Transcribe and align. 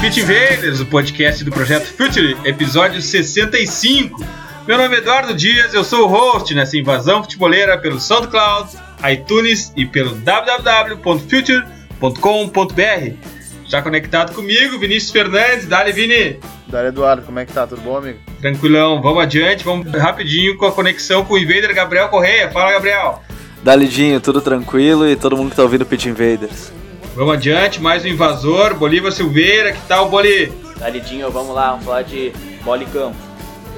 Pit 0.00 0.20
Invaders, 0.20 0.78
o 0.78 0.86
podcast 0.86 1.42
do 1.42 1.50
Projeto 1.50 1.86
Future, 1.86 2.36
episódio 2.44 3.02
65. 3.02 4.24
Meu 4.64 4.78
nome 4.78 4.94
é 4.94 4.98
Eduardo 4.98 5.34
Dias, 5.34 5.74
eu 5.74 5.82
sou 5.82 6.04
o 6.04 6.06
host 6.06 6.54
nessa 6.54 6.78
invasão 6.78 7.24
futeboleira 7.24 7.76
pelo 7.76 7.98
SoundCloud, 7.98 8.70
iTunes 9.10 9.72
e 9.76 9.84
pelo 9.84 10.14
www.future.com.br. 10.14 13.12
Já 13.66 13.82
conectado 13.82 14.32
comigo, 14.32 14.78
Vinícius 14.78 15.10
Fernandes, 15.10 15.66
Dali 15.66 15.90
Vini. 15.90 16.38
Dali 16.68 16.86
Eduardo, 16.88 17.22
como 17.22 17.40
é 17.40 17.44
que 17.44 17.52
tá? 17.52 17.66
Tudo 17.66 17.82
bom, 17.82 17.96
amigo? 17.96 18.20
Tranquilão, 18.40 19.02
vamos 19.02 19.24
adiante, 19.24 19.64
vamos 19.64 19.90
rapidinho 19.92 20.56
com 20.56 20.66
a 20.66 20.72
conexão 20.72 21.24
com 21.24 21.34
o 21.34 21.38
Invader 21.38 21.74
Gabriel 21.74 22.08
Correia. 22.08 22.48
Fala, 22.52 22.70
Gabriel. 22.70 23.20
Dalidinho, 23.64 24.20
tudo 24.20 24.40
tranquilo 24.40 25.08
e 25.08 25.16
todo 25.16 25.36
mundo 25.36 25.50
que 25.50 25.56
tá 25.56 25.64
ouvindo 25.64 25.82
o 25.82 25.86
Pit 25.86 26.08
Invaders. 26.08 26.70
Vamos 27.18 27.34
adiante, 27.34 27.82
mais 27.82 28.04
um 28.04 28.06
invasor, 28.06 28.76
Bolívar 28.76 29.10
Silveira, 29.10 29.72
que 29.72 29.80
tal, 29.88 30.08
Boli? 30.08 30.52
Dalidinho, 30.78 31.28
vamos 31.32 31.52
lá, 31.52 31.70
vamos 31.70 31.84
falar 31.84 32.02
de 32.02 32.32
bola 32.62 32.84
e 32.84 32.86
campo. 32.86 33.16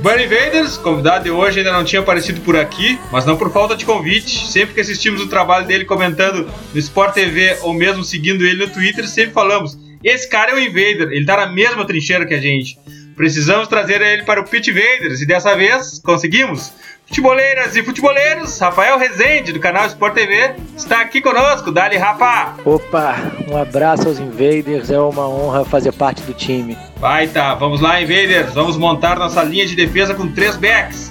Bunny 0.03 0.25
Invaders, 0.25 0.77
convidado 0.77 1.25
de 1.25 1.31
hoje, 1.31 1.61
ainda 1.61 1.73
não 1.73 1.83
tinha 1.83 2.03
aparecido 2.03 2.43
por 2.43 2.55
aqui, 2.55 2.99
mas 3.11 3.25
não 3.25 3.39
por 3.39 3.51
falta 3.51 3.75
de 3.75 3.87
convite. 3.87 4.47
Sempre 4.47 4.75
que 4.75 4.83
assistimos 4.83 5.23
o 5.23 5.27
trabalho 5.27 5.67
dele 5.67 5.87
comentando 5.87 6.51
no 6.71 6.79
Sport 6.79 7.15
TV 7.15 7.57
ou 7.63 7.73
mesmo 7.73 8.05
seguindo 8.05 8.45
ele 8.45 8.67
no 8.67 8.71
Twitter, 8.71 9.09
sempre 9.09 9.33
falamos: 9.33 9.79
esse 10.05 10.29
cara 10.29 10.51
é 10.51 10.55
um 10.57 10.59
Invader, 10.59 11.11
ele 11.11 11.25
tá 11.25 11.39
na 11.39 11.47
mesma 11.47 11.87
trincheira 11.87 12.27
que 12.27 12.35
a 12.35 12.41
gente. 12.41 12.79
Precisamos 13.17 13.69
trazer 13.69 14.03
ele 14.03 14.25
para 14.25 14.43
o 14.43 14.45
Pit 14.45 14.71
Invaders 14.71 15.23
e 15.23 15.27
dessa 15.27 15.57
vez 15.57 15.99
conseguimos. 16.05 16.75
Futeboleiras 17.11 17.75
e 17.75 17.83
futeboleiros, 17.83 18.57
Rafael 18.61 18.97
Rezende, 18.97 19.53
do 19.53 19.59
canal 19.59 19.85
Sport 19.87 20.15
TV, 20.15 20.55
está 20.77 21.01
aqui 21.01 21.21
conosco. 21.21 21.73
Dali, 21.73 21.97
Rafa! 21.97 22.55
Opa, 22.65 23.17
um 23.49 23.57
abraço 23.57 24.07
aos 24.07 24.21
Invaders, 24.21 24.93
é 24.93 25.01
uma 25.01 25.29
honra 25.29 25.65
fazer 25.65 25.91
parte 25.91 26.23
do 26.23 26.33
time. 26.33 26.79
Vai 26.99 27.27
tá, 27.27 27.53
vamos 27.57 27.81
lá, 27.81 28.01
Invaders, 28.01 28.55
vamos 28.55 28.77
montar 28.77 29.19
nossa 29.19 29.43
linha 29.43 29.67
de 29.67 29.75
defesa 29.75 30.15
com 30.15 30.29
três 30.29 30.57
backs. 30.57 31.11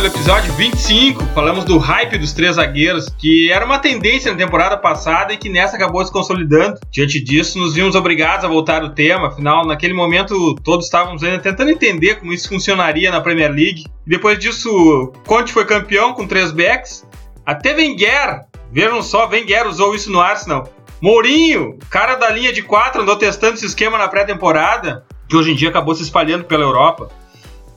Pelo 0.00 0.14
episódio 0.14 0.50
25, 0.54 1.22
falamos 1.34 1.62
do 1.62 1.76
hype 1.76 2.16
dos 2.16 2.32
três 2.32 2.56
zagueiros, 2.56 3.10
que 3.18 3.52
era 3.52 3.66
uma 3.66 3.78
tendência 3.78 4.32
na 4.32 4.38
temporada 4.38 4.74
passada 4.74 5.34
e 5.34 5.36
que 5.36 5.50
nessa 5.50 5.76
acabou 5.76 6.02
se 6.02 6.10
consolidando. 6.10 6.80
Diante 6.90 7.22
disso, 7.22 7.58
nos 7.58 7.74
vimos 7.74 7.94
obrigados 7.94 8.42
a 8.42 8.48
voltar 8.48 8.80
ao 8.80 8.88
tema, 8.94 9.28
afinal, 9.28 9.66
naquele 9.66 9.92
momento 9.92 10.54
todos 10.64 10.86
estávamos 10.86 11.22
ainda 11.22 11.38
tentando 11.38 11.70
entender 11.70 12.14
como 12.14 12.32
isso 12.32 12.48
funcionaria 12.48 13.10
na 13.10 13.20
Premier 13.20 13.50
League. 13.50 13.84
E 14.06 14.10
depois 14.10 14.38
disso, 14.38 15.12
Conte 15.26 15.52
foi 15.52 15.66
campeão 15.66 16.14
com 16.14 16.26
três 16.26 16.50
backs. 16.50 17.06
Até 17.44 17.74
Wenger, 17.74 18.46
vejam 18.72 19.02
só, 19.02 19.28
Wenger 19.28 19.66
usou 19.66 19.94
isso 19.94 20.10
no 20.10 20.18
Arsenal. 20.22 20.66
Mourinho, 20.98 21.78
cara 21.90 22.14
da 22.14 22.30
linha 22.30 22.54
de 22.54 22.62
quatro, 22.62 23.02
andou 23.02 23.16
testando 23.16 23.56
esse 23.56 23.66
esquema 23.66 23.98
na 23.98 24.08
pré-temporada, 24.08 25.04
que 25.28 25.36
hoje 25.36 25.52
em 25.52 25.54
dia 25.54 25.68
acabou 25.68 25.94
se 25.94 26.02
espalhando 26.02 26.44
pela 26.44 26.64
Europa. 26.64 27.10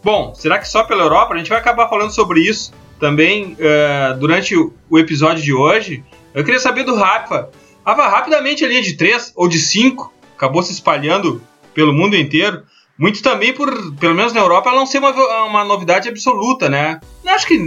Bom, 0.04 0.34
será 0.36 0.60
que 0.60 0.68
só 0.68 0.84
pela 0.84 1.04
Europa? 1.04 1.34
A 1.34 1.38
gente 1.38 1.50
vai 1.50 1.60
acabar 1.60 1.88
falando 1.88 2.12
sobre 2.12 2.42
isso 2.42 2.74
também 3.00 3.56
eh, 3.60 4.16
durante 4.20 4.56
o 4.56 5.00
episódio 5.00 5.44
de 5.44 5.54
hoje. 5.54 6.04
Eu 6.34 6.44
queria 6.44 6.60
saber 6.60 6.84
do 6.84 6.96
Rafa. 6.96 7.50
Rafa, 7.86 8.08
rapidamente 8.08 8.64
a 8.64 8.68
linha 8.68 8.82
de 8.82 8.94
3 8.94 9.34
ou 9.36 9.48
de 9.48 9.60
5 9.60 10.14
acabou 10.36 10.64
se 10.64 10.72
espalhando 10.72 11.42
pelo 11.74 11.94
mundo 11.94 12.16
inteiro. 12.16 12.64
Muito 12.98 13.24
também 13.24 13.54
por, 13.54 13.96
pelo 13.96 14.14
menos 14.14 14.34
na 14.34 14.40
Europa, 14.40 14.70
ela 14.70 14.80
não 14.80 14.86
ser 14.86 15.00
uma, 15.00 15.12
uma 15.46 15.66
novidade 15.66 16.08
absoluta, 16.08 16.70
né? 16.70 17.00
Eu 17.24 17.32
acho 17.32 17.48
que 17.48 17.58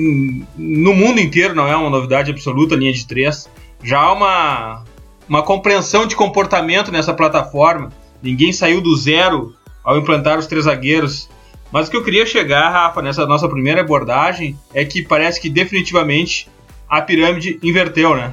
no 0.56 0.94
mundo 0.94 1.20
inteiro 1.20 1.54
não 1.54 1.66
é 1.66 1.76
uma 1.76 1.90
novidade 1.90 2.30
absoluta 2.30 2.74
a 2.74 2.78
linha 2.78 2.92
de 2.92 3.06
3. 3.06 3.48
Já 3.82 3.98
há 3.98 4.12
uma, 4.12 4.84
uma 5.28 5.42
compreensão 5.42 6.06
de 6.06 6.14
comportamento 6.14 6.92
nessa 6.92 7.12
plataforma. 7.12 7.90
Ninguém 8.22 8.52
saiu 8.52 8.80
do 8.80 8.96
zero 8.96 9.54
ao 9.84 9.98
implantar 9.98 10.38
os 10.38 10.46
três 10.46 10.64
zagueiros. 10.64 11.28
Mas 11.70 11.88
o 11.88 11.90
que 11.90 11.96
eu 11.96 12.04
queria 12.04 12.24
chegar, 12.24 12.70
Rafa, 12.70 13.02
nessa 13.02 13.26
nossa 13.26 13.48
primeira 13.48 13.80
abordagem, 13.80 14.58
é 14.72 14.84
que 14.84 15.02
parece 15.02 15.40
que 15.40 15.50
definitivamente 15.50 16.48
a 16.88 17.02
pirâmide 17.02 17.58
inverteu, 17.62 18.14
né? 18.14 18.32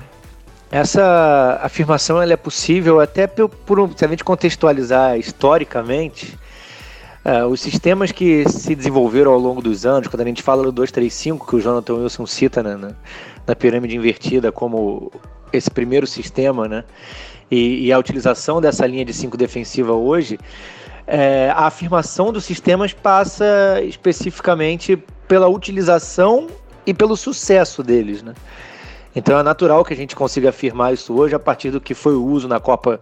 Essa 0.72 1.60
afirmação 1.62 2.22
ela 2.22 2.34
é 2.34 2.38
possível 2.38 3.00
até 3.00 3.28
por, 3.28 3.50
por 3.50 3.90
se 3.96 4.06
a 4.06 4.08
gente 4.08 4.24
contextualizar 4.24 5.18
historicamente, 5.18 6.38
uh, 7.24 7.46
os 7.48 7.62
sistemas 7.62 8.12
que 8.12 8.48
se 8.50 8.74
desenvolveram 8.74 9.32
ao 9.32 9.40
longo 9.40 9.62
dos 9.62 9.86
anos, 9.86 10.08
quando 10.08 10.22
a 10.22 10.26
gente 10.26 10.42
fala 10.42 10.64
do 10.64 10.72
235, 10.72 11.48
que 11.48 11.56
o 11.56 11.62
Jonathan 11.62 11.96
Wilson 11.96 12.26
cita 12.26 12.64
na, 12.64 12.78
na, 12.78 12.92
na 13.46 13.56
pirâmide 13.56 13.96
invertida 13.96 14.52
como 14.52 15.12
esse 15.52 15.70
primeiro 15.70 16.08
sistema, 16.08 16.68
né? 16.68 16.84
E, 17.52 17.86
e 17.86 17.92
a 17.92 18.00
utilização 18.00 18.60
dessa 18.60 18.88
linha 18.88 19.06
de 19.06 19.14
5 19.14 19.38
defensiva 19.38 19.94
hoje, 19.94 20.40
é, 21.06 21.50
a 21.56 21.68
afirmação 21.68 22.31
dos 22.31 22.46
sistemas 22.46 22.94
passa 22.94 23.81
especificamente 23.84 24.97
pela 25.28 25.47
utilização 25.47 26.47
e 26.86 26.94
pelo 26.94 27.16
sucesso 27.16 27.84
deles, 27.84 28.22
né? 28.22 28.34
Então 29.16 29.38
é 29.38 29.44
natural 29.44 29.86
que 29.86 29.94
a 29.94 29.97
gente 29.97 30.16
consiga 30.16 30.50
afirmar 30.50 30.94
isso 30.94 31.13
hoje 31.13 31.36
a 31.36 31.40
partir 31.40 31.69
do 31.69 31.80
que 31.80 31.94
foi 31.94 32.16
o 32.16 32.25
uso 32.25 32.47
na 32.47 32.59
Copa 32.59 33.00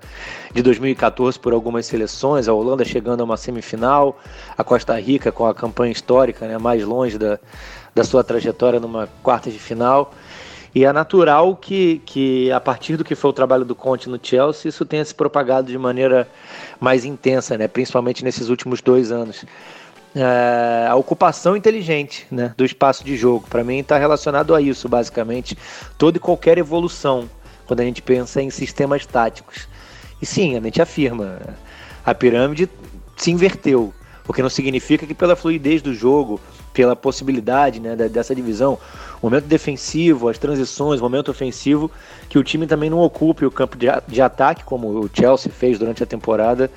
de 0.53 0.61
2014 0.61 1.39
por 1.39 1.53
algumas 1.53 1.85
seleções, 1.85 2.49
a 2.49 2.53
Holanda 2.53 2.83
chegando 2.83 3.21
a 3.21 3.23
uma 3.23 3.37
semifinal, 3.37 4.19
a 4.57 4.63
Costa 4.63 4.99
Rica 4.99 5.31
com 5.31 5.45
a 5.45 5.53
campanha 5.53 5.91
histórica 5.91 6.45
né, 6.45 6.57
mais 6.57 6.83
longe 6.83 7.17
da, 7.17 7.39
da 7.95 8.03
sua 8.03 8.23
trajetória 8.25 8.79
numa 8.79 9.07
quarta 9.23 9.49
de 9.49 9.57
final. 9.57 10.13
E 10.73 10.85
é 10.85 10.93
natural 10.93 11.55
que, 11.55 12.01
que, 12.05 12.51
a 12.51 12.59
partir 12.59 12.95
do 12.95 13.03
que 13.03 13.13
foi 13.13 13.29
o 13.29 13.33
trabalho 13.33 13.65
do 13.65 13.75
Conte 13.75 14.09
no 14.09 14.17
Chelsea, 14.21 14.69
isso 14.69 14.85
tenha 14.85 15.03
se 15.03 15.13
propagado 15.13 15.67
de 15.67 15.77
maneira 15.77 16.27
mais 16.79 17.03
intensa, 17.03 17.57
né? 17.57 17.67
principalmente 17.67 18.23
nesses 18.23 18.47
últimos 18.47 18.81
dois 18.81 19.11
anos. 19.11 19.43
É, 20.15 20.87
a 20.89 20.95
ocupação 20.95 21.55
inteligente 21.55 22.25
né, 22.31 22.53
do 22.55 22.65
espaço 22.65 23.03
de 23.03 23.15
jogo, 23.17 23.47
para 23.49 23.63
mim, 23.63 23.79
está 23.79 23.97
relacionado 23.97 24.55
a 24.55 24.61
isso, 24.61 24.87
basicamente. 24.87 25.57
Toda 25.97 26.17
e 26.17 26.19
qualquer 26.19 26.57
evolução, 26.57 27.29
quando 27.65 27.81
a 27.81 27.83
gente 27.83 28.01
pensa 28.01 28.41
em 28.41 28.49
sistemas 28.49 29.05
táticos. 29.05 29.67
E 30.21 30.25
sim, 30.25 30.57
a 30.57 30.61
gente 30.61 30.81
afirma, 30.81 31.39
a 32.05 32.13
pirâmide 32.13 32.69
se 33.17 33.31
inverteu, 33.31 33.93
o 34.27 34.33
que 34.33 34.41
não 34.41 34.49
significa 34.49 35.05
que 35.05 35.13
pela 35.13 35.35
fluidez 35.35 35.81
do 35.81 35.93
jogo, 35.93 36.39
pela 36.73 36.95
possibilidade 36.95 37.79
né, 37.79 37.95
dessa 37.95 38.33
divisão, 38.33 38.77
momento 39.21 39.45
defensivo, 39.45 40.27
as 40.27 40.37
transições, 40.37 40.99
momento 40.99 41.29
ofensivo, 41.29 41.91
que 42.27 42.39
o 42.39 42.43
time 42.43 42.65
também 42.65 42.89
não 42.89 42.99
ocupe 42.99 43.45
o 43.45 43.51
campo 43.51 43.77
de, 43.77 43.87
de 44.07 44.21
ataque, 44.21 44.63
como 44.63 44.87
o 44.87 45.09
Chelsea 45.13 45.51
fez 45.51 45.77
durante 45.77 46.01
a 46.01 46.05
temporada, 46.05 46.71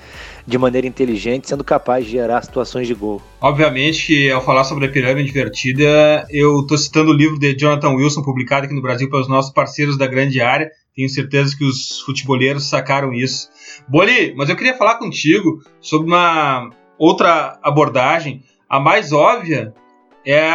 de 0.46 0.58
maneira 0.58 0.86
inteligente, 0.86 1.48
sendo 1.48 1.64
capaz 1.64 2.04
de 2.04 2.12
gerar 2.12 2.42
situações 2.42 2.86
de 2.86 2.94
gol. 2.94 3.22
Obviamente 3.40 4.06
que 4.06 4.30
ao 4.30 4.42
falar 4.42 4.64
sobre 4.64 4.86
a 4.86 4.90
pirâmide 4.90 5.30
invertida, 5.30 6.26
eu 6.30 6.60
estou 6.60 6.76
citando 6.76 7.10
o 7.10 7.14
livro 7.14 7.38
de 7.38 7.56
Jonathan 7.56 7.94
Wilson, 7.94 8.22
publicado 8.22 8.66
aqui 8.66 8.74
no 8.74 8.82
Brasil 8.82 9.08
pelos 9.08 9.28
nossos 9.28 9.52
parceiros 9.52 9.96
da 9.96 10.06
grande 10.06 10.40
área. 10.40 10.70
Tenho 10.94 11.08
certeza 11.08 11.56
que 11.56 11.64
os 11.64 12.00
futeboleiros 12.00 12.68
sacaram 12.68 13.12
isso. 13.12 13.48
Boli, 13.88 14.34
mas 14.36 14.48
eu 14.48 14.56
queria 14.56 14.76
falar 14.76 14.96
contigo 14.96 15.60
sobre 15.80 16.06
uma 16.06 16.70
outra 16.98 17.58
abordagem, 17.62 18.42
a 18.68 18.78
mais 18.78 19.12
óbvia 19.12 19.74
é 20.24 20.50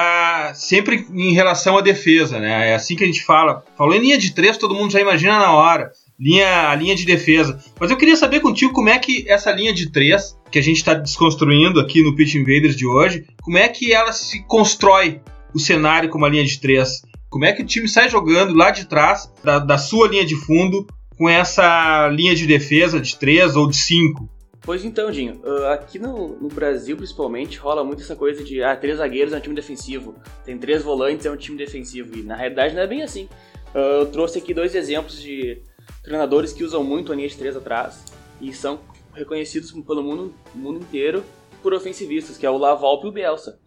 sempre 0.54 1.06
em 1.14 1.34
relação 1.34 1.78
à 1.78 1.82
defesa, 1.82 2.40
né? 2.40 2.70
É 2.72 2.76
assim 2.76 2.96
que 2.96 3.04
a 3.04 3.08
gente 3.08 3.24
fala. 3.24 3.64
Falou 3.78 3.96
em 3.96 4.00
linha 4.00 4.18
de 4.18 4.34
três, 4.34 4.58
todo 4.58 4.76
mundo 4.76 4.92
já 4.92 5.00
imagina 5.00 5.40
na 5.40 5.54
hora. 5.54 5.92
Linha, 6.20 6.70
a 6.70 6.76
linha 6.76 6.96
de 6.96 7.06
defesa. 7.06 7.64
Mas 7.80 7.90
eu 7.90 7.98
queria 7.98 8.16
saber 8.16 8.42
contigo 8.42 8.74
como 8.74 8.90
é 8.90 9.00
que 9.00 9.26
essa 9.30 9.52
linha 9.52 9.74
de 9.74 9.90
três, 9.90 10.38
que 10.52 10.60
a 10.60 10.62
gente 10.62 10.78
está 10.78 10.94
desconstruindo 10.94 11.80
aqui 11.80 12.04
no 12.04 12.16
Pitch 12.16 12.36
Invaders 12.36 12.76
de 12.76 12.86
hoje, 12.86 13.26
como 13.42 13.58
é 13.58 13.68
que 13.70 13.94
ela 13.94 14.12
se 14.12 14.44
constrói 14.44 15.22
o 15.54 15.60
cenário 15.60 16.10
com 16.10 16.18
uma 16.18 16.28
linha 16.28 16.44
de 16.44 16.60
três? 16.60 17.02
Como 17.30 17.46
é 17.46 17.54
que 17.54 17.62
o 17.62 17.66
time 17.66 17.88
sai 17.88 18.10
jogando 18.10 18.54
lá 18.54 18.72
de 18.72 18.86
trás 18.86 19.32
da, 19.44 19.60
da 19.60 19.78
sua 19.78 20.08
linha 20.10 20.26
de 20.26 20.36
fundo 20.36 20.86
com 21.18 21.30
essa 21.30 22.08
linha 22.10 22.36
de 22.36 22.46
defesa 22.46 23.00
de 23.00 23.16
três 23.16 23.56
ou 23.56 23.70
de 23.70 23.78
cinco? 23.78 24.30
Pois 24.70 24.86
então, 24.86 25.10
Dinho, 25.10 25.42
uh, 25.44 25.66
aqui 25.70 25.98
no, 25.98 26.40
no, 26.40 26.48
Brasil 26.48 26.96
principalmente 26.96 27.58
rola 27.58 27.84
muito 27.84 28.04
essa 28.04 28.16
coisa 28.16 28.44
de 28.44 28.62
ah, 28.62 28.76
três 28.76 29.00
zagueiros 29.00 29.34
é 29.34 29.38
um 29.38 29.40
time 29.40 29.56
defensivo, 29.56 30.14
tem 30.46 30.60
três 30.60 30.84
volantes 30.84 31.26
é 31.26 31.32
um 31.32 31.36
time 31.36 31.58
defensivo, 31.58 32.16
e 32.16 32.22
na 32.22 32.36
realidade 32.36 32.76
não 32.76 32.84
é 32.84 32.86
bem 32.86 33.02
assim. 33.02 33.28
Uh, 33.74 34.02
eu 34.02 34.06
trouxe 34.12 34.38
aqui 34.38 34.54
dois 34.54 34.76
exemplos 34.76 35.20
de 35.20 35.64
treinadores 36.04 36.54
que 36.54 36.64
usam 36.64 36.84
muito 36.84 37.12
a 37.12 37.16
linha 37.16 37.28
de 37.28 37.36
três 37.36 37.58
atrás 37.58 38.06
e 38.40 38.54
são 38.54 38.80
reconhecidos 39.12 39.72
pelo 39.72 40.04
mundo, 40.04 40.36
mundo 40.54 40.82
inteiro 40.82 41.24
por 41.64 41.74
ofensivistas, 41.74 42.38
que 42.38 42.46
é 42.46 42.50
o 42.52 42.58
Lavolpe 42.60 43.08
e 43.08 43.10
o 43.10 43.12
Bielsa, 43.12 43.60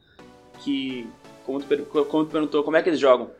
que, 0.60 1.08
como 1.44 1.60
tu, 1.60 1.66
como 2.04 2.26
tu 2.26 2.30
perguntou, 2.30 2.62
como 2.62 2.76
é 2.76 2.82
que 2.82 2.88
eles 2.88 3.00
jogam? 3.00 3.32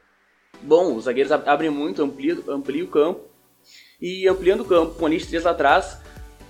Bom, 0.62 0.96
os 0.96 1.04
zagueiros 1.04 1.30
abrem 1.30 1.70
muito, 1.70 2.02
ampliam, 2.02 2.42
ampliam 2.48 2.86
o 2.86 2.90
campo, 2.90 3.20
e 4.00 4.26
ampliando 4.26 4.62
o 4.62 4.64
campo 4.64 4.96
com 4.96 5.06
a 5.06 5.08
linha 5.08 5.20
de 5.20 5.28
três 5.28 5.46
atrás, 5.46 6.01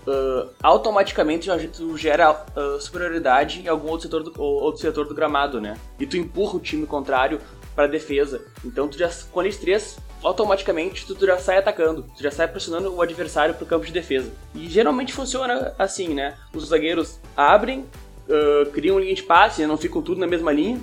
uh, 0.06 0.48
automaticamente 0.62 1.48
tu 1.68 1.96
gera 1.96 2.44
uh, 2.56 2.80
superioridade 2.80 3.60
em 3.60 3.68
algum 3.68 3.88
outro 3.88 4.02
setor, 4.02 4.22
do, 4.22 4.42
outro 4.42 4.80
setor 4.80 5.06
do 5.06 5.14
gramado, 5.14 5.60
né? 5.60 5.76
E 5.98 6.06
tu 6.06 6.16
empurra 6.16 6.56
o 6.56 6.60
time 6.60 6.86
contrário 6.86 7.40
para 7.74 7.86
defesa. 7.86 8.44
Então 8.64 8.88
tu 8.88 8.98
já 8.98 9.10
com 9.30 9.40
a 9.40 9.48
3, 9.48 9.98
automaticamente 10.22 11.06
tu, 11.06 11.14
tu, 11.14 11.26
já 11.26 11.38
sai 11.38 11.58
atacando, 11.58 12.04
tu 12.16 12.22
já 12.22 12.30
sai 12.30 12.48
pressionando 12.48 12.94
o 12.94 13.02
adversário 13.02 13.54
pro 13.54 13.66
campo 13.66 13.86
de 13.86 13.92
defesa. 13.92 14.30
E 14.54 14.68
geralmente 14.68 15.12
funciona 15.12 15.74
assim, 15.78 16.14
né? 16.14 16.36
Os 16.54 16.68
zagueiros 16.68 17.18
abrem, 17.36 17.86
uh, 18.28 18.70
criam 18.70 18.98
linha 18.98 19.14
de 19.14 19.22
passe, 19.22 19.62
né? 19.62 19.66
não 19.66 19.76
ficam 19.76 20.02
tudo 20.02 20.20
na 20.20 20.26
mesma 20.26 20.52
linha. 20.52 20.80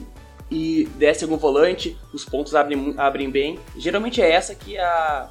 E 0.52 0.90
desce 0.96 1.24
algum 1.24 1.38
volante, 1.38 1.96
os 2.12 2.26
pontos 2.26 2.56
abrem, 2.56 2.96
abrem 2.98 3.30
bem. 3.30 3.60
Geralmente 3.78 4.20
é 4.20 4.32
essa 4.32 4.56
que 4.56 4.78
é 4.78 5.28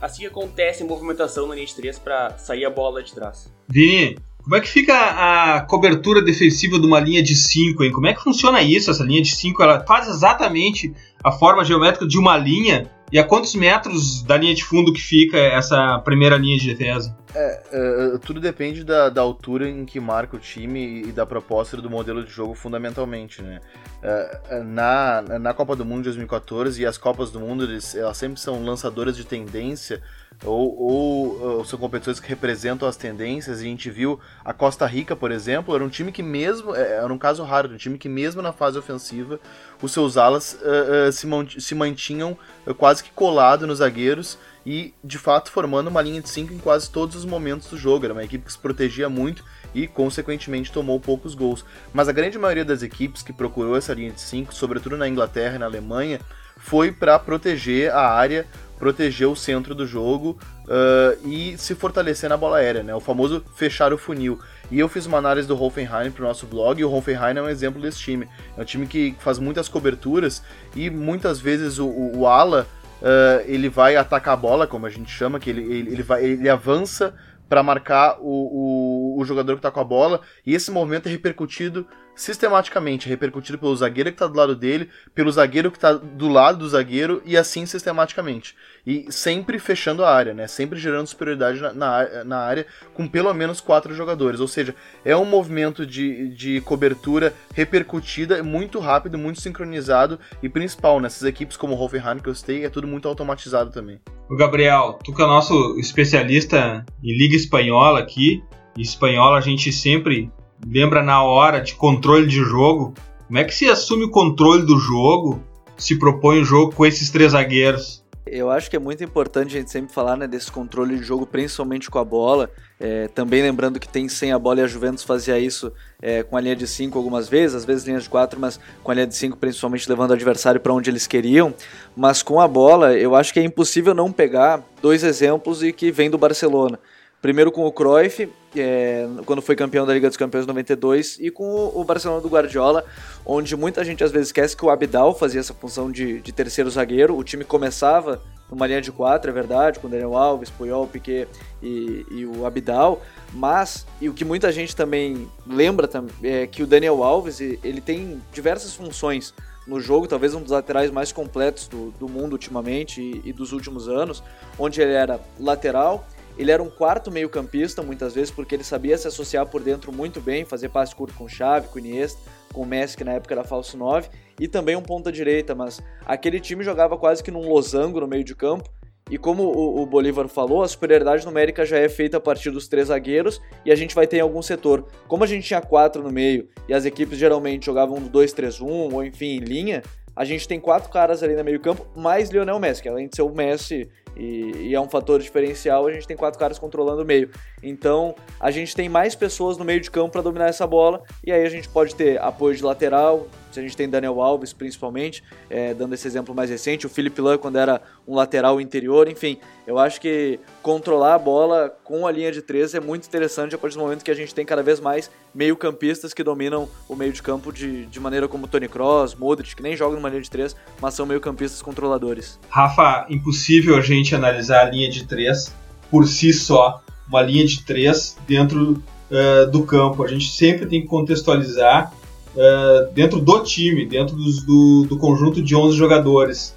assim 0.00 0.26
acontece 0.26 0.82
a 0.82 0.86
movimentação 0.86 1.46
na 1.46 1.54
linha 1.54 1.66
de 1.66 1.74
3 1.74 1.98
para 1.98 2.38
sair 2.38 2.64
a 2.64 2.70
bola 2.70 3.02
de 3.02 3.12
trás. 3.12 3.52
Vini, 3.68 4.16
como 4.42 4.56
é 4.56 4.60
que 4.60 4.68
fica 4.68 4.94
a 4.94 5.60
cobertura 5.60 6.20
defensiva 6.20 6.78
de 6.78 6.86
uma 6.86 6.98
linha 6.98 7.22
de 7.22 7.34
5, 7.34 7.84
hein? 7.84 7.92
Como 7.92 8.06
é 8.08 8.12
que 8.14 8.22
funciona 8.22 8.60
isso? 8.60 8.90
Essa 8.90 9.04
linha 9.04 9.22
de 9.22 9.34
5, 9.34 9.62
ela 9.62 9.84
faz 9.86 10.08
exatamente 10.08 10.92
a 11.22 11.30
forma 11.30 11.64
geométrica 11.64 12.06
de 12.06 12.18
uma 12.18 12.36
linha 12.36 12.90
e 13.12 13.18
a 13.18 13.24
quantos 13.24 13.54
metros 13.54 14.22
da 14.22 14.36
linha 14.36 14.54
de 14.54 14.64
fundo 14.64 14.92
que 14.92 15.00
fica 15.00 15.38
essa 15.38 15.98
primeira 16.00 16.36
linha 16.36 16.58
de 16.58 16.74
defesa? 16.74 17.16
É, 17.34 17.62
é, 17.72 18.18
tudo 18.18 18.40
depende 18.40 18.84
da, 18.84 19.08
da, 19.08 19.22
altura 19.22 19.66
em 19.66 19.86
que 19.86 19.98
marca 19.98 20.36
o 20.36 20.38
time 20.38 21.02
e 21.02 21.12
da 21.12 21.24
proposta 21.24 21.78
do 21.78 21.88
modelo 21.88 22.22
de 22.22 22.30
jogo 22.30 22.54
fundamentalmente, 22.54 23.40
né? 23.40 23.60
É, 24.02 24.40
é 24.50 24.62
na, 24.62 25.22
na 25.38 25.54
Copa 25.54 25.74
do 25.74 25.84
Mundo 25.84 25.98
de 25.98 26.04
2014 26.04 26.82
e 26.82 26.84
as 26.84 26.98
Copas 26.98 27.30
do 27.30 27.40
Mundo, 27.40 27.64
eles, 27.64 27.94
elas 27.94 28.18
sempre 28.18 28.38
são 28.38 28.62
lançadoras 28.62 29.16
de 29.16 29.24
tendência 29.24 30.02
ou, 30.44 30.78
ou, 30.78 31.40
ou, 31.40 31.64
são 31.64 31.78
competições 31.78 32.20
que 32.20 32.28
representam 32.28 32.86
as 32.86 32.96
tendências. 32.96 33.60
E 33.60 33.64
a 33.64 33.68
gente 33.68 33.88
viu 33.88 34.20
a 34.44 34.52
Costa 34.52 34.84
Rica, 34.84 35.16
por 35.16 35.30
exemplo, 35.30 35.74
era 35.74 35.82
um 35.82 35.88
time 35.88 36.12
que 36.12 36.22
mesmo, 36.22 36.74
é, 36.74 36.96
era 36.96 37.12
um 37.12 37.18
caso 37.18 37.42
raro, 37.44 37.72
um 37.72 37.76
time 37.78 37.96
que 37.96 38.10
mesmo 38.10 38.42
na 38.42 38.52
fase 38.52 38.78
ofensiva, 38.78 39.40
os 39.80 39.90
seus 39.90 40.18
alas 40.18 40.58
uh, 40.60 41.08
uh, 41.08 41.12
se, 41.12 41.26
se 41.60 41.74
mantinham 41.74 42.36
quase 42.76 43.02
que 43.02 43.10
colado 43.10 43.66
nos 43.66 43.78
zagueiros 43.78 44.38
e 44.64 44.94
de 45.02 45.18
fato 45.18 45.50
formando 45.50 45.88
uma 45.88 46.02
linha 46.02 46.20
de 46.20 46.28
5 46.28 46.52
em 46.52 46.58
quase 46.58 46.90
todos 46.90 47.16
os 47.16 47.24
momentos 47.24 47.68
do 47.68 47.76
jogo. 47.76 48.04
Era 48.04 48.14
uma 48.14 48.24
equipe 48.24 48.44
que 48.44 48.52
se 48.52 48.58
protegia 48.58 49.08
muito 49.08 49.44
e, 49.74 49.86
consequentemente, 49.86 50.72
tomou 50.72 50.98
poucos 51.00 51.34
gols. 51.34 51.64
Mas 51.92 52.08
a 52.08 52.12
grande 52.12 52.38
maioria 52.38 52.64
das 52.64 52.82
equipes 52.82 53.22
que 53.22 53.32
procurou 53.32 53.76
essa 53.76 53.94
linha 53.94 54.12
de 54.12 54.20
5, 54.20 54.54
sobretudo 54.54 54.96
na 54.96 55.08
Inglaterra 55.08 55.56
e 55.56 55.58
na 55.58 55.66
Alemanha, 55.66 56.20
foi 56.58 56.92
para 56.92 57.18
proteger 57.18 57.90
a 57.90 58.08
área 58.08 58.46
proteger 58.82 59.28
o 59.28 59.36
centro 59.36 59.76
do 59.76 59.86
jogo 59.86 60.36
uh, 60.64 61.28
e 61.28 61.56
se 61.56 61.72
fortalecer 61.72 62.28
na 62.28 62.36
bola 62.36 62.56
aérea, 62.56 62.82
né? 62.82 62.92
O 62.92 62.98
famoso 62.98 63.40
fechar 63.54 63.92
o 63.92 63.96
funil. 63.96 64.40
E 64.72 64.80
eu 64.80 64.88
fiz 64.88 65.06
uma 65.06 65.18
análise 65.18 65.46
do 65.46 65.56
Hoffenheim 65.56 66.10
para 66.10 66.24
o 66.24 66.26
nosso 66.26 66.48
blog, 66.48 66.80
e 66.80 66.84
o 66.84 66.92
Hoffenheim 66.92 67.38
é 67.38 67.42
um 67.42 67.48
exemplo 67.48 67.80
desse 67.80 68.00
time. 68.00 68.26
É 68.58 68.60
um 68.60 68.64
time 68.64 68.88
que 68.88 69.14
faz 69.20 69.38
muitas 69.38 69.68
coberturas 69.68 70.42
e 70.74 70.90
muitas 70.90 71.38
vezes 71.38 71.78
o, 71.78 71.86
o, 71.86 72.18
o 72.18 72.26
ala 72.26 72.66
uh, 73.02 73.42
ele 73.46 73.68
vai 73.68 73.96
atacar 73.96 74.34
a 74.34 74.36
bola, 74.36 74.66
como 74.66 74.86
a 74.86 74.90
gente 74.90 75.10
chama, 75.10 75.38
que 75.38 75.50
ele, 75.50 75.62
ele, 75.62 75.92
ele, 75.92 76.02
vai, 76.02 76.24
ele 76.24 76.48
avança 76.48 77.14
para 77.48 77.62
marcar 77.62 78.16
o, 78.20 79.16
o, 79.16 79.20
o, 79.20 79.24
jogador 79.24 79.54
que 79.54 79.58
está 79.58 79.70
com 79.70 79.80
a 79.80 79.84
bola, 79.84 80.20
e 80.46 80.54
esse 80.54 80.70
movimento 80.70 81.08
é 81.08 81.10
repercutido 81.10 81.86
sistematicamente, 82.14 83.08
repercutido 83.08 83.58
pelo 83.58 83.74
zagueiro 83.76 84.10
que 84.10 84.14
está 84.14 84.26
do 84.26 84.36
lado 84.36 84.54
dele, 84.54 84.88
pelo 85.14 85.30
zagueiro 85.30 85.70
que 85.70 85.78
está 85.78 85.92
do 85.92 86.28
lado 86.28 86.58
do 86.58 86.68
zagueiro, 86.68 87.22
e 87.24 87.36
assim 87.36 87.66
sistematicamente. 87.66 88.54
E 88.86 89.06
sempre 89.10 89.58
fechando 89.58 90.04
a 90.04 90.12
área, 90.12 90.34
né? 90.34 90.46
sempre 90.46 90.78
gerando 90.78 91.06
superioridade 91.06 91.60
na, 91.60 91.72
na, 91.72 92.24
na 92.24 92.38
área 92.38 92.66
com 92.94 93.06
pelo 93.06 93.32
menos 93.32 93.60
quatro 93.60 93.94
jogadores. 93.94 94.40
Ou 94.40 94.48
seja, 94.48 94.74
é 95.04 95.16
um 95.16 95.24
movimento 95.24 95.86
de, 95.86 96.28
de 96.34 96.60
cobertura 96.62 97.32
repercutida, 97.54 98.42
muito 98.42 98.78
rápido, 98.78 99.18
muito 99.18 99.40
sincronizado, 99.40 100.18
e 100.42 100.48
principal, 100.48 101.00
nessas 101.00 101.22
equipes 101.24 101.56
como 101.56 101.74
o 101.74 101.80
Hoffenheim 101.80 102.18
que 102.18 102.28
eu 102.28 102.34
citei, 102.34 102.64
é 102.64 102.68
tudo 102.68 102.86
muito 102.86 103.08
automatizado 103.08 103.70
também. 103.70 104.00
O 104.30 104.36
Gabriel, 104.36 104.98
tu 105.04 105.14
que 105.14 105.22
é 105.22 105.24
o 105.24 105.28
nosso 105.28 105.78
especialista 105.78 106.84
em 107.02 107.16
Liga 107.16 107.36
Espanhola 107.36 108.00
aqui, 108.00 108.42
e 108.76 108.82
espanhola 108.82 109.36
a 109.36 109.40
gente 109.40 109.70
sempre 109.72 110.30
lembra 110.66 111.02
na 111.02 111.22
hora 111.22 111.60
de 111.60 111.74
controle 111.74 112.26
de 112.26 112.42
jogo. 112.42 112.94
Como 113.26 113.38
é 113.38 113.44
que 113.44 113.54
se 113.54 113.68
assume 113.68 114.04
o 114.04 114.10
controle 114.10 114.64
do 114.64 114.78
jogo, 114.78 115.42
se 115.76 115.98
propõe 115.98 116.40
o 116.40 116.44
jogo 116.44 116.74
com 116.74 116.84
esses 116.84 117.10
três 117.10 117.32
zagueiros? 117.32 118.02
Eu 118.24 118.50
acho 118.50 118.70
que 118.70 118.76
é 118.76 118.78
muito 118.78 119.02
importante 119.02 119.56
a 119.56 119.60
gente 119.60 119.70
sempre 119.70 119.92
falar 119.92 120.16
né, 120.16 120.28
desse 120.28 120.50
controle 120.50 120.96
de 120.96 121.02
jogo, 121.02 121.26
principalmente 121.26 121.90
com 121.90 121.98
a 121.98 122.04
bola. 122.04 122.48
É, 122.78 123.08
também 123.08 123.42
lembrando 123.42 123.80
que 123.80 123.88
tem 123.88 124.08
sem 124.08 124.32
a 124.32 124.38
bola 124.38 124.60
e 124.60 124.62
a 124.62 124.66
Juventus 124.66 125.02
fazia 125.02 125.38
isso 125.38 125.72
é, 126.00 126.22
com 126.22 126.36
a 126.36 126.40
linha 126.40 126.54
de 126.54 126.66
5 126.66 126.96
algumas 126.96 127.28
vezes, 127.28 127.56
às 127.56 127.64
vezes 127.64 127.84
linha 127.84 127.98
de 127.98 128.08
4, 128.08 128.38
mas 128.38 128.60
com 128.82 128.90
a 128.90 128.94
linha 128.94 129.06
de 129.06 129.16
5 129.16 129.36
principalmente 129.36 129.88
levando 129.88 130.10
o 130.10 130.14
adversário 130.14 130.60
para 130.60 130.72
onde 130.72 130.88
eles 130.88 131.06
queriam. 131.06 131.52
Mas 131.96 132.22
com 132.22 132.40
a 132.40 132.46
bola, 132.46 132.96
eu 132.96 133.16
acho 133.16 133.32
que 133.32 133.40
é 133.40 133.42
impossível 133.42 133.92
não 133.92 134.12
pegar 134.12 134.62
dois 134.80 135.02
exemplos 135.02 135.62
e 135.62 135.72
que 135.72 135.90
vem 135.90 136.08
do 136.08 136.16
Barcelona. 136.16 136.78
Primeiro 137.22 137.52
com 137.52 137.64
o 137.64 137.70
Cruyff, 137.70 138.28
é, 138.56 139.06
quando 139.24 139.40
foi 139.40 139.54
campeão 139.54 139.86
da 139.86 139.94
Liga 139.94 140.08
dos 140.08 140.16
Campeões 140.16 140.44
92, 140.44 141.18
e 141.20 141.30
com 141.30 141.70
o 141.72 141.84
Barcelona 141.84 142.20
do 142.20 142.28
Guardiola, 142.28 142.84
onde 143.24 143.54
muita 143.54 143.84
gente 143.84 144.02
às 144.02 144.10
vezes 144.10 144.28
esquece 144.28 144.56
que 144.56 144.64
o 144.64 144.70
Abidal 144.70 145.14
fazia 145.14 145.38
essa 145.38 145.54
função 145.54 145.88
de, 145.88 146.20
de 146.20 146.32
terceiro 146.32 146.68
zagueiro. 146.68 147.16
O 147.16 147.22
time 147.22 147.44
começava 147.44 148.20
numa 148.50 148.66
linha 148.66 148.82
de 148.82 148.90
quatro, 148.90 149.30
é 149.30 149.32
verdade, 149.32 149.78
com 149.78 149.88
Daniel 149.88 150.16
Alves, 150.16 150.50
Puyol, 150.50 150.88
Piquet 150.88 151.28
e, 151.62 152.04
e, 152.10 152.26
o 152.26 152.44
Abidal, 152.44 153.00
mas, 153.32 153.86
e 154.00 154.08
o 154.08 154.12
que 154.12 154.24
muita 154.24 154.50
gente 154.50 154.74
também 154.74 155.28
lembra 155.46 155.88
é 156.24 156.44
que 156.48 156.60
o 156.60 156.66
Daniel 156.66 157.04
Alves, 157.04 157.40
ele 157.40 157.80
tem 157.80 158.20
diversas 158.32 158.74
funções 158.74 159.32
no 159.66 159.80
jogo, 159.80 160.08
talvez 160.08 160.34
um 160.34 160.42
dos 160.42 160.50
laterais 160.50 160.90
mais 160.90 161.12
completos 161.12 161.68
do, 161.68 161.92
do 161.92 162.08
mundo 162.08 162.32
ultimamente 162.32 163.00
e, 163.00 163.22
e 163.24 163.32
dos 163.32 163.52
últimos 163.52 163.88
anos, 163.88 164.22
onde 164.58 164.82
ele 164.82 164.92
era 164.92 165.20
lateral, 165.38 166.04
ele 166.38 166.50
era 166.50 166.62
um 166.62 166.70
quarto 166.70 167.10
meio-campista, 167.10 167.82
muitas 167.82 168.14
vezes, 168.14 168.30
porque 168.30 168.54
ele 168.54 168.64
sabia 168.64 168.96
se 168.96 169.06
associar 169.06 169.46
por 169.46 169.62
dentro 169.62 169.92
muito 169.92 170.20
bem, 170.20 170.44
fazer 170.44 170.68
passe 170.68 170.94
curto 170.94 171.14
com 171.14 171.28
Xavi, 171.28 171.68
com 171.68 171.78
Iniesta, 171.78 172.20
com 172.52 172.64
Messi, 172.64 172.96
que 172.96 173.04
na 173.04 173.12
época 173.12 173.34
era 173.34 173.44
falso 173.44 173.76
9, 173.76 174.08
e 174.40 174.48
também 174.48 174.76
um 174.76 174.82
ponta-direita, 174.82 175.54
mas 175.54 175.82
aquele 176.06 176.40
time 176.40 176.64
jogava 176.64 176.96
quase 176.96 177.22
que 177.22 177.30
num 177.30 177.48
losango 177.48 178.00
no 178.00 178.06
meio 178.06 178.24
de 178.24 178.34
campo, 178.34 178.68
e 179.10 179.18
como 179.18 179.42
o, 179.42 179.82
o 179.82 179.86
Bolívar 179.86 180.26
falou, 180.26 180.62
a 180.62 180.68
superioridade 180.68 181.26
numérica 181.26 181.66
já 181.66 181.76
é 181.76 181.88
feita 181.88 182.16
a 182.16 182.20
partir 182.20 182.50
dos 182.50 182.66
três 182.66 182.88
zagueiros 182.88 183.42
e 183.62 183.70
a 183.70 183.74
gente 183.74 183.94
vai 183.94 184.06
ter 184.06 184.18
em 184.18 184.20
algum 184.20 184.40
setor. 184.40 184.86
Como 185.06 185.22
a 185.22 185.26
gente 185.26 185.46
tinha 185.46 185.60
quatro 185.60 186.02
no 186.02 186.10
meio 186.10 186.48
e 186.66 186.72
as 186.72 186.86
equipes 186.86 187.18
geralmente 187.18 187.66
jogavam 187.66 188.00
no 188.00 188.08
2-3-1 188.08 188.62
ou 188.92 189.04
enfim 189.04 189.36
em 189.36 189.40
linha, 189.40 189.82
a 190.14 190.24
gente 190.24 190.46
tem 190.46 190.60
quatro 190.60 190.90
caras 190.90 191.22
ali 191.22 191.34
no 191.34 191.44
meio 191.44 191.60
campo, 191.60 191.86
mais 191.96 192.30
Lionel 192.30 192.58
Messi, 192.58 192.82
que 192.82 192.88
além 192.88 193.08
de 193.08 193.16
ser 193.16 193.22
o 193.22 193.30
Messi 193.30 193.88
e, 194.16 194.68
e, 194.68 194.74
é 194.74 194.80
um 194.80 194.88
fator 194.88 195.20
diferencial, 195.20 195.86
a 195.86 195.92
gente 195.92 196.06
tem 196.06 196.16
quatro 196.16 196.38
caras 196.38 196.58
controlando 196.58 197.02
o 197.02 197.04
meio. 197.04 197.30
Então, 197.62 198.14
a 198.38 198.50
gente 198.50 198.76
tem 198.76 198.88
mais 198.88 199.14
pessoas 199.14 199.56
no 199.56 199.64
meio 199.64 199.80
de 199.80 199.90
campo 199.90 200.10
para 200.10 200.22
dominar 200.22 200.48
essa 200.48 200.66
bola, 200.66 201.02
e 201.24 201.32
aí 201.32 201.44
a 201.44 201.48
gente 201.48 201.68
pode 201.68 201.94
ter 201.94 202.20
apoio 202.20 202.54
de 202.54 202.62
lateral, 202.62 203.26
a 203.58 203.62
gente 203.62 203.76
tem 203.76 203.88
Daniel 203.88 204.20
Alves 204.20 204.52
principalmente, 204.52 205.22
é, 205.48 205.74
dando 205.74 205.94
esse 205.94 206.06
exemplo 206.06 206.34
mais 206.34 206.50
recente, 206.50 206.86
o 206.86 206.90
Felipe 206.90 207.20
Lan 207.20 207.38
quando 207.38 207.56
era 207.56 207.80
um 208.06 208.14
lateral 208.14 208.60
interior, 208.60 209.08
enfim, 209.08 209.38
eu 209.66 209.78
acho 209.78 210.00
que 210.00 210.38
controlar 210.62 211.14
a 211.14 211.18
bola 211.18 211.74
com 211.84 212.06
a 212.06 212.10
linha 212.10 212.32
de 212.32 212.42
três 212.42 212.74
é 212.74 212.80
muito 212.80 213.06
interessante 213.06 213.54
a 213.54 213.58
partir 213.58 213.76
do 213.76 213.82
momento 213.82 214.04
que 214.04 214.10
a 214.10 214.14
gente 214.14 214.34
tem 214.34 214.44
cada 214.44 214.62
vez 214.62 214.80
mais 214.80 215.10
meio 215.34 215.56
campistas 215.56 216.12
que 216.12 216.22
dominam 216.22 216.68
o 216.88 216.94
meio 216.94 217.12
de 217.12 217.22
campo 217.22 217.52
de, 217.52 217.86
de 217.86 218.00
maneira 218.00 218.28
como 218.28 218.46
Tony 218.46 218.68
Kroos, 218.68 219.14
Modric, 219.14 219.54
que 219.54 219.62
nem 219.62 219.76
jogam 219.76 219.96
numa 219.96 220.08
linha 220.08 220.22
de 220.22 220.30
três, 220.30 220.54
mas 220.80 220.94
são 220.94 221.06
meio 221.06 221.20
campistas 221.20 221.62
controladores. 221.62 222.38
Rafa, 222.48 223.06
impossível 223.08 223.76
a 223.76 223.80
gente 223.80 224.14
analisar 224.14 224.66
a 224.66 224.70
linha 224.70 224.90
de 224.90 225.06
três 225.06 225.52
por 225.90 226.06
si 226.06 226.32
só, 226.32 226.82
uma 227.08 227.22
linha 227.22 227.46
de 227.46 227.62
três 227.64 228.16
dentro 228.26 228.82
uh, 229.10 229.50
do 229.50 229.64
campo. 229.64 230.02
A 230.02 230.08
gente 230.08 230.30
sempre 230.30 230.66
tem 230.66 230.80
que 230.80 230.88
contextualizar 230.88 231.92
uh, 232.34 232.92
dentro 232.92 233.20
do 233.20 233.42
time, 233.42 233.86
dentro 233.86 234.16
dos, 234.16 234.42
do, 234.44 234.86
do 234.88 234.98
conjunto 234.98 235.42
de 235.42 235.54
11 235.54 235.76
jogadores. 235.76 236.56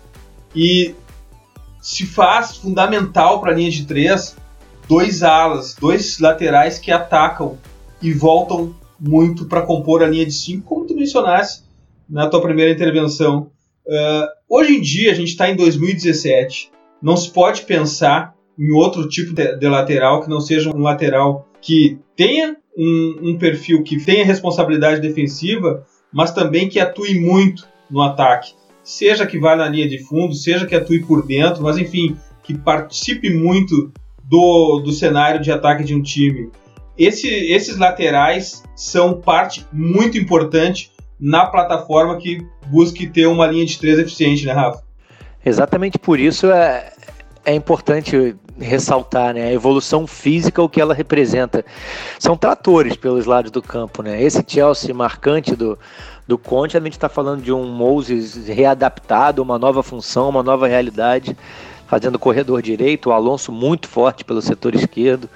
E 0.55 0.95
se 1.81 2.05
faz 2.05 2.57
fundamental 2.57 3.39
para 3.41 3.51
a 3.51 3.55
linha 3.55 3.69
de 3.69 3.85
três 3.85 4.35
dois 4.87 5.23
alas, 5.23 5.75
dois 5.75 6.19
laterais 6.19 6.79
que 6.79 6.91
atacam 6.91 7.57
e 8.01 8.13
voltam 8.13 8.75
muito 8.99 9.45
para 9.45 9.61
compor 9.61 10.03
a 10.03 10.07
linha 10.07 10.25
de 10.25 10.31
cinco, 10.31 10.67
como 10.67 10.85
tu 10.85 10.95
mencionaste 10.95 11.63
na 12.09 12.29
tua 12.29 12.41
primeira 12.41 12.71
intervenção. 12.71 13.51
Uh, 13.85 14.27
hoje 14.49 14.77
em 14.77 14.81
dia, 14.81 15.11
a 15.11 15.15
gente 15.15 15.29
está 15.29 15.49
em 15.49 15.55
2017, 15.55 16.71
não 17.01 17.17
se 17.17 17.29
pode 17.29 17.63
pensar 17.63 18.35
em 18.57 18.71
outro 18.71 19.07
tipo 19.07 19.33
de, 19.33 19.57
de, 19.57 19.67
lateral 19.67 20.21
que 20.21 20.29
não 20.29 20.39
seja 20.39 20.75
um 20.75 20.81
lateral 20.81 21.47
que 21.61 21.99
tenha 22.15 22.55
um, 22.77 23.19
um 23.21 23.37
perfil 23.37 23.83
que 23.83 24.03
tenha 24.03 24.25
responsabilidade 24.25 25.01
defensiva, 25.01 25.85
mas 26.11 26.31
também 26.31 26.69
que 26.69 26.79
atue 26.79 27.19
muito 27.19 27.67
no 27.89 28.01
ataque. 28.01 28.53
Seja 28.83 29.25
que 29.25 29.39
vá 29.39 29.55
na 29.55 29.67
linha 29.67 29.87
de 29.87 29.99
fundo, 29.99 30.33
seja 30.33 30.65
que 30.65 30.75
atue 30.75 31.03
por 31.03 31.25
dentro, 31.25 31.63
mas 31.63 31.77
enfim, 31.77 32.17
que 32.43 32.53
participe 32.57 33.29
muito 33.29 33.91
do, 34.23 34.79
do 34.79 34.91
cenário 34.91 35.41
de 35.41 35.51
ataque 35.51 35.83
de 35.83 35.95
um 35.95 36.01
time. 36.01 36.49
Esse, 36.97 37.27
esses 37.27 37.77
laterais 37.77 38.63
são 38.75 39.19
parte 39.19 39.65
muito 39.71 40.17
importante 40.17 40.91
na 41.19 41.45
plataforma 41.45 42.17
que 42.17 42.45
busque 42.67 43.07
ter 43.07 43.25
uma 43.25 43.47
linha 43.47 43.65
de 43.65 43.77
três 43.77 43.99
eficiente, 43.99 44.45
né, 44.45 44.53
Rafa? 44.53 44.83
Exatamente 45.45 45.99
por 45.99 46.19
isso 46.19 46.51
é, 46.51 46.91
é 47.43 47.53
importante 47.53 48.35
ressaltar 48.59 49.33
né, 49.33 49.47
a 49.47 49.53
evolução 49.53 50.07
física, 50.07 50.61
o 50.61 50.69
que 50.69 50.79
ela 50.79 50.93
representa. 50.93 51.65
São 52.19 52.37
tratores 52.37 52.95
pelos 52.95 53.25
lados 53.25 53.51
do 53.51 53.61
campo. 53.61 54.01
Né? 54.01 54.21
Esse 54.21 54.43
Chelsea 54.47 54.93
marcante 54.93 55.55
do, 55.55 55.77
do 56.27 56.37
Conte, 56.37 56.77
a 56.77 56.79
gente 56.79 56.93
está 56.93 57.09
falando 57.09 57.41
de 57.41 57.51
um 57.51 57.65
Moses 57.65 58.47
readaptado, 58.47 59.41
uma 59.41 59.59
nova 59.59 59.83
função, 59.83 60.29
uma 60.29 60.43
nova 60.43 60.67
realidade, 60.67 61.35
fazendo 61.87 62.17
corredor 62.17 62.61
direito, 62.61 63.09
o 63.09 63.11
Alonso 63.11 63.51
muito 63.51 63.87
forte 63.87 64.23
pelo 64.23 64.41
setor 64.41 64.73
esquerdo. 64.75 65.29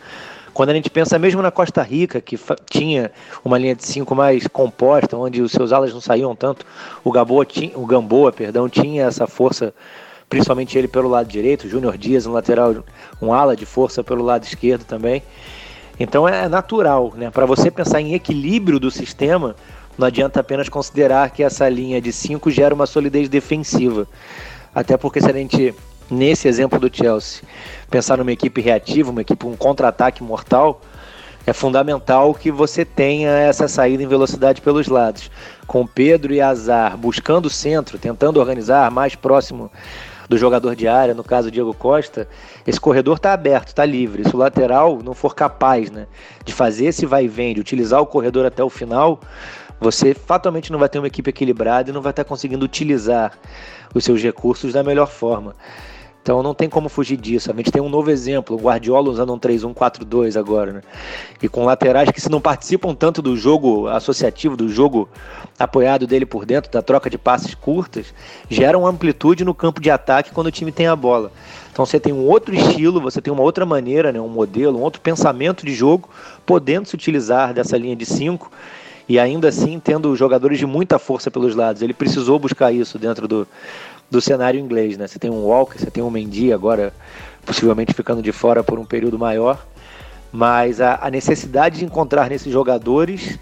Quando 0.54 0.72
a 0.72 0.74
gente 0.74 0.90
pensa 0.90 1.18
mesmo 1.18 1.42
na 1.42 1.52
Costa 1.52 1.82
Rica, 1.82 2.20
que 2.20 2.38
tinha 2.70 3.12
uma 3.46 3.58
linha 3.58 3.76
de 3.76 3.86
cinco 3.86 4.16
mais 4.16 4.46
composta, 4.48 5.16
onde 5.16 5.42
os 5.42 5.52
seus 5.52 5.72
alas 5.72 5.94
não 5.94 6.02
saíam 6.02 6.36
tanto, 6.36 6.66
o 7.04 7.46
tinha, 7.46 7.78
o 7.78 7.86
Gamboa 7.86 8.32
perdão, 8.32 8.68
tinha 8.68 9.06
essa 9.06 9.28
força 9.28 9.74
principalmente 10.30 10.78
ele 10.78 10.88
pelo 10.88 11.10
lado 11.10 11.28
direito, 11.28 11.68
Júnior 11.68 11.98
Dias, 11.98 12.28
um 12.28 12.32
lateral, 12.32 12.76
um 13.22 13.34
ala 13.34 13.56
de 13.56 13.66
força 13.66 14.04
pelo 14.04 14.24
lado 14.24 14.44
esquerdo 14.44 14.84
também. 14.86 15.24
Então 16.00 16.30
é 16.30 16.48
natural, 16.48 17.12
né? 17.18 17.30
Para 17.30 17.46
você 17.46 17.70
pensar 17.72 18.00
em 18.00 18.14
equilíbrio 18.14 18.80
do 18.80 18.92
sistema, 18.92 19.56
não 19.98 20.08
adianta 20.08 20.40
apenas 20.40 20.70
considerar 20.70 21.32
que 21.32 21.44
essa 21.44 21.68
linha 21.68 22.00
de 22.00 22.14
5 22.14 22.50
gera 22.52 22.74
uma 22.74 22.86
solidez 22.86 23.28
defensiva. 23.28 24.08
Até 24.74 24.96
porque 24.96 25.20
se 25.20 25.30
a 25.30 25.34
gente, 25.34 25.74
nesse 26.10 26.48
exemplo 26.48 26.80
do 26.80 26.96
Chelsea, 26.96 27.42
pensar 27.90 28.18
numa 28.18 28.32
equipe 28.32 28.62
reativa, 28.62 29.12
uma 29.12 29.22
equipe 29.22 29.46
um 29.46 29.58
contra-ataque 29.58 30.24
mortal, 30.24 30.80
é 31.46 31.52
fundamental 31.52 32.34
que 32.34 32.52
você 32.52 32.86
tenha 32.86 33.32
essa 33.32 33.68
saída 33.68 34.04
em 34.04 34.08
velocidade 34.08 34.62
pelos 34.62 34.88
lados. 34.88 35.32
Com 35.66 35.86
Pedro 35.86 36.32
e 36.32 36.40
Azar 36.40 36.96
buscando 36.96 37.48
o 37.48 37.50
centro, 37.50 37.98
tentando 37.98 38.40
organizar 38.40 38.90
mais 38.92 39.16
próximo 39.16 39.70
do 40.30 40.38
jogador 40.38 40.76
de 40.76 40.88
área, 40.88 41.16
no 41.16 41.24
caso 41.24 41.50
Diego 41.50 41.74
Costa, 41.74 42.28
esse 42.66 42.80
corredor 42.80 43.18
está 43.18 43.34
aberto, 43.34 43.70
está 43.70 43.84
livre. 43.84 44.24
Se 44.24 44.36
o 44.36 44.38
lateral 44.38 45.02
não 45.04 45.16
for 45.16 45.34
capaz 45.34 45.90
né, 45.90 46.06
de 46.46 46.54
fazer 46.54 46.86
esse 46.86 47.08
vai 47.08 47.26
e 47.26 47.28
vem, 47.28 47.56
de 47.56 47.60
utilizar 47.60 48.00
o 48.00 48.06
corredor 48.06 48.46
até 48.46 48.64
o 48.64 48.70
final, 48.70 49.20
você 49.82 50.14
fatalmente 50.14 50.72
não 50.72 50.78
vai 50.78 50.88
ter 50.88 51.00
uma 51.00 51.08
equipe 51.08 51.32
equilibrada 51.32 51.90
e 51.90 51.94
não 51.94 52.02
vai 52.02 52.12
estar 52.12 52.24
conseguindo 52.24 52.64
utilizar 52.64 53.34
os 53.94 54.04
seus 54.04 54.22
recursos 54.22 54.74
da 54.74 54.84
melhor 54.84 55.08
forma. 55.08 55.56
Então 56.22 56.44
não 56.44 56.54
tem 56.54 56.70
como 56.70 56.90
fugir 56.90 57.18
disso. 57.18 57.52
A 57.52 57.56
gente 57.56 57.72
tem 57.72 57.82
um 57.82 57.90
novo 57.90 58.12
exemplo, 58.12 58.56
o 58.56 58.60
Guardiola 58.60 59.10
usando 59.10 59.34
um 59.34 59.40
3-1-4-2 59.40 60.38
agora, 60.38 60.74
né? 60.74 60.82
E 61.42 61.48
com 61.48 61.66
laterais 61.66 62.12
que 62.12 62.22
se 62.22 62.30
não 62.30 62.42
participam 62.42 62.94
tanto 62.94 63.22
do 63.22 63.36
jogo 63.38 63.88
associativo, 63.88 64.56
do 64.56 64.70
jogo 64.70 65.10
apoiado 65.58 66.06
dele 66.06 66.26
por 66.26 66.46
dentro, 66.46 66.72
da 66.72 66.82
troca 66.82 67.10
de 67.10 67.18
passes 67.18 67.56
curtas, 67.56 68.14
geram 68.50 68.86
amplitude 68.86 69.44
no 69.44 69.54
campo 69.54 69.82
de 69.82 69.90
ataque 69.90 70.32
quando 70.32 70.48
o 70.48 70.52
time 70.52 70.72
tem 70.72 70.88
a 70.88 70.96
bola. 70.96 71.32
Então 71.72 71.86
você 71.86 72.00
tem 72.00 72.12
um 72.12 72.28
outro 72.28 72.54
estilo, 72.54 73.00
você 73.00 73.22
tem 73.22 73.32
uma 73.32 73.44
outra 73.44 73.66
maneira, 73.66 74.12
né? 74.12 74.20
um 74.20 74.28
modelo, 74.28 74.78
um 74.78 74.82
outro 74.82 75.02
pensamento 75.02 75.66
de 75.66 75.74
jogo, 75.74 76.10
podendo 76.46 76.88
se 76.88 76.96
utilizar 76.96 77.54
dessa 77.54 77.78
linha 77.78 77.96
de 77.96 78.06
5 78.06 78.52
e 79.08 79.18
ainda 79.18 79.48
assim 79.48 79.80
tendo 79.80 80.16
jogadores 80.16 80.60
de 80.60 80.66
muita 80.66 81.00
força 81.00 81.32
pelos 81.32 81.56
lados. 81.56 81.82
Ele 81.82 81.94
precisou 81.94 82.38
buscar 82.38 82.72
isso 82.72 83.00
dentro 83.00 83.28
do, 83.28 83.48
do 84.10 84.22
cenário 84.22 84.60
inglês, 84.60 84.98
né? 84.98 85.08
Você 85.08 85.20
tem 85.20 85.30
um 85.30 85.44
Walker, 85.44 85.78
você 85.78 85.92
tem 85.92 86.04
um 86.04 86.10
Mendy 86.10 86.52
agora, 86.52 86.94
possivelmente 87.46 87.94
ficando 87.94 88.22
de 88.22 88.32
fora 88.32 88.64
por 88.64 88.80
um 88.80 88.86
período 88.86 89.20
maior, 89.20 89.66
mas 90.32 90.82
a, 90.82 91.00
a 91.02 91.10
necessidade 91.10 91.80
de 91.80 91.86
encontrar 91.86 92.30
nesses 92.30 92.52
jogadores 92.52 93.38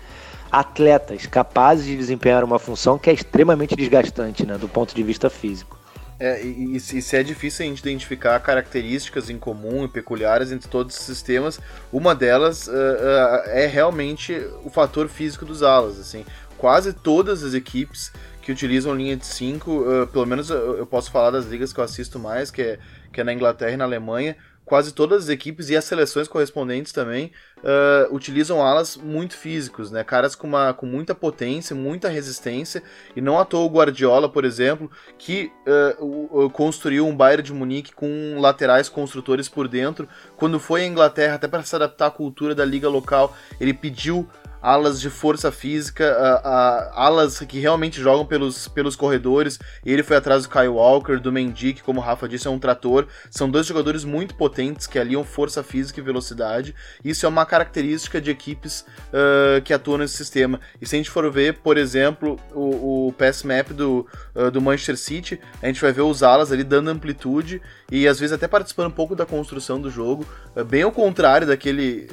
atletas 0.51 1.25
capazes 1.25 1.85
de 1.85 1.95
desempenhar 1.95 2.43
uma 2.43 2.57
função 2.57 2.97
que 2.97 3.09
é 3.09 3.13
extremamente 3.13 3.75
desgastante, 3.75 4.45
né, 4.45 4.57
do 4.57 4.67
ponto 4.67 4.95
de 4.95 5.03
vista 5.03 5.29
físico. 5.29 5.77
É, 6.19 6.43
e, 6.43 6.75
e, 6.75 6.79
se 6.79 7.15
é 7.15 7.21
difícil 7.21 7.63
a 7.63 7.69
gente 7.69 7.79
identificar 7.79 8.39
características 8.39 9.29
em 9.29 9.37
comum 9.37 9.85
e 9.85 9.87
peculiares 9.87 10.51
entre 10.51 10.67
todos 10.67 10.97
os 10.97 11.03
sistemas, 11.03 11.59
uma 11.93 12.15
delas 12.15 12.67
uh, 12.67 12.71
uh, 12.71 13.49
é 13.49 13.67
realmente 13.67 14.33
o 14.63 14.69
fator 14.69 15.07
físico 15.09 15.45
dos 15.45 15.61
alas. 15.61 15.99
Assim, 15.99 16.25
quase 16.57 16.91
todas 16.91 17.43
as 17.43 17.53
equipes 17.53 18.11
que 18.47 18.51
utilizam 18.53 18.95
linha 18.95 19.17
de 19.17 19.25
5, 19.25 19.71
uh, 19.71 20.07
pelo 20.07 20.25
menos 20.25 20.49
eu, 20.49 20.77
eu, 20.77 20.87
posso 20.87 21.11
falar 21.11 21.31
das 21.31 21.47
ligas 21.47 21.73
que 21.73 21.81
eu 21.81 21.83
assisto 21.83 22.17
mais, 22.17 22.49
que 22.49 22.61
é, 22.61 22.79
que 23.11 23.19
é 23.19 23.23
na 23.25 23.33
Inglaterra 23.33 23.73
e 23.73 23.75
na 23.75 23.83
Alemanha, 23.83 24.37
quase 24.63 24.93
todas 24.93 25.23
as 25.23 25.29
equipes 25.29 25.69
e 25.69 25.75
as 25.75 25.83
seleções 25.83 26.29
correspondentes 26.29 26.93
também 26.93 27.33
uh, 27.57 28.15
utilizam 28.15 28.65
alas 28.65 28.95
muito 28.95 29.35
físicos, 29.35 29.91
né? 29.91 30.01
Caras 30.01 30.33
com, 30.33 30.47
uma, 30.47 30.73
com 30.73 30.85
muita 30.85 31.13
potência, 31.13 31.75
muita 31.75 32.07
resistência, 32.07 32.81
e 33.17 33.19
não 33.19 33.37
à 33.37 33.43
toa 33.43 33.65
o 33.65 33.69
Guardiola, 33.69 34.29
por 34.29 34.45
exemplo, 34.45 34.89
que 35.17 35.51
uh, 35.99 36.49
construiu 36.51 37.05
um 37.05 37.13
Bayern 37.13 37.43
de 37.43 37.51
Munique 37.51 37.93
com 37.93 38.39
laterais 38.39 38.87
construtores 38.87 39.49
por 39.49 39.67
dentro. 39.67 40.07
Quando 40.37 40.57
foi 40.57 40.83
à 40.83 40.87
Inglaterra, 40.87 41.35
até 41.35 41.49
para 41.49 41.63
se 41.63 41.75
adaptar 41.75 42.05
à 42.05 42.11
cultura 42.11 42.55
da 42.55 42.63
liga 42.63 42.87
local, 42.87 43.35
ele 43.59 43.73
pediu 43.73 44.25
alas 44.61 44.99
de 44.99 45.09
força 45.09 45.51
física, 45.51 46.03
uh, 46.03 46.47
uh, 46.47 46.91
alas 46.93 47.39
que 47.39 47.59
realmente 47.59 48.01
jogam 48.01 48.25
pelos, 48.25 48.67
pelos 48.67 48.95
corredores. 48.95 49.59
Ele 49.85 50.03
foi 50.03 50.17
atrás 50.17 50.43
do 50.43 50.49
Kyle 50.49 50.67
Walker, 50.67 51.17
do 51.17 51.31
Mendy, 51.31 51.73
que, 51.73 51.83
como 51.83 51.99
o 51.99 52.03
Rafa 52.03 52.27
disse, 52.27 52.47
é 52.47 52.49
um 52.49 52.59
trator. 52.59 53.07
São 53.29 53.49
dois 53.49 53.65
jogadores 53.65 54.03
muito 54.03 54.35
potentes 54.35 54.87
que 54.87 54.99
aliam 54.99 55.23
força 55.23 55.63
física 55.63 55.99
e 55.99 56.03
velocidade. 56.03 56.75
Isso 57.03 57.25
é 57.25 57.29
uma 57.29 57.45
característica 57.45 58.19
de 58.19 58.31
equipes 58.31 58.85
uh, 59.09 59.61
que 59.63 59.73
atuam 59.73 59.99
nesse 59.99 60.17
sistema. 60.17 60.59
E 60.81 60.85
se 60.85 60.95
a 60.95 60.97
gente 60.97 61.09
for 61.09 61.29
ver, 61.31 61.59
por 61.59 61.77
exemplo, 61.77 62.39
o, 62.53 63.07
o 63.07 63.13
pass 63.13 63.43
map 63.43 63.69
do, 63.71 64.07
do 64.51 64.61
Manchester 64.61 64.97
City, 64.97 65.39
a 65.61 65.67
gente 65.67 65.81
vai 65.81 65.91
ver 65.91 66.01
os 66.01 66.23
alas 66.23 66.51
ali 66.51 66.63
dando 66.63 66.89
amplitude 66.89 67.61
e 67.91 68.07
às 68.07 68.19
vezes 68.19 68.33
até 68.33 68.47
participando 68.47 68.87
um 68.87 68.91
pouco 68.91 69.15
da 69.15 69.25
construção 69.25 69.79
do 69.79 69.89
jogo, 69.89 70.25
bem 70.67 70.83
ao 70.83 70.91
contrário 70.91 71.47
daquele, 71.47 72.07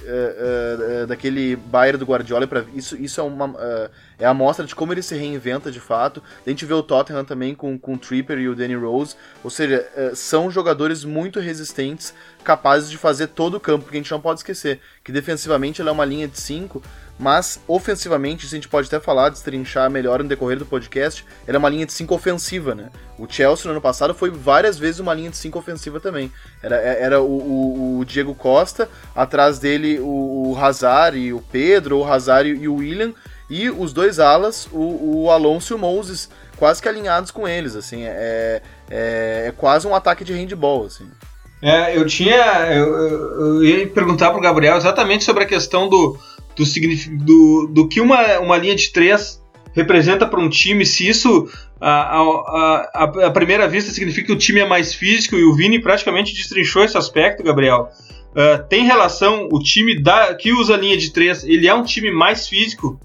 daquele 1.07 1.57
Bayern 1.57 1.99
do 1.99 2.05
Guardiola 2.05 2.34
Guardiola 2.35 2.47
para 2.47 2.65
isso 2.75 2.97
isso 2.97 3.21
é 3.21 3.25
uma 3.25 3.47
uh, 3.47 3.91
é 4.19 4.27
a 4.27 4.35
mostra 4.35 4.65
de 4.65 4.75
como 4.75 4.93
ele 4.93 5.03
se 5.03 5.15
reinventa 5.17 5.71
de 5.71 5.81
fato. 5.81 6.23
A 6.47 6.51
gente 6.51 6.65
vê 6.65 6.75
o 6.75 6.83
Tottenham 6.83 7.25
também 7.25 7.55
com, 7.55 7.79
com 7.79 7.95
o 7.95 7.99
Tripper 7.99 8.39
e 8.39 8.49
o 8.49 8.55
Danny 8.55 8.75
Rose, 8.75 9.17
ou 9.43 9.51
seja, 9.51 9.89
uh, 9.97 10.17
são 10.17 10.51
jogadores 10.51 11.05
muito 11.05 11.41
resistentes, 11.41 12.15
capazes 12.43 12.91
de 12.91 12.99
fazer 12.99 13.29
todo 13.29 13.57
o 13.57 13.61
campo, 13.61 13.85
porque 13.85 13.97
a 13.97 14.01
gente 14.01 14.11
não 14.11 14.21
pode 14.21 14.41
esquecer 14.41 14.81
que 15.03 15.13
defensivamente 15.13 15.81
ela 15.81 15.91
é 15.91 15.93
uma 15.93 16.05
linha 16.05 16.29
de 16.29 16.41
5, 16.41 16.83
mas 17.19 17.61
ofensivamente, 17.69 18.45
isso 18.45 18.55
a 18.55 18.59
gente 18.59 18.69
pode 18.69 18.89
até 18.89 18.99
falar, 18.99 19.29
destrinchar 19.29 19.89
melhor 19.89 20.23
no 20.23 20.29
decorrer 20.29 20.59
do 20.59 20.67
podcast, 20.67 21.25
era 21.47 21.59
uma 21.59 21.69
linha 21.69 21.87
de 21.87 21.93
5 21.93 22.13
ofensiva, 22.15 22.75
né? 22.75 22.91
O 23.19 23.27
Chelsea 23.29 23.67
no 23.67 23.73
ano 23.73 23.81
passado 23.81 24.13
foi 24.15 24.31
várias 24.31 24.79
vezes 24.79 25.01
uma 25.01 25.15
linha 25.15 25.31
de 25.31 25.37
5 25.37 25.57
ofensiva 25.59 26.01
também. 26.01 26.33
Era, 26.63 26.77
é, 26.77 27.03
era 27.03 27.21
o, 27.21 27.27
o, 27.27 27.99
o, 27.99 28.05
Diego 28.05 28.35
Costa, 28.35 28.89
atrás 29.15 29.59
dele 29.59 30.01
o, 30.01 30.53
o 30.53 30.59
Hazard 30.59 31.17
e 31.17 31.33
o 31.33 31.41
Pedro, 31.41 31.99
o 31.99 32.05
Hazard 32.05 32.49
e 32.49 32.67
o 32.67 32.77
William, 32.77 33.13
e 33.49 33.71
os 33.71 33.93
dois 33.93 34.19
alas, 34.19 34.67
o, 34.73 35.25
o 35.25 35.31
Alonso 35.31 35.73
e 35.73 35.77
o 35.77 35.79
Moses, 35.79 36.29
quase 36.57 36.83
que 36.83 36.89
alinhados 36.89 37.31
com 37.31 37.47
eles, 37.47 37.77
assim, 37.77 38.05
é, 38.05 38.61
é, 38.91 39.45
é 39.49 39.55
quase 39.57 39.87
um 39.87 39.95
ataque 39.95 40.25
de 40.25 40.33
handball, 40.33 40.87
assim. 40.87 41.09
É, 41.63 41.97
eu 41.97 42.05
tinha. 42.07 42.37
Eu, 42.75 42.95
eu, 42.95 43.65
ia 43.65 43.87
perguntar 43.87 44.31
pro 44.31 44.41
Gabriel 44.41 44.77
exatamente 44.77 45.25
sobre 45.25 45.45
a 45.45 45.47
questão 45.47 45.89
do, 45.89 46.19
do, 46.57 46.65
do, 47.25 47.67
do 47.73 47.89
que 47.89 48.01
uma, 48.01 48.39
uma 48.39 48.57
linha 48.57 48.75
de 48.75 48.93
três 48.93 49.43
representa 49.75 50.27
para 50.27 50.41
um 50.41 50.49
time, 50.49 50.87
se 50.87 51.09
isso 51.09 51.49
a, 51.81 52.21
a, 52.21 53.03
a, 53.27 53.31
primeira 53.31 53.69
vista 53.69 53.93
significa 53.93 54.29
que 54.29 54.33
o 54.33 54.39
time 54.39 54.61
é 54.61 54.67
mais 54.67 54.95
físico, 54.95 55.37
e 55.37 55.45
o 55.45 55.55
Vini 55.55 55.81
praticamente 55.81 56.33
destrinchou 56.33 56.85
esse 56.85 56.97
aspecto, 56.97 57.43
Gabriel. 57.43 57.89
Uh, 58.31 58.67
tem 58.69 58.85
relação, 58.85 59.49
o 59.51 59.59
time 59.59 60.01
da, 60.01 60.35
que 60.35 60.53
usa 60.53 60.75
a 60.75 60.77
linha 60.77 60.97
de 60.97 61.13
três, 61.13 61.45
ele 61.45 61.67
é 61.67 61.75
um 61.75 61.83
time 61.83 62.11
mais 62.11 62.49
físico 62.49 62.99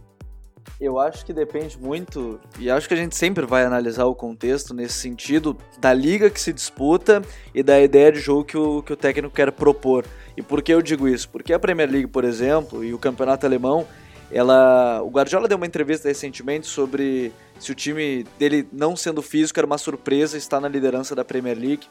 eu 0.80 0.98
acho 0.98 1.26
que 1.26 1.34
depende 1.34 1.78
muito, 1.78 2.40
e 2.58 2.70
acho 2.70 2.88
que 2.88 2.94
a 2.94 2.98
gente 2.98 3.16
sempre 3.16 3.46
vai 3.46 3.66
analisar 3.66 4.06
o 4.06 4.16
contexto 4.16 4.74
nesse 4.74 4.94
sentido, 4.94 5.58
da 5.78 5.94
liga 5.94 6.30
que 6.30 6.40
se 6.40 6.54
disputa 6.54 7.22
e 7.54 7.62
da 7.62 7.82
ideia 7.82 8.12
de 8.12 8.20
jogo 8.20 8.46
que 8.46 8.58
o, 8.58 8.82
que 8.82 8.94
o 8.94 8.96
técnico 8.96 9.36
quer 9.36 9.52
propor. 9.52 10.06
E 10.38 10.42
por 10.42 10.62
que 10.62 10.74
eu 10.74 10.82
digo 10.82 11.08
isso? 11.08 11.28
Porque 11.30 11.52
a 11.52 11.60
Premier 11.60 11.90
League, 11.90 12.08
por 12.08 12.24
exemplo, 12.24 12.84
e 12.84 12.94
o 12.94 12.98
campeonato 12.98 13.46
alemão, 13.46 13.86
ela, 14.32 15.02
o 15.04 15.10
Guardiola 15.10 15.50
deu 15.50 15.58
uma 15.58 15.66
entrevista 15.66 16.08
recentemente 16.08 16.66
sobre 16.66 17.34
se 17.60 17.72
o 17.72 17.76
time 17.76 18.26
dele 18.38 18.66
não 18.72 18.96
sendo 18.96 19.22
físico 19.22 19.60
era 19.60 19.68
uma 19.68 19.78
surpresa 19.78 20.38
estar 20.38 20.62
na 20.62 20.70
liderança 20.70 21.14
da 21.14 21.26
Premier 21.26 21.58
League. 21.58 21.88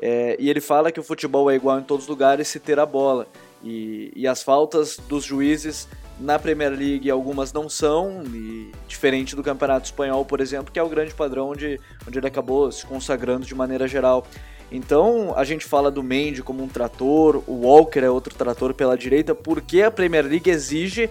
É, 0.00 0.36
e 0.38 0.48
ele 0.48 0.60
fala 0.60 0.92
que 0.92 1.00
o 1.00 1.02
futebol 1.02 1.50
é 1.50 1.56
igual 1.56 1.80
em 1.80 1.82
todos 1.82 2.04
os 2.04 2.08
lugares 2.08 2.46
se 2.46 2.60
ter 2.60 2.78
a 2.78 2.86
bola. 2.86 3.26
E, 3.62 4.12
e 4.14 4.26
as 4.26 4.42
faltas 4.42 4.98
dos 5.08 5.24
juízes 5.24 5.88
na 6.18 6.38
Premier 6.38 6.70
League 6.70 7.10
algumas 7.10 7.52
não 7.52 7.68
são, 7.68 8.22
e 8.26 8.72
diferente 8.86 9.36
do 9.36 9.42
Campeonato 9.42 9.86
Espanhol, 9.86 10.24
por 10.24 10.40
exemplo, 10.40 10.72
que 10.72 10.78
é 10.78 10.82
o 10.82 10.88
grande 10.88 11.14
padrão 11.14 11.50
onde, 11.50 11.80
onde 12.06 12.18
ele 12.18 12.26
acabou 12.26 12.70
se 12.72 12.84
consagrando 12.84 13.46
de 13.46 13.54
maneira 13.54 13.86
geral. 13.86 14.26
Então 14.70 15.32
a 15.36 15.44
gente 15.44 15.64
fala 15.64 15.90
do 15.90 16.02
Mendy 16.02 16.42
como 16.42 16.62
um 16.62 16.68
trator, 16.68 17.42
o 17.46 17.62
Walker 17.66 18.00
é 18.00 18.10
outro 18.10 18.34
trator 18.34 18.74
pela 18.74 18.98
direita, 18.98 19.34
porque 19.34 19.82
a 19.82 19.90
Premier 19.90 20.26
League 20.26 20.50
exige 20.50 21.08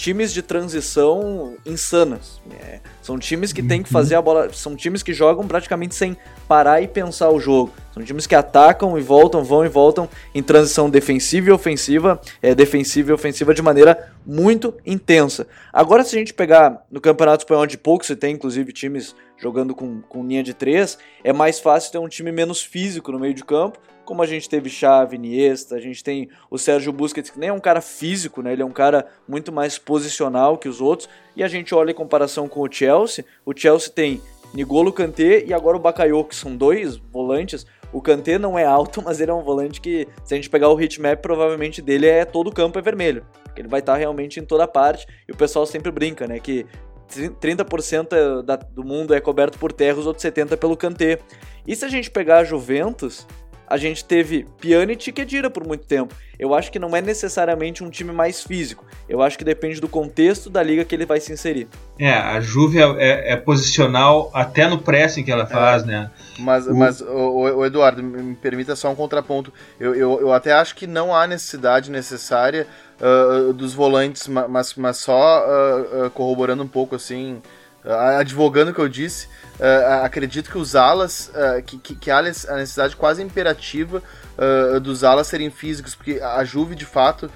times 0.00 0.32
de 0.32 0.40
transição 0.40 1.56
insanas. 1.66 2.40
É, 2.58 2.80
são 3.02 3.18
times 3.18 3.52
que 3.52 3.62
têm 3.62 3.82
que 3.82 3.90
fazer 3.90 4.14
a 4.14 4.22
bola. 4.22 4.50
São 4.50 4.74
times 4.74 5.02
que 5.02 5.12
jogam 5.12 5.46
praticamente 5.46 5.94
sem 5.94 6.16
parar 6.48 6.80
e 6.80 6.88
pensar 6.88 7.28
o 7.28 7.38
jogo. 7.38 7.70
São 7.92 8.02
times 8.02 8.26
que 8.26 8.34
atacam 8.34 8.98
e 8.98 9.02
voltam, 9.02 9.44
vão 9.44 9.62
e 9.62 9.68
voltam 9.68 10.08
em 10.34 10.42
transição 10.42 10.88
defensiva 10.88 11.50
e 11.50 11.52
ofensiva, 11.52 12.18
é, 12.40 12.54
defensiva 12.54 13.10
e 13.10 13.12
ofensiva 13.12 13.52
de 13.52 13.60
maneira 13.60 14.10
muito 14.24 14.72
intensa. 14.86 15.46
Agora, 15.70 16.02
se 16.02 16.16
a 16.16 16.18
gente 16.18 16.32
pegar 16.32 16.82
no 16.90 17.00
Campeonato 17.00 17.42
Espanhol 17.42 17.66
de 17.66 17.76
pouco, 17.76 18.06
você 18.06 18.16
tem 18.16 18.34
inclusive 18.34 18.72
times 18.72 19.14
jogando 19.36 19.74
com, 19.74 20.00
com 20.00 20.26
linha 20.26 20.42
de 20.42 20.54
três, 20.54 20.96
é 21.22 21.32
mais 21.32 21.60
fácil 21.60 21.92
ter 21.92 21.98
um 21.98 22.08
time 22.08 22.32
menos 22.32 22.62
físico 22.62 23.12
no 23.12 23.18
meio 23.18 23.34
de 23.34 23.44
campo, 23.44 23.78
como 24.10 24.24
a 24.24 24.26
gente 24.26 24.48
teve 24.48 24.68
Xavi, 24.68 25.14
Iniesta, 25.14 25.76
a 25.76 25.80
gente 25.80 26.02
tem 26.02 26.28
o 26.50 26.58
Sérgio 26.58 26.92
Busquets, 26.92 27.30
que 27.30 27.38
nem 27.38 27.50
é 27.50 27.52
um 27.52 27.60
cara 27.60 27.80
físico, 27.80 28.42
né? 28.42 28.52
Ele 28.52 28.62
é 28.62 28.64
um 28.64 28.72
cara 28.72 29.06
muito 29.28 29.52
mais 29.52 29.78
posicional 29.78 30.58
que 30.58 30.68
os 30.68 30.80
outros. 30.80 31.08
E 31.36 31.44
a 31.44 31.46
gente 31.46 31.72
olha 31.72 31.92
em 31.92 31.94
comparação 31.94 32.48
com 32.48 32.58
o 32.58 32.68
Chelsea, 32.68 33.24
o 33.46 33.56
Chelsea 33.56 33.88
tem 33.88 34.20
Nigolo 34.52 34.92
Kanté 34.92 35.44
e 35.44 35.54
agora 35.54 35.76
o 35.76 35.80
Bakayoko, 35.80 36.30
que 36.30 36.34
são 36.34 36.56
dois 36.56 36.96
volantes. 36.96 37.64
O 37.92 38.02
Kanté 38.02 38.36
não 38.36 38.58
é 38.58 38.64
alto, 38.64 39.00
mas 39.06 39.20
ele 39.20 39.30
é 39.30 39.34
um 39.34 39.44
volante 39.44 39.80
que, 39.80 40.08
se 40.24 40.34
a 40.34 40.36
gente 40.36 40.50
pegar 40.50 40.70
o 40.70 40.80
hitmap, 40.82 41.22
provavelmente 41.22 41.80
dele 41.80 42.08
é 42.08 42.24
todo 42.24 42.48
o 42.48 42.52
campo 42.52 42.80
é 42.80 42.82
vermelho. 42.82 43.24
Ele 43.56 43.68
vai 43.68 43.78
estar 43.78 43.94
realmente 43.94 44.40
em 44.40 44.44
toda 44.44 44.66
parte. 44.66 45.06
E 45.28 45.30
o 45.30 45.36
pessoal 45.36 45.64
sempre 45.66 45.92
brinca, 45.92 46.26
né? 46.26 46.40
Que 46.40 46.66
30% 47.08 48.42
da, 48.42 48.56
do 48.56 48.82
mundo 48.82 49.14
é 49.14 49.20
coberto 49.20 49.56
por 49.56 49.72
terra, 49.72 50.00
os 50.00 50.06
outros 50.08 50.24
70% 50.24 50.56
pelo 50.56 50.76
Kanté. 50.76 51.20
E 51.64 51.76
se 51.76 51.84
a 51.84 51.88
gente 51.88 52.10
pegar 52.10 52.38
a 52.38 52.44
Juventus, 52.44 53.24
a 53.70 53.76
gente 53.76 54.04
teve 54.04 54.44
Pjanic 54.60 55.08
e 55.08 55.12
Kedira 55.12 55.48
por 55.48 55.64
muito 55.64 55.86
tempo. 55.86 56.12
Eu 56.36 56.54
acho 56.54 56.72
que 56.72 56.78
não 56.78 56.96
é 56.96 57.00
necessariamente 57.00 57.84
um 57.84 57.88
time 57.88 58.10
mais 58.10 58.42
físico. 58.42 58.84
Eu 59.08 59.22
acho 59.22 59.38
que 59.38 59.44
depende 59.44 59.80
do 59.80 59.88
contexto 59.88 60.50
da 60.50 60.60
liga 60.60 60.84
que 60.84 60.92
ele 60.92 61.06
vai 61.06 61.20
se 61.20 61.32
inserir. 61.32 61.68
É, 61.96 62.12
a 62.12 62.40
Juve 62.40 62.78
é, 62.78 62.82
é, 62.98 63.32
é 63.32 63.36
posicional 63.36 64.28
até 64.34 64.66
no 64.66 64.78
pressing 64.78 65.22
que 65.22 65.30
ela 65.30 65.46
faz, 65.46 65.84
é, 65.84 65.86
né? 65.86 66.10
Mas, 66.40 66.66
o... 66.66 66.74
mas 66.74 67.00
o, 67.00 67.58
o, 67.58 67.64
Eduardo, 67.64 68.02
me 68.02 68.34
permita 68.34 68.74
só 68.74 68.90
um 68.90 68.96
contraponto. 68.96 69.52
Eu, 69.78 69.94
eu, 69.94 70.20
eu 70.20 70.32
até 70.32 70.52
acho 70.52 70.74
que 70.74 70.88
não 70.88 71.14
há 71.14 71.26
necessidade 71.28 71.92
necessária 71.92 72.66
uh, 73.00 73.52
dos 73.52 73.72
volantes, 73.72 74.26
mas, 74.26 74.74
mas 74.74 74.96
só 74.96 75.44
uh, 75.46 76.06
uh, 76.06 76.10
corroborando 76.10 76.64
um 76.64 76.68
pouco 76.68 76.96
assim, 76.96 77.40
advogando 77.84 78.70
o 78.70 78.74
que 78.74 78.80
eu 78.80 78.88
disse 78.88 79.28
Uh, 79.60 80.04
acredito 80.06 80.50
que 80.50 80.56
os 80.56 80.74
alas, 80.74 81.30
uh, 81.34 81.62
que, 81.62 81.76
que, 81.76 81.94
que, 81.94 82.10
há 82.10 82.20
a 82.20 82.22
necessidade 82.22 82.96
quase 82.96 83.22
imperativa 83.22 84.02
uh, 84.38 84.80
dos 84.80 85.04
alas 85.04 85.26
serem 85.26 85.50
físicos, 85.50 85.94
porque 85.94 86.18
a 86.18 86.42
Juve 86.44 86.74
de 86.74 86.86
fato 86.86 87.30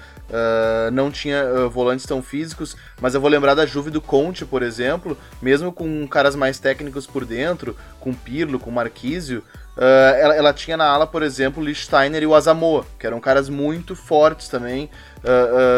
não 0.91 1.11
tinha 1.11 1.67
volantes 1.67 2.03
tão 2.03 2.21
físicos, 2.21 2.75
mas 2.99 3.13
eu 3.13 3.21
vou 3.21 3.29
lembrar 3.29 3.53
da 3.53 3.63
Juve 3.63 3.91
do 3.91 4.01
Conte, 4.01 4.43
por 4.43 4.63
exemplo, 4.63 5.15
mesmo 5.39 5.71
com 5.71 6.05
caras 6.07 6.35
mais 6.35 6.57
técnicos 6.57 7.05
por 7.05 7.23
dentro, 7.25 7.77
com 7.99 8.11
Pirlo, 8.11 8.59
com 8.59 8.71
Marquísio, 8.71 9.43
ela, 9.77 10.35
ela, 10.35 10.51
tinha 10.51 10.75
na 10.75 10.85
ala, 10.85 11.05
por 11.05 11.21
exemplo, 11.21 11.63
o 11.63 11.69
e 11.69 12.25
o 12.25 12.33
Asamoah, 12.33 12.85
que 12.97 13.05
eram 13.05 13.19
caras 13.19 13.49
muito 13.49 13.95
fortes 13.95 14.49
também, 14.49 14.89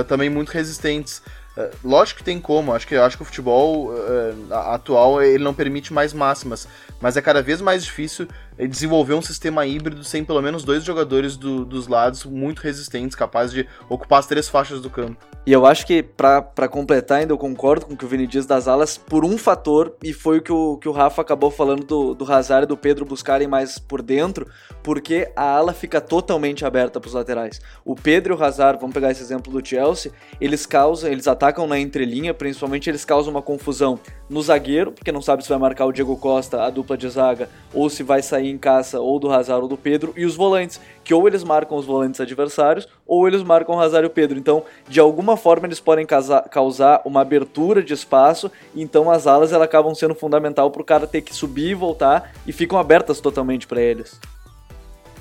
também 0.07 0.29
muito 0.29 0.49
resistentes. 0.49 1.21
É, 1.57 1.71
lógico 1.83 2.19
que 2.19 2.23
tem 2.23 2.39
como, 2.39 2.71
acho 2.71 2.85
que, 2.85 2.95
acho 2.95 3.17
que 3.17 3.23
o 3.23 3.25
futebol 3.25 3.87
uh, 3.87 4.53
atual 4.53 5.23
ele 5.23 5.43
não 5.43 5.55
permite 5.55 5.91
mais 5.91 6.13
máximas, 6.13 6.67
mas 7.01 7.17
é 7.17 7.21
cada 7.21 7.41
vez 7.41 7.61
mais 7.61 7.83
difícil 7.83 8.27
desenvolver 8.65 9.13
um 9.13 9.21
sistema 9.21 9.65
híbrido 9.65 10.03
sem 10.03 10.23
pelo 10.23 10.41
menos 10.41 10.63
dois 10.63 10.83
jogadores 10.83 11.35
do, 11.35 11.65
dos 11.65 11.87
lados 11.87 12.23
muito 12.25 12.61
resistentes, 12.61 13.15
capazes 13.15 13.53
de 13.53 13.67
ocupar 13.89 14.19
as 14.19 14.25
três 14.25 14.47
faixas 14.47 14.81
do 14.81 14.89
campo. 14.89 15.17
E 15.45 15.53
eu 15.53 15.65
acho 15.65 15.85
que, 15.85 16.03
para 16.03 16.67
completar, 16.69 17.19
ainda 17.19 17.31
eu 17.31 17.37
concordo 17.37 17.85
com 17.85 17.93
o 17.93 17.97
que 17.97 18.03
o 18.03 18.07
Vini 18.07 18.27
diz 18.27 18.45
das 18.45 18.67
alas, 18.67 18.97
por 18.97 19.23
um 19.23 19.37
fator, 19.37 19.95
e 20.03 20.11
foi 20.11 20.39
o 20.39 20.41
que 20.41 20.51
o, 20.51 20.77
que 20.77 20.89
o 20.89 20.91
Rafa 20.91 21.21
acabou 21.21 21.49
falando 21.49 21.85
do, 21.85 22.13
do 22.13 22.29
Hazard 22.29 22.65
e 22.65 22.67
do 22.67 22.75
Pedro 22.75 23.05
buscarem 23.05 23.47
mais 23.47 23.79
por 23.79 24.01
dentro, 24.01 24.45
porque 24.83 25.31
a 25.37 25.43
ala 25.43 25.71
fica 25.71 26.01
totalmente 26.01 26.65
aberta 26.65 26.99
para 26.99 27.07
os 27.07 27.13
laterais. 27.13 27.61
O 27.85 27.95
Pedro 27.95 28.33
e 28.33 28.37
o 28.37 28.43
Hazard, 28.43 28.79
vamos 28.79 28.93
pegar 28.93 29.11
esse 29.11 29.21
exemplo 29.21 29.51
do 29.51 29.65
Chelsea, 29.65 30.11
eles 30.41 30.65
causam, 30.65 31.09
eles 31.09 31.27
atacam 31.27 31.65
na 31.65 31.79
entrelinha, 31.79 32.33
principalmente 32.33 32.89
eles 32.89 33.05
causam 33.05 33.31
uma 33.31 33.41
confusão 33.41 33.97
no 34.29 34.41
zagueiro, 34.41 34.91
porque 34.91 35.13
não 35.13 35.21
sabe 35.21 35.43
se 35.43 35.49
vai 35.49 35.57
marcar 35.57 35.85
o 35.85 35.93
Diego 35.93 36.17
Costa, 36.17 36.63
a 36.63 36.69
dupla 36.69 36.97
de 36.97 37.07
zaga, 37.07 37.49
ou 37.73 37.89
se 37.89 38.03
vai 38.03 38.21
sair 38.21 38.46
em 38.49 38.57
caça 38.57 38.99
ou 38.99 39.19
do 39.19 39.31
Hazard 39.31 39.63
ou 39.63 39.67
do 39.67 39.77
Pedro, 39.77 40.13
e 40.15 40.25
os 40.25 40.35
volantes, 40.35 40.79
que 41.03 41.13
ou 41.13 41.27
eles 41.27 41.43
marcam 41.43 41.77
os 41.77 41.85
volantes 41.85 42.19
adversários, 42.19 42.87
ou 43.05 43.27
eles 43.27 43.43
marcam 43.43 43.75
o 43.75 43.79
Hazard 43.79 44.05
e 44.05 44.07
o 44.07 44.13
Pedro. 44.13 44.37
Então, 44.37 44.63
de 44.87 44.99
alguma 44.99 45.37
forma, 45.37 45.67
eles 45.67 45.79
podem 45.79 46.05
causar 46.49 47.01
uma 47.05 47.21
abertura 47.21 47.81
de 47.83 47.93
espaço, 47.93 48.51
então 48.75 49.09
as 49.09 49.27
alas 49.27 49.51
elas 49.51 49.63
acabam 49.63 49.93
sendo 49.95 50.15
fundamental 50.15 50.71
para 50.71 50.81
o 50.81 50.85
cara 50.85 51.07
ter 51.07 51.21
que 51.21 51.33
subir 51.33 51.71
e 51.71 51.75
voltar, 51.75 52.31
e 52.45 52.51
ficam 52.51 52.77
abertas 52.77 53.19
totalmente 53.19 53.67
para 53.67 53.81
eles. 53.81 54.19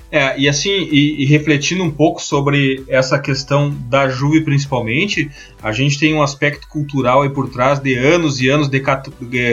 É, 0.09 0.39
e 0.39 0.47
assim, 0.47 0.87
e, 0.89 1.23
e, 1.23 1.25
refletindo 1.25 1.83
um 1.83 1.91
pouco 1.91 2.21
sobre 2.21 2.83
essa 2.87 3.19
questão 3.19 3.75
da 3.89 4.07
Juve 4.07 4.41
principalmente, 4.41 5.29
a 5.61 5.73
gente 5.73 5.99
tem 5.99 6.13
um 6.13 6.21
aspecto 6.21 6.67
cultural 6.69 7.23
aí 7.23 7.29
por 7.29 7.49
trás 7.49 7.77
de 7.79 7.95
anos 7.95 8.39
e 8.39 8.47
anos 8.47 8.69
de 8.69 8.79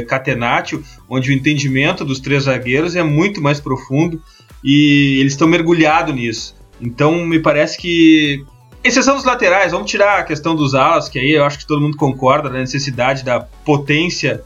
catenatio, 0.06 0.84
onde 1.08 1.30
o 1.30 1.34
entendimento 1.34 2.04
dos 2.04 2.20
três 2.20 2.44
zagueiros 2.44 2.94
é 2.94 3.02
muito 3.02 3.42
mais 3.42 3.58
profundo 3.58 4.22
e 4.62 5.18
eles 5.18 5.32
estão 5.32 5.48
mergulhados 5.48 6.14
nisso. 6.14 6.54
Então 6.80 7.24
me 7.26 7.40
parece 7.40 7.76
que, 7.76 8.44
exceção 8.84 9.16
dos 9.16 9.24
laterais, 9.24 9.72
vamos 9.72 9.90
tirar 9.90 10.20
a 10.20 10.24
questão 10.24 10.54
dos 10.54 10.72
alas, 10.72 11.08
que 11.08 11.18
aí 11.18 11.32
eu 11.32 11.44
acho 11.44 11.58
que 11.58 11.66
todo 11.66 11.80
mundo 11.80 11.96
concorda 11.96 12.48
da 12.48 12.60
necessidade 12.60 13.24
da 13.24 13.40
potência 13.40 14.44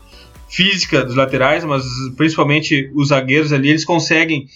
física 0.49 1.05
dos 1.05 1.15
laterais, 1.15 1.65
mas 1.65 1.85
principalmente 2.17 2.91
os 2.95 3.09
zagueiros 3.09 3.53
ali, 3.53 3.69
eles 3.69 3.85
conseguem 3.85 4.47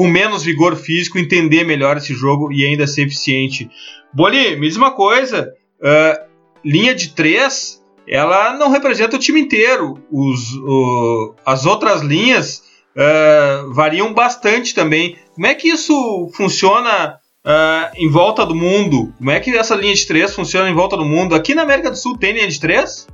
com 0.00 0.08
menos 0.08 0.42
vigor 0.42 0.76
físico, 0.76 1.18
entender 1.18 1.62
melhor 1.62 1.98
esse 1.98 2.14
jogo 2.14 2.50
e 2.50 2.64
ainda 2.64 2.86
ser 2.86 3.02
eficiente. 3.02 3.70
Boli, 4.14 4.56
me 4.56 4.66
diz 4.66 4.78
uma 4.78 4.92
coisa: 4.92 5.52
uh, 5.78 6.24
linha 6.64 6.94
de 6.94 7.10
três, 7.10 7.84
ela 8.08 8.56
não 8.56 8.70
representa 8.70 9.16
o 9.16 9.18
time 9.18 9.42
inteiro. 9.42 10.02
Os, 10.10 10.54
uh, 10.54 11.34
as 11.44 11.66
outras 11.66 12.00
linhas 12.00 12.62
uh, 12.96 13.70
variam 13.74 14.14
bastante 14.14 14.74
também. 14.74 15.18
Como 15.34 15.46
é 15.46 15.54
que 15.54 15.68
isso 15.68 16.30
funciona 16.34 17.18
uh, 17.44 17.94
em 17.94 18.08
volta 18.08 18.46
do 18.46 18.54
mundo. 18.54 19.12
Como 19.18 19.30
é 19.30 19.38
que 19.38 19.54
essa 19.54 19.74
linha 19.74 19.94
de 19.94 20.06
três 20.06 20.34
funciona 20.34 20.70
em 20.70 20.74
volta 20.74 20.96
do 20.96 21.04
mundo? 21.04 21.34
Aqui 21.34 21.54
na 21.54 21.60
América 21.60 21.90
do 21.90 21.98
Sul 21.98 22.16
tem 22.16 22.32
linha 22.32 22.48
de 22.48 22.58
três? 22.58 23.06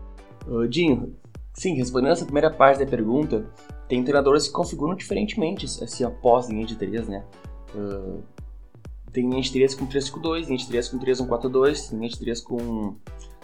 Dinho, 0.70 1.16
sim, 1.56 1.74
respondendo 1.74 2.12
essa 2.12 2.24
primeira 2.24 2.50
parte 2.50 2.78
da 2.78 2.86
pergunta, 2.86 3.46
tem 3.88 4.02
treinadores 4.02 4.46
que 4.46 4.52
configuram 4.52 4.94
diferentemente 4.94 5.64
esse 5.66 6.04
após 6.04 6.48
linha 6.48 6.66
de 6.66 6.76
três, 6.76 7.08
né? 7.08 7.24
Uh, 7.74 8.22
tem 9.12 9.28
linha 9.28 9.40
de 9.40 9.50
3 9.50 9.74
com 9.74 9.86
352, 9.86 10.46
linha 10.46 10.58
de 10.58 10.66
3 10.68 10.88
com 10.88 10.98
3142, 10.98 11.92
linha 11.92 12.08
de 12.08 12.18
3 12.18 12.40
com 12.42 12.96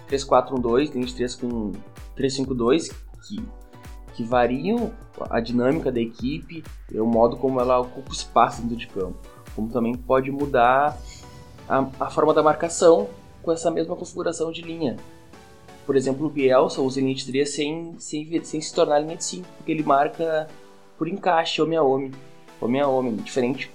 3412, 0.07 0.93
linha 0.93 1.07
de 1.07 1.15
3 1.15 1.35
com 1.37 1.73
352, 2.15 2.89
que, 3.27 3.43
que 4.15 4.23
variam 4.23 4.93
a 5.31 5.41
dinâmica 5.41 5.91
da 5.91 5.99
equipe, 5.99 6.63
o 6.93 7.07
modo 7.07 7.39
como 7.39 7.59
ela 7.59 7.81
ocupa 7.81 8.11
o 8.11 8.13
espaço 8.13 8.61
dentro 8.61 8.77
de 8.77 8.87
campo. 8.87 9.17
Como 9.57 9.71
também 9.71 9.95
pode 9.95 10.31
mudar 10.31 10.99
a, 11.67 11.89
a 12.01 12.11
forma 12.11 12.35
da 12.35 12.43
marcação 12.43 13.09
com 13.43 13.51
essa 13.51 13.71
mesma 13.71 13.97
configuração 13.97 14.53
de 14.53 14.61
linha. 14.61 14.97
Por 15.85 15.97
exemplo, 15.97 16.27
o 16.27 16.31
Bielsa 16.31 16.81
usa 16.81 17.01
linha 17.01 17.15
de 17.15 17.27
3 17.27 17.49
sem, 17.49 17.95
sem, 17.99 18.45
sem 18.45 18.61
se 18.61 18.75
tornar 18.75 19.01
linha 19.01 19.17
de 19.17 19.25
5, 19.25 19.49
porque 19.57 19.73
ele 19.73 19.83
marca 19.83 20.49
por 20.97 21.09
encaixe, 21.09 21.61
homem 21.61 21.79
a 21.79 21.83
homem. 21.83 22.13
Homem 22.61 22.81
a 22.81 22.87
homem, 22.87 23.17
diferente 23.17 23.71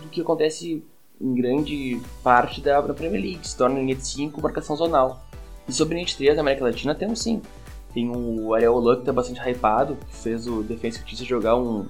do 0.00 0.08
que 0.08 0.20
acontece 0.20 0.82
em 1.20 1.34
grande 1.34 2.00
parte 2.22 2.60
da, 2.60 2.82
Premier 2.82 3.22
League, 3.22 3.46
se 3.46 3.56
torna 3.56 3.78
linha 3.78 3.94
de 3.94 4.06
5, 4.06 4.40
marcação 4.40 4.74
zonal. 4.74 5.24
E 5.68 5.72
sobre 5.72 5.94
linha 5.94 6.06
de 6.06 6.16
3 6.16 6.36
na 6.36 6.40
América 6.40 6.64
Latina 6.64 6.94
temos 6.94 7.20
sim. 7.20 7.40
Tem 7.94 8.10
o 8.10 8.54
Ariel 8.54 8.78
Luck 8.78 9.00
que 9.00 9.06
tá 9.06 9.12
bastante 9.12 9.40
hypado, 9.40 9.96
que 10.08 10.16
fez 10.16 10.46
o 10.48 10.62
Defensa 10.62 10.98
Justiça 10.98 11.24
jogar 11.24 11.56
um, 11.56 11.86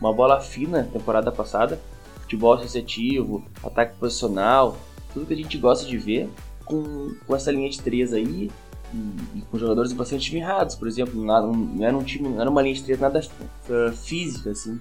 uma 0.00 0.12
bola 0.12 0.40
fina 0.40 0.88
temporada 0.92 1.32
passada. 1.32 1.80
Futebol 2.22 2.52
associativo, 2.52 3.42
ataque 3.62 3.96
posicional, 3.96 4.76
tudo 5.14 5.24
que 5.24 5.32
a 5.32 5.36
gente 5.36 5.56
gosta 5.56 5.86
de 5.86 5.96
ver 5.96 6.28
com, 6.64 7.14
com 7.26 7.34
essa 7.34 7.50
linha 7.50 7.70
de 7.70 7.80
3 7.80 8.12
aí. 8.12 8.50
E, 8.92 9.42
com 9.50 9.58
jogadores 9.58 9.92
bastante 9.92 10.32
mirrados, 10.32 10.74
por 10.74 10.88
exemplo, 10.88 11.22
não, 11.22 11.84
era 11.84 11.96
um 11.96 12.02
time, 12.02 12.28
não 12.28 12.40
era 12.40 12.50
uma 12.50 12.62
linha 12.62 12.74
de 12.74 12.82
3 12.84 13.00
nada 13.00 13.20
uh, 13.20 13.92
física 13.92 14.50
assim. 14.50 14.78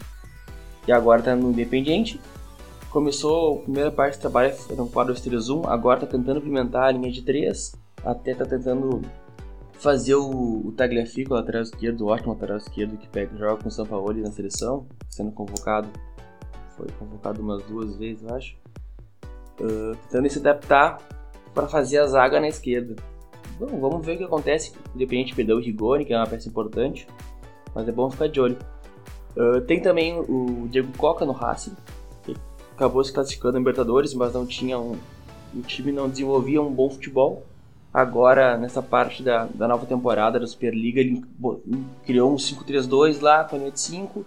E 0.88 0.92
agora 0.92 1.22
tá 1.22 1.36
no 1.36 1.50
Independiente, 1.50 2.20
começou 2.90 3.60
a 3.60 3.62
primeira 3.64 3.92
parte 3.92 4.18
do 4.18 4.22
trabalho 4.22 4.56
no 4.70 4.88
4-2-3-1, 4.88 5.68
agora 5.68 6.04
está 6.04 6.18
tentando 6.18 6.40
implementar 6.40 6.84
a 6.84 6.92
linha 6.92 7.12
de 7.12 7.22
3, 7.22 7.76
até 8.06 8.32
está 8.32 8.46
tentando 8.46 9.02
fazer 9.74 10.16
o, 10.16 10.68
o 10.68 10.72
Tagliafico, 10.72 11.34
lateral 11.34 11.62
esquerdo, 11.62 12.08
ótimo 12.08 12.34
lateral 12.34 12.58
esquerdo 12.58 12.98
que 12.98 13.08
pega, 13.08 13.38
joga 13.38 13.62
com 13.62 13.68
o 13.68 13.72
Sampaoli 13.72 14.22
na 14.22 14.32
seleção, 14.32 14.88
sendo 15.10 15.32
convocado, 15.32 15.90
foi 16.76 16.88
convocado 16.98 17.42
umas 17.42 17.62
duas 17.64 17.96
vezes, 17.98 18.24
eu 18.24 18.36
acho, 18.36 18.56
uh, 19.60 19.96
tentando 20.04 20.30
se 20.30 20.40
adaptar 20.40 21.00
para 21.54 21.68
fazer 21.68 21.98
a 21.98 22.08
zaga 22.08 22.40
na 22.40 22.48
esquerda. 22.48 22.96
Bom, 23.60 23.80
vamos 23.80 24.06
ver 24.06 24.16
o 24.16 24.18
que 24.18 24.24
acontece, 24.24 24.74
independente 24.96 25.30
de 25.30 25.36
perder 25.36 25.54
o 25.54 25.60
Rigoni, 25.60 26.06
que 26.06 26.14
é 26.14 26.18
uma 26.18 26.28
peça 26.28 26.48
importante, 26.48 27.08
mas 27.74 27.88
é 27.88 27.92
bom 27.92 28.10
ficar 28.10 28.28
de 28.28 28.40
olho. 28.40 28.58
Uh, 29.36 29.62
tem 29.62 29.82
também 29.82 30.20
o 30.20 30.68
Diego 30.70 30.92
Coca 30.98 31.26
no 31.26 31.32
Racing, 31.32 31.76
acabou 32.78 33.04
se 33.04 33.12
classificando 33.12 33.58
em 33.58 33.60
Libertadores, 33.60 34.14
mas 34.14 34.34
não 34.34 34.46
tinha 34.46 34.78
um. 34.78 34.96
O 35.56 35.62
time 35.62 35.92
não 35.92 36.08
desenvolvia 36.08 36.62
um 36.62 36.72
bom 36.72 36.90
futebol. 36.90 37.44
Agora, 37.92 38.58
nessa 38.58 38.82
parte 38.82 39.24
da, 39.24 39.46
da 39.46 39.68
nova 39.68 39.86
temporada 39.86 40.40
da 40.40 40.46
Superliga, 40.46 41.00
ele 41.00 41.24
criou 42.06 42.32
um 42.32 42.36
5-3-2 42.36 43.20
lá 43.22 43.44
com 43.44 43.56
a 43.56 43.60
linha 43.60 43.72
de 43.72 43.80
5. 43.80 44.24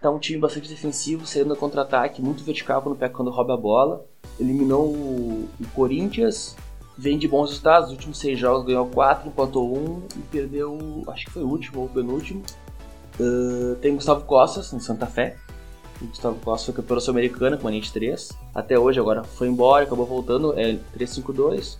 Tá 0.00 0.10
um 0.10 0.18
time 0.18 0.38
bastante 0.40 0.68
defensivo, 0.68 1.26
saindo 1.26 1.54
contra-ataque, 1.54 2.22
muito 2.22 2.42
vertical 2.42 2.82
quando, 2.82 2.96
pega, 2.96 3.14
quando 3.14 3.30
rouba 3.30 3.54
a 3.54 3.56
bola. 3.56 4.04
Eliminou 4.40 4.86
o, 4.86 5.48
o 5.60 5.66
Corinthians, 5.74 6.56
vem 6.98 7.16
de 7.16 7.28
bons 7.28 7.50
resultados. 7.50 7.86
Os 7.86 7.94
últimos 7.94 8.18
seis 8.18 8.38
jogos 8.38 8.66
ganhou 8.66 8.86
4, 8.86 9.28
empatou 9.28 9.76
1 9.76 10.02
e 10.16 10.18
perdeu, 10.30 11.04
acho 11.06 11.26
que 11.26 11.30
foi 11.30 11.42
o 11.44 11.48
último 11.48 11.80
ou 11.80 11.86
o 11.86 11.88
penúltimo. 11.88 12.42
Uh, 13.18 13.76
tem 13.76 13.94
Gustavo 13.94 14.24
Costas, 14.24 14.72
no 14.72 14.80
Santa 14.80 15.06
Fé, 15.06 15.36
o 16.00 16.06
Gustavo 16.06 16.38
Costa 16.44 16.66
foi 16.66 16.82
campeão 16.82 17.00
sul-americana 17.00 17.56
com 17.56 17.66
a 17.66 17.70
Nite 17.70 17.92
3. 17.92 18.30
Até 18.54 18.78
hoje, 18.78 19.00
agora 19.00 19.24
foi 19.24 19.48
embora, 19.48 19.84
acabou 19.84 20.06
voltando, 20.06 20.58
é 20.58 20.78
3-5-2. 20.96 21.78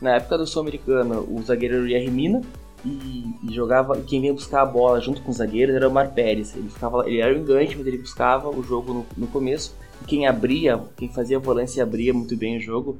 Na 0.00 0.16
época 0.16 0.38
do 0.38 0.46
sul-americano, 0.46 1.26
o 1.28 1.42
zagueiro 1.42 1.74
era 1.74 2.08
o 2.08 2.12
Mina. 2.12 2.42
E, 2.84 3.24
e, 3.42 3.52
jogava. 3.52 4.00
Quem 4.02 4.20
vinha 4.20 4.32
buscar 4.32 4.62
a 4.62 4.66
bola 4.66 5.00
junto 5.00 5.20
com 5.22 5.30
os 5.30 5.38
zagueiros 5.38 5.74
era 5.74 5.88
o 5.88 5.90
Mar 5.90 6.12
Pérez. 6.12 6.54
Ele, 6.54 6.68
ficava, 6.68 7.08
ele 7.08 7.20
era 7.20 7.34
o 7.34 7.38
engante, 7.38 7.76
mas 7.76 7.86
ele 7.86 7.98
buscava 7.98 8.48
o 8.48 8.62
jogo 8.62 8.92
no, 8.92 9.06
no 9.16 9.26
começo. 9.26 9.74
E 10.02 10.04
quem 10.04 10.28
abria, 10.28 10.80
quem 10.96 11.08
fazia 11.08 11.36
a 11.36 11.40
volância 11.40 11.80
e 11.80 11.82
abria 11.82 12.14
muito 12.14 12.36
bem 12.36 12.58
o 12.58 12.60
jogo 12.60 12.96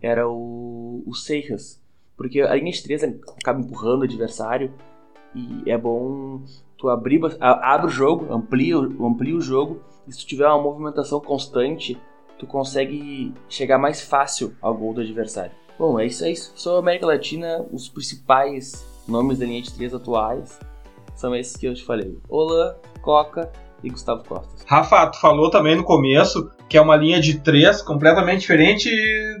era 0.00 0.28
o, 0.28 1.02
o 1.06 1.14
Seixas. 1.14 1.80
Porque 2.16 2.40
a 2.40 2.54
linha 2.54 2.72
de 2.72 2.82
3 2.82 3.04
acaba 3.42 3.60
empurrando 3.60 4.00
o 4.00 4.04
adversário. 4.04 4.72
E 5.34 5.70
é 5.70 5.78
bom 5.78 6.42
tu 6.76 6.88
abrir, 6.88 7.20
abre 7.40 7.86
o 7.86 7.90
jogo, 7.90 8.32
amplia, 8.32 8.76
amplia 8.76 9.36
o 9.36 9.40
jogo, 9.40 9.82
e 10.08 10.12
se 10.12 10.20
tu 10.20 10.26
tiver 10.26 10.48
uma 10.48 10.60
movimentação 10.60 11.20
constante, 11.20 12.00
tu 12.38 12.46
consegue 12.46 13.34
chegar 13.48 13.78
mais 13.78 14.00
fácil 14.00 14.56
ao 14.62 14.74
gol 14.74 14.94
do 14.94 15.02
adversário. 15.02 15.52
Bom, 15.78 16.00
é 16.00 16.06
isso 16.06 16.24
aí. 16.24 16.34
Sobre 16.34 16.78
a 16.78 16.80
América 16.80 17.06
Latina, 17.06 17.64
os 17.70 17.88
principais 17.88 18.84
nomes 19.06 19.38
da 19.38 19.46
linha 19.46 19.62
de 19.62 19.72
três 19.72 19.94
atuais 19.94 20.58
são 21.14 21.34
esses 21.36 21.56
que 21.56 21.66
eu 21.66 21.74
te 21.74 21.84
falei: 21.84 22.18
Olan, 22.28 22.74
Coca 23.02 23.52
e 23.82 23.90
Gustavo 23.90 24.24
Costa. 24.24 24.64
Rafa, 24.66 25.06
tu 25.08 25.20
falou 25.20 25.50
também 25.50 25.76
no 25.76 25.84
começo 25.84 26.50
que 26.70 26.78
é 26.78 26.80
uma 26.80 26.94
linha 26.94 27.20
de 27.20 27.40
três 27.40 27.82
completamente 27.82 28.42
diferente 28.42 28.88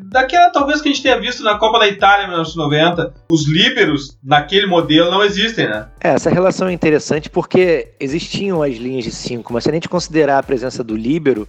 daquela 0.02 0.50
talvez 0.50 0.82
que 0.82 0.88
a 0.88 0.92
gente 0.92 1.00
tenha 1.00 1.18
visto 1.20 1.44
na 1.44 1.56
Copa 1.56 1.78
da 1.78 1.86
Itália 1.86 2.24
em 2.24 2.28
1990. 2.28 3.14
Os 3.30 3.46
líberos 3.46 4.18
naquele 4.22 4.66
modelo 4.66 5.12
não 5.12 5.22
existem, 5.22 5.68
né? 5.68 5.86
É, 6.02 6.08
essa 6.08 6.28
relação 6.28 6.66
é 6.66 6.72
interessante 6.72 7.30
porque 7.30 7.92
existiam 8.00 8.64
as 8.64 8.74
linhas 8.74 9.04
de 9.04 9.12
cinco, 9.12 9.52
mas 9.52 9.62
se 9.62 9.70
a 9.70 9.72
gente 9.72 9.88
considerar 9.88 10.38
a 10.38 10.42
presença 10.42 10.82
do 10.82 10.96
líbero, 10.96 11.48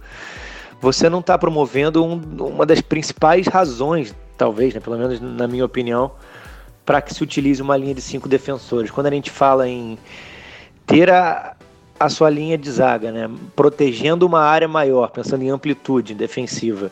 você 0.80 1.10
não 1.10 1.18
está 1.18 1.36
promovendo 1.36 2.04
um, 2.04 2.14
uma 2.38 2.64
das 2.64 2.80
principais 2.80 3.48
razões, 3.48 4.14
talvez, 4.38 4.72
né, 4.74 4.78
pelo 4.78 4.96
menos 4.96 5.20
na 5.20 5.48
minha 5.48 5.64
opinião, 5.64 6.12
para 6.86 7.02
que 7.02 7.12
se 7.12 7.24
utilize 7.24 7.60
uma 7.60 7.76
linha 7.76 7.94
de 7.94 8.00
cinco 8.00 8.28
defensores. 8.28 8.88
Quando 8.88 9.08
a 9.08 9.10
gente 9.10 9.32
fala 9.32 9.68
em 9.68 9.98
ter 10.86 11.10
a, 11.10 11.56
a 12.04 12.08
sua 12.08 12.28
linha 12.28 12.58
de 12.58 12.70
zaga, 12.70 13.12
né? 13.12 13.30
protegendo 13.54 14.26
uma 14.26 14.40
área 14.40 14.66
maior, 14.66 15.10
pensando 15.10 15.42
em 15.44 15.50
amplitude 15.50 16.14
defensiva, 16.14 16.90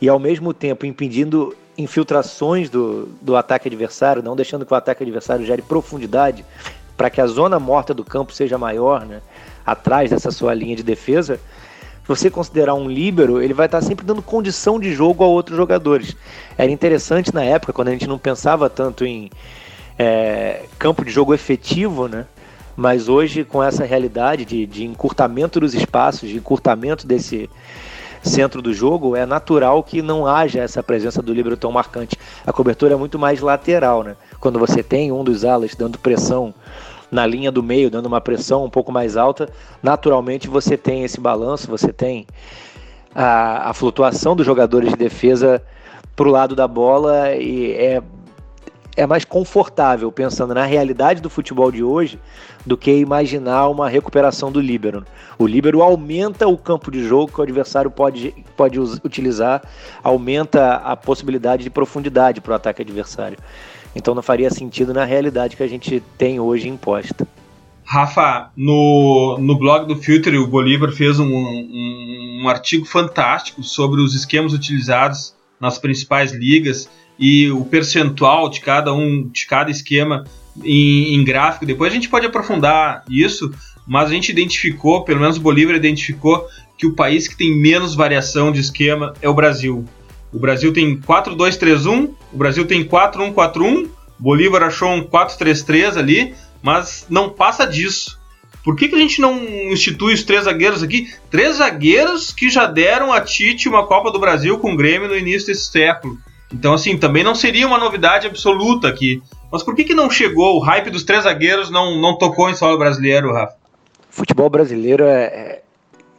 e 0.00 0.08
ao 0.08 0.18
mesmo 0.18 0.52
tempo 0.52 0.84
impedindo 0.84 1.54
infiltrações 1.78 2.68
do, 2.68 3.08
do 3.20 3.36
ataque 3.36 3.68
adversário, 3.68 4.22
não 4.22 4.34
deixando 4.34 4.66
que 4.66 4.72
o 4.72 4.76
ataque 4.76 5.02
adversário 5.02 5.46
gere 5.46 5.62
profundidade, 5.62 6.44
para 6.96 7.08
que 7.08 7.20
a 7.20 7.26
zona 7.26 7.58
morta 7.58 7.94
do 7.94 8.04
campo 8.04 8.32
seja 8.32 8.58
maior, 8.58 9.06
né? 9.06 9.20
atrás 9.64 10.10
dessa 10.10 10.30
sua 10.30 10.52
linha 10.52 10.74
de 10.74 10.82
defesa, 10.82 11.38
você 12.04 12.28
considerar 12.28 12.74
um 12.74 12.88
líbero, 12.88 13.40
ele 13.40 13.54
vai 13.54 13.66
estar 13.66 13.80
sempre 13.80 14.04
dando 14.04 14.20
condição 14.20 14.78
de 14.78 14.92
jogo 14.92 15.22
a 15.22 15.26
outros 15.26 15.56
jogadores. 15.56 16.16
Era 16.58 16.70
interessante 16.70 17.32
na 17.32 17.44
época, 17.44 17.72
quando 17.72 17.88
a 17.88 17.92
gente 17.92 18.08
não 18.08 18.18
pensava 18.18 18.68
tanto 18.68 19.04
em 19.04 19.30
é, 19.96 20.64
campo 20.78 21.04
de 21.04 21.12
jogo 21.12 21.32
efetivo, 21.32 22.08
né? 22.08 22.26
Mas 22.76 23.08
hoje, 23.08 23.44
com 23.44 23.62
essa 23.62 23.84
realidade 23.84 24.44
de, 24.44 24.66
de 24.66 24.84
encurtamento 24.84 25.60
dos 25.60 25.74
espaços, 25.74 26.28
de 26.28 26.36
encurtamento 26.36 27.06
desse 27.06 27.48
centro 28.22 28.62
do 28.62 28.72
jogo, 28.72 29.16
é 29.16 29.26
natural 29.26 29.82
que 29.82 30.00
não 30.00 30.26
haja 30.26 30.60
essa 30.60 30.82
presença 30.82 31.20
do 31.20 31.34
líbero 31.34 31.56
tão 31.56 31.72
marcante. 31.72 32.16
A 32.46 32.52
cobertura 32.52 32.94
é 32.94 32.96
muito 32.96 33.18
mais 33.18 33.40
lateral, 33.40 34.02
né? 34.02 34.16
Quando 34.40 34.58
você 34.58 34.82
tem 34.82 35.12
um 35.12 35.24
dos 35.24 35.44
alas 35.44 35.74
dando 35.74 35.98
pressão 35.98 36.54
na 37.10 37.26
linha 37.26 37.52
do 37.52 37.62
meio, 37.62 37.90
dando 37.90 38.06
uma 38.06 38.20
pressão 38.20 38.64
um 38.64 38.70
pouco 38.70 38.90
mais 38.90 39.16
alta, 39.16 39.48
naturalmente 39.82 40.48
você 40.48 40.78
tem 40.78 41.04
esse 41.04 41.20
balanço, 41.20 41.68
você 41.68 41.92
tem 41.92 42.26
a, 43.14 43.68
a 43.70 43.74
flutuação 43.74 44.34
dos 44.34 44.46
jogadores 44.46 44.88
de 44.88 44.96
defesa 44.96 45.62
para 46.16 46.26
o 46.26 46.30
lado 46.30 46.56
da 46.56 46.66
bola 46.66 47.34
e 47.34 47.72
é 47.72 48.02
é 48.96 49.06
mais 49.06 49.24
confortável 49.24 50.12
pensando 50.12 50.54
na 50.54 50.64
realidade 50.64 51.20
do 51.20 51.30
futebol 51.30 51.70
de 51.70 51.82
hoje 51.82 52.18
do 52.64 52.76
que 52.76 52.94
imaginar 52.94 53.68
uma 53.68 53.88
recuperação 53.88 54.52
do 54.52 54.60
líbero. 54.60 55.04
O 55.38 55.46
líbero 55.46 55.82
aumenta 55.82 56.46
o 56.46 56.58
campo 56.58 56.90
de 56.90 57.06
jogo 57.06 57.32
que 57.32 57.40
o 57.40 57.42
adversário 57.42 57.90
pode, 57.90 58.34
pode 58.56 58.78
utilizar, 58.78 59.62
aumenta 60.02 60.74
a 60.76 60.96
possibilidade 60.96 61.62
de 61.62 61.70
profundidade 61.70 62.40
para 62.40 62.52
o 62.52 62.54
ataque 62.56 62.82
adversário. 62.82 63.38
Então 63.94 64.14
não 64.14 64.22
faria 64.22 64.50
sentido 64.50 64.92
na 64.92 65.04
realidade 65.04 65.56
que 65.56 65.62
a 65.62 65.68
gente 65.68 66.02
tem 66.16 66.38
hoje 66.38 66.68
imposta. 66.68 67.26
Rafa, 67.84 68.50
no, 68.56 69.36
no 69.38 69.58
blog 69.58 69.86
do 69.86 69.96
Filter, 69.96 70.40
o 70.40 70.46
Bolívar 70.46 70.92
fez 70.92 71.18
um, 71.18 71.26
um, 71.26 72.42
um 72.42 72.48
artigo 72.48 72.86
fantástico 72.86 73.62
sobre 73.62 74.00
os 74.00 74.14
esquemas 74.14 74.52
utilizados 74.52 75.34
nas 75.60 75.78
principais 75.78 76.32
ligas 76.32 76.88
e 77.18 77.50
o 77.50 77.64
percentual 77.64 78.48
de 78.48 78.60
cada 78.60 78.92
um, 78.92 79.28
de 79.28 79.46
cada 79.46 79.70
esquema 79.70 80.24
em, 80.62 81.14
em, 81.14 81.24
gráfico. 81.24 81.66
Depois 81.66 81.92
a 81.92 81.94
gente 81.94 82.08
pode 82.08 82.26
aprofundar 82.26 83.04
isso, 83.08 83.52
mas 83.86 84.10
a 84.10 84.12
gente 84.14 84.30
identificou, 84.30 85.04
pelo 85.04 85.20
menos 85.20 85.36
o 85.36 85.40
Bolívar 85.40 85.74
identificou, 85.74 86.46
que 86.76 86.86
o 86.86 86.94
país 86.94 87.28
que 87.28 87.36
tem 87.36 87.56
menos 87.56 87.94
variação 87.94 88.50
de 88.50 88.60
esquema 88.60 89.14
é 89.22 89.28
o 89.28 89.34
Brasil. 89.34 89.84
O 90.32 90.38
Brasil 90.38 90.72
tem 90.72 90.98
4-2-3-1, 90.98 92.10
o 92.32 92.36
Brasil 92.36 92.66
tem 92.66 92.84
4-1-4-1, 92.84 93.88
Bolívar 94.18 94.62
achou 94.62 94.88
um 94.90 95.04
4-3-3 95.04 95.96
ali, 95.96 96.34
mas 96.62 97.06
não 97.08 97.28
passa 97.28 97.66
disso. 97.66 98.20
Por 98.64 98.76
que, 98.76 98.88
que 98.88 98.94
a 98.94 98.98
gente 98.98 99.20
não 99.20 99.42
institui 99.72 100.14
os 100.14 100.22
três 100.22 100.44
zagueiros 100.44 100.82
aqui? 100.82 101.12
Três 101.30 101.56
zagueiros 101.56 102.30
que 102.30 102.48
já 102.48 102.66
deram 102.66 103.12
a 103.12 103.20
Tite 103.20 103.68
uma 103.68 103.86
Copa 103.86 104.10
do 104.12 104.20
Brasil 104.20 104.58
com 104.58 104.72
o 104.72 104.76
Grêmio 104.76 105.08
no 105.08 105.16
início 105.16 105.48
desse 105.48 105.70
século. 105.70 106.16
Então, 106.52 106.74
assim, 106.74 106.98
também 106.98 107.24
não 107.24 107.34
seria 107.34 107.66
uma 107.66 107.78
novidade 107.78 108.26
absoluta 108.26 108.88
aqui. 108.88 109.22
Mas 109.50 109.62
por 109.62 109.74
que, 109.74 109.84
que 109.84 109.94
não 109.94 110.10
chegou? 110.10 110.56
O 110.56 110.60
hype 110.60 110.90
dos 110.90 111.04
três 111.04 111.24
zagueiros 111.24 111.70
não, 111.70 112.00
não 112.00 112.16
tocou 112.18 112.50
em 112.50 112.54
solo 112.54 112.78
brasileiro, 112.78 113.32
Rafa? 113.32 113.56
O 114.10 114.14
futebol 114.14 114.50
brasileiro 114.50 115.04
é, 115.04 115.24
é 115.24 115.62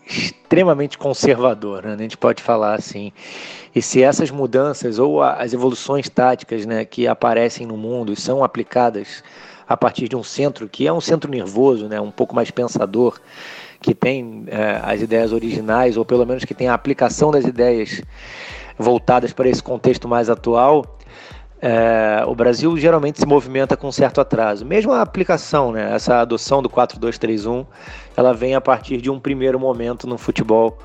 extremamente 0.08 0.98
conservador, 0.98 1.84
né? 1.84 1.94
a 1.94 1.98
gente 1.98 2.18
pode 2.18 2.42
falar 2.42 2.76
assim. 2.76 3.12
E 3.76 3.82
se 3.82 4.04
essas 4.04 4.30
mudanças 4.30 5.00
ou 5.00 5.22
as 5.22 5.54
evoluções 5.54 6.08
táticas 6.10 6.66
né, 6.66 6.86
que 6.86 7.08
aparecem 7.08 7.66
no 7.66 7.76
mundo 7.76 8.16
são 8.16 8.44
aplicadas 8.44 9.24
a 9.68 9.76
partir 9.76 10.08
de 10.08 10.16
um 10.16 10.24
centro 10.24 10.68
que 10.70 10.86
é 10.86 10.94
um 10.94 11.02
centro 11.02 11.30
nervoso, 11.32 11.88
né, 11.88 12.00
um 12.00 12.12
pouco 12.12 12.36
mais 12.36 12.52
pensador, 12.52 13.20
que 13.82 13.96
tem 13.96 14.46
é, 14.48 14.80
as 14.84 15.02
ideias 15.02 15.34
originais, 15.34 15.98
ou 15.98 16.06
pelo 16.06 16.26
menos 16.26 16.46
que 16.46 16.54
tem 16.54 16.68
a 16.68 16.74
aplicação 16.74 17.32
das 17.32 17.46
ideias 17.46 18.02
voltadas 18.78 19.34
para 19.34 19.50
esse 19.50 19.62
contexto 19.62 20.08
mais 20.08 20.30
atual, 20.30 20.98
é, 21.66 22.26
o 22.28 22.36
Brasil 22.36 22.76
geralmente 22.78 23.20
se 23.20 23.26
movimenta 23.26 23.78
com 23.78 23.90
certo 23.90 24.20
atraso. 24.20 24.66
Mesmo 24.66 24.92
a 24.92 25.02
aplicação, 25.02 25.72
né, 25.72 25.96
essa 25.96 26.20
adoção 26.20 26.62
do 26.62 26.70
4-2-3-1, 26.70 27.66
ela 28.18 28.34
vem 28.34 28.54
a 28.54 28.60
partir 28.60 28.98
de 28.98 29.10
um 29.10 29.18
primeiro 29.18 29.58
momento 29.58 30.06
no 30.06 30.18
futebol 30.18 30.78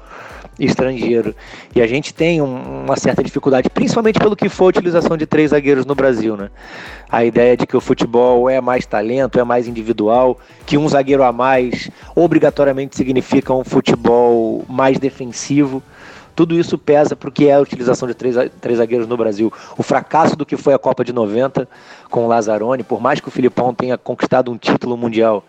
estrangeiro. 0.56 1.34
E 1.74 1.82
a 1.82 1.86
gente 1.86 2.14
tem 2.14 2.40
um, 2.40 2.84
uma 2.84 2.96
certa 2.96 3.24
dificuldade, 3.24 3.68
principalmente 3.70 4.20
pelo 4.20 4.36
que 4.36 4.48
foi 4.48 4.66
a 4.66 4.70
utilização 4.70 5.16
de 5.16 5.26
três 5.26 5.50
zagueiros 5.50 5.84
no 5.84 5.96
Brasil. 5.96 6.36
Né? 6.36 6.48
A 7.10 7.24
ideia 7.24 7.56
de 7.56 7.66
que 7.66 7.76
o 7.76 7.80
futebol 7.80 8.48
é 8.48 8.60
mais 8.60 8.86
talento, 8.86 9.40
é 9.40 9.42
mais 9.42 9.66
individual, 9.66 10.38
que 10.64 10.78
um 10.78 10.88
zagueiro 10.88 11.24
a 11.24 11.32
mais 11.32 11.90
obrigatoriamente 12.14 12.96
significa 12.96 13.52
um 13.52 13.64
futebol 13.64 14.64
mais 14.68 14.96
defensivo. 14.98 15.82
Tudo 16.38 16.54
isso 16.54 16.78
pesa 16.78 17.16
para 17.16 17.28
o 17.28 17.32
que 17.32 17.48
é 17.48 17.54
a 17.54 17.58
utilização 17.58 18.06
de 18.06 18.14
três, 18.14 18.36
três 18.60 18.78
zagueiros 18.78 19.08
no 19.08 19.16
Brasil. 19.16 19.52
O 19.76 19.82
fracasso 19.82 20.36
do 20.36 20.46
que 20.46 20.56
foi 20.56 20.72
a 20.72 20.78
Copa 20.78 21.04
de 21.04 21.12
90 21.12 21.68
com 22.08 22.26
o 22.26 22.28
Lazzaroni, 22.28 22.84
por 22.84 23.00
mais 23.00 23.18
que 23.18 23.26
o 23.26 23.30
Filipão 23.32 23.74
tenha 23.74 23.98
conquistado 23.98 24.48
um 24.48 24.56
título 24.56 24.96
mundial 24.96 25.42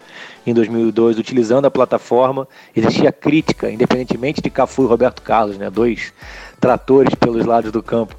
em 0.47 0.51
2002 0.51 1.19
utilizando 1.19 1.65
a 1.65 1.69
plataforma, 1.69 2.47
existia 2.75 3.11
crítica, 3.11 3.69
independentemente 3.69 4.41
de 4.41 4.49
Cafu 4.49 4.81
e 4.81 4.87
Roberto 4.87 5.21
Carlos, 5.21 5.59
né, 5.59 5.69
dois 5.69 6.11
tratores 6.59 7.13
pelos 7.13 7.45
lados 7.45 7.71
do 7.71 7.83
campo. 7.83 8.15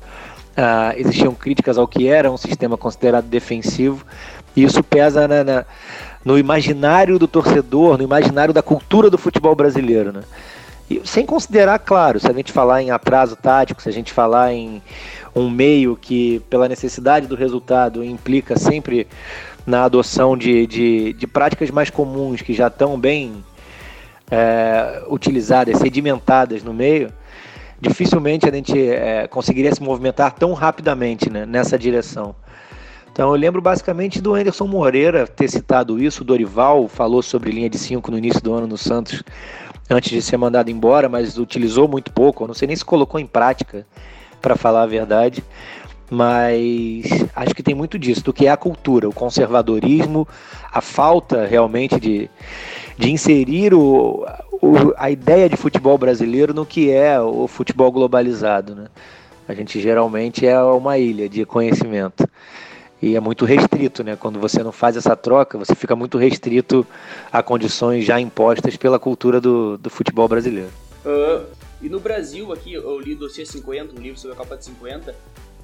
Uh, 0.50 0.94
existiam 0.96 1.34
críticas 1.34 1.76
ao 1.76 1.88
que 1.88 2.06
era 2.06 2.30
um 2.30 2.36
sistema 2.36 2.76
considerado 2.76 3.24
defensivo, 3.24 4.06
e 4.54 4.62
isso 4.62 4.80
pesa 4.84 5.26
na, 5.26 5.64
no 6.24 6.38
imaginário 6.38 7.18
do 7.18 7.26
torcedor, 7.26 7.98
no 7.98 8.04
imaginário 8.04 8.54
da 8.54 8.62
cultura 8.62 9.10
do 9.10 9.18
futebol 9.18 9.56
brasileiro. 9.56 10.12
Né? 10.12 10.22
E 10.90 11.00
sem 11.04 11.24
considerar, 11.24 11.78
claro, 11.78 12.18
se 12.18 12.28
a 12.28 12.32
gente 12.32 12.50
falar 12.50 12.82
em 12.82 12.90
atraso 12.90 13.36
tático, 13.36 13.80
se 13.80 13.88
a 13.88 13.92
gente 13.92 14.12
falar 14.12 14.52
em 14.52 14.82
um 15.34 15.48
meio 15.48 15.94
que, 15.94 16.40
pela 16.50 16.68
necessidade 16.68 17.28
do 17.28 17.36
resultado, 17.36 18.04
implica 18.04 18.58
sempre 18.58 19.06
na 19.64 19.84
adoção 19.84 20.36
de, 20.36 20.66
de, 20.66 21.12
de 21.12 21.26
práticas 21.28 21.70
mais 21.70 21.90
comuns 21.90 22.42
que 22.42 22.52
já 22.52 22.66
estão 22.66 22.98
bem 22.98 23.44
é, 24.28 25.04
utilizadas, 25.08 25.78
sedimentadas 25.78 26.64
no 26.64 26.74
meio, 26.74 27.12
dificilmente 27.80 28.48
a 28.48 28.52
gente 28.52 28.76
é, 28.76 29.28
conseguiria 29.28 29.72
se 29.72 29.82
movimentar 29.82 30.32
tão 30.32 30.52
rapidamente 30.54 31.30
né, 31.30 31.46
nessa 31.46 31.78
direção. 31.78 32.34
Então 33.12 33.28
eu 33.30 33.36
lembro 33.36 33.60
basicamente 33.60 34.20
do 34.20 34.34
Anderson 34.34 34.66
Moreira 34.66 35.26
ter 35.26 35.48
citado 35.48 36.02
isso, 36.02 36.22
o 36.22 36.24
Dorival 36.24 36.88
falou 36.88 37.22
sobre 37.22 37.50
linha 37.50 37.68
de 37.68 37.78
5 37.78 38.10
no 38.10 38.18
início 38.18 38.40
do 38.40 38.52
ano 38.52 38.66
no 38.66 38.78
Santos 38.78 39.22
antes 39.90 40.10
de 40.10 40.22
ser 40.22 40.36
mandado 40.36 40.70
embora, 40.70 41.08
mas 41.08 41.36
utilizou 41.36 41.88
muito 41.88 42.12
pouco. 42.12 42.44
Eu 42.44 42.48
não 42.48 42.54
sei 42.54 42.68
nem 42.68 42.76
se 42.76 42.84
colocou 42.84 43.18
em 43.18 43.26
prática, 43.26 43.86
para 44.40 44.56
falar 44.56 44.82
a 44.82 44.86
verdade. 44.86 45.44
Mas 46.10 47.04
acho 47.36 47.54
que 47.54 47.62
tem 47.62 47.74
muito 47.74 47.98
disso, 47.98 48.24
do 48.24 48.32
que 48.32 48.46
é 48.46 48.50
a 48.50 48.56
cultura, 48.56 49.08
o 49.08 49.12
conservadorismo, 49.12 50.26
a 50.72 50.80
falta 50.80 51.46
realmente 51.46 52.00
de, 52.00 52.28
de 52.98 53.12
inserir 53.12 53.72
o, 53.74 54.26
o, 54.60 54.92
a 54.96 55.08
ideia 55.08 55.48
de 55.48 55.56
futebol 55.56 55.96
brasileiro 55.96 56.52
no 56.52 56.66
que 56.66 56.90
é 56.90 57.20
o 57.20 57.46
futebol 57.46 57.92
globalizado. 57.92 58.74
Né? 58.74 58.86
A 59.46 59.54
gente 59.54 59.80
geralmente 59.80 60.44
é 60.44 60.60
uma 60.60 60.98
ilha 60.98 61.28
de 61.28 61.44
conhecimento 61.44 62.28
e 63.02 63.16
é 63.16 63.20
muito 63.20 63.44
restrito, 63.44 64.04
né? 64.04 64.16
Quando 64.16 64.38
você 64.38 64.62
não 64.62 64.72
faz 64.72 64.96
essa 64.96 65.16
troca, 65.16 65.56
você 65.56 65.74
fica 65.74 65.96
muito 65.96 66.18
restrito 66.18 66.86
a 67.32 67.42
condições 67.42 68.04
já 68.04 68.20
impostas 68.20 68.76
pela 68.76 68.98
cultura 68.98 69.40
do, 69.40 69.78
do 69.78 69.88
futebol 69.88 70.28
brasileiro. 70.28 70.70
Uh, 71.04 71.46
e 71.80 71.88
no 71.88 71.98
Brasil, 71.98 72.52
aqui, 72.52 72.74
eu 72.74 73.00
li 73.00 73.14
o 73.14 73.18
Dossiê 73.18 73.46
50, 73.46 73.98
um 73.98 74.02
livro 74.02 74.20
sobre 74.20 74.34
a 74.34 74.36
Copa 74.36 74.56
de 74.56 74.66
50, 74.66 75.14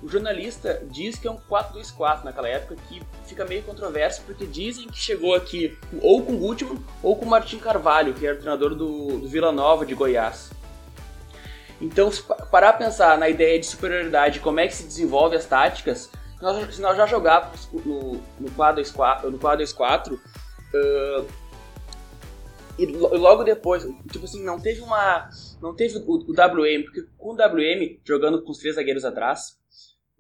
o 0.03 0.09
jornalista 0.09 0.83
diz 0.91 1.19
que 1.19 1.27
é 1.27 1.31
um 1.31 1.39
4-2-4 1.51 2.25
naquela 2.25 2.49
época, 2.49 2.77
que 2.89 3.03
fica 3.27 3.45
meio 3.45 3.63
controverso, 3.63 4.23
porque 4.27 4.47
dizem 4.47 4.87
que 4.87 4.99
chegou 4.99 5.35
aqui 5.35 5.77
ou 6.01 6.23
com 6.23 6.35
o 6.35 6.39
Gutmann 6.39 6.79
ou 7.03 7.17
com 7.17 7.25
o 7.25 7.29
Martim 7.29 7.59
Carvalho, 7.59 8.15
que 8.15 8.27
era 8.27 8.37
o 8.37 8.39
treinador 8.39 8.75
do, 8.75 9.19
do 9.19 9.29
Vila 9.29 9.53
Nova 9.53 9.85
de 9.85 9.95
Goiás. 9.95 10.51
Então, 11.81 12.11
se 12.11 12.23
parar 12.51 12.71
a 12.71 12.73
pensar 12.75 13.19
na 13.19 13.29
ideia 13.29 13.59
de 13.59 13.67
superioridade, 13.67 14.41
como 14.41 14.61
é 14.61 14.67
que 14.67 14.75
se 14.75 14.85
desenvolve 14.85 15.37
as 15.37 15.45
táticas, 15.45 16.11
nós, 16.41 16.75
se 16.75 16.81
nós 16.81 16.97
já 16.97 17.07
jogávamos 17.07 17.69
no, 17.73 18.15
no 18.39 18.51
4-2-4, 18.57 19.25
no 19.25 19.39
4-2-4 19.39 20.13
uh, 20.13 21.27
e 22.79 22.87
logo 22.87 23.43
depois, 23.43 23.87
tipo 24.11 24.25
assim, 24.25 24.45
não 24.45 24.61
teve 24.61 24.83
uma. 24.83 25.31
Não 25.63 25.75
teve 25.75 25.97
o, 25.99 26.13
o 26.13 26.33
WM, 26.33 26.85
porque 26.85 27.07
com 27.17 27.31
o 27.31 27.35
WM 27.35 27.99
jogando 28.05 28.43
com 28.43 28.51
os 28.51 28.59
três 28.59 28.75
zagueiros 28.75 29.05
atrás, 29.05 29.59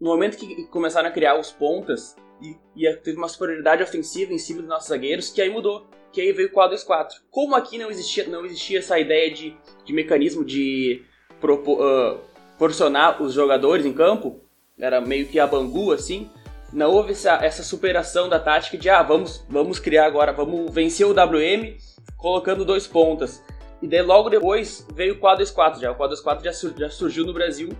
no 0.00 0.08
momento 0.08 0.38
que 0.38 0.64
começaram 0.68 1.08
a 1.08 1.12
criar 1.12 1.38
os 1.38 1.52
pontas, 1.52 2.16
e, 2.40 2.56
e 2.74 2.96
teve 2.96 3.18
uma 3.18 3.28
superioridade 3.28 3.82
ofensiva 3.82 4.32
em 4.32 4.38
cima 4.38 4.60
dos 4.60 4.68
nossos 4.68 4.88
zagueiros, 4.88 5.30
que 5.30 5.42
aí 5.42 5.50
mudou. 5.50 5.86
Que 6.12 6.22
aí 6.22 6.32
veio 6.32 6.48
o 6.48 6.52
4-2-4. 6.52 7.08
Como 7.30 7.54
aqui 7.54 7.76
não 7.76 7.90
existia, 7.90 8.26
não 8.26 8.46
existia 8.46 8.78
essa 8.78 8.98
ideia 8.98 9.30
de, 9.30 9.54
de 9.84 9.92
mecanismo 9.92 10.42
de 10.42 11.04
propor, 11.38 11.78
uh, 11.78 12.20
proporcionar 12.56 13.22
os 13.22 13.34
jogadores 13.34 13.84
em 13.84 13.92
campo, 13.92 14.40
era 14.78 15.00
meio 15.00 15.26
que 15.26 15.40
a 15.40 15.46
Bangu, 15.46 15.92
assim, 15.92 16.30
não 16.72 16.90
houve 16.92 17.12
essa, 17.12 17.34
essa 17.42 17.62
superação 17.62 18.28
da 18.28 18.38
tática 18.38 18.76
de, 18.76 18.90
ah, 18.90 19.02
vamos, 19.02 19.44
vamos 19.48 19.78
criar 19.78 20.06
agora, 20.06 20.32
vamos 20.32 20.70
vencer 20.72 21.06
o 21.06 21.12
WM 21.12 21.76
colocando 22.16 22.64
dois 22.64 22.86
pontas. 22.86 23.42
E 23.80 23.86
daí 23.86 24.02
logo 24.02 24.28
depois 24.28 24.86
veio 24.94 25.14
o 25.14 25.18
4-2-4 25.18 25.80
já. 25.80 25.92
O 25.92 25.96
4-2-4 25.96 26.44
já, 26.44 26.52
sur 26.52 26.74
já 26.76 26.90
surgiu 26.90 27.24
no 27.24 27.32
Brasil, 27.32 27.70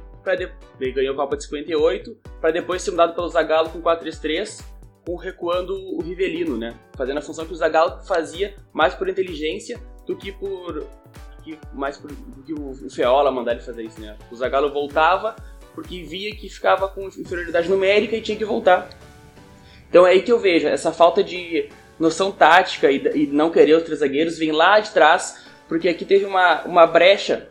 de... 0.79 0.93
ganhou 0.93 1.15
a 1.15 1.17
Copa 1.17 1.37
de 1.37 1.45
58, 1.45 2.17
para 2.41 2.51
depois 2.51 2.83
ser 2.83 2.91
mudado 2.91 3.15
pelo 3.15 3.29
Zagallo 3.29 3.71
com 3.71 3.81
4-3-3, 3.81 4.65
com 5.07 5.17
recuando 5.17 5.75
o 5.75 6.03
Rivelino, 6.03 6.57
né? 6.57 6.75
Fazendo 6.97 7.19
a 7.19 7.23
função 7.23 7.47
que 7.47 7.53
o 7.53 7.57
Zagallo 7.57 8.03
fazia 8.05 8.57
mais 8.73 8.95
por 8.95 9.09
inteligência 9.09 9.79
do 10.07 10.17
que 10.17 10.33
por 10.33 10.87
mais 11.73 11.99
do 11.99 12.43
que 12.43 12.53
o 12.53 12.91
Feola 12.91 13.31
mandar 13.31 13.53
ele 13.53 13.61
fazer 13.61 13.85
isso, 13.85 14.01
né? 14.01 14.17
O 14.33 14.37
Zagallo 14.37 14.73
voltava 14.73 15.37
porque 15.77 16.03
via 16.03 16.35
que 16.35 16.49
ficava 16.49 16.89
com 16.89 17.07
inferioridade 17.07 17.69
numérica 17.69 18.17
e 18.17 18.23
tinha 18.23 18.37
que 18.37 18.47
voltar. 18.47 18.89
Então 19.91 20.07
é 20.07 20.13
aí 20.13 20.23
que 20.23 20.33
eu 20.33 20.41
vejo 20.41 20.67
essa 20.67 20.91
falta 20.91 21.23
de 21.23 21.69
noção 22.01 22.33
tática 22.33 22.91
e, 22.91 22.97
e 23.15 23.27
não 23.27 23.51
querer 23.51 23.77
os 23.77 23.83
três 23.83 24.01
zagueiros 24.01 24.39
vem 24.39 24.53
lá 24.53 24.81
de 24.81 24.91
trás, 24.91 25.45
porque 25.69 25.89
aqui 25.89 26.07
teve 26.07 26.25
uma, 26.25 26.63
uma 26.65 26.87
brecha, 26.87 27.51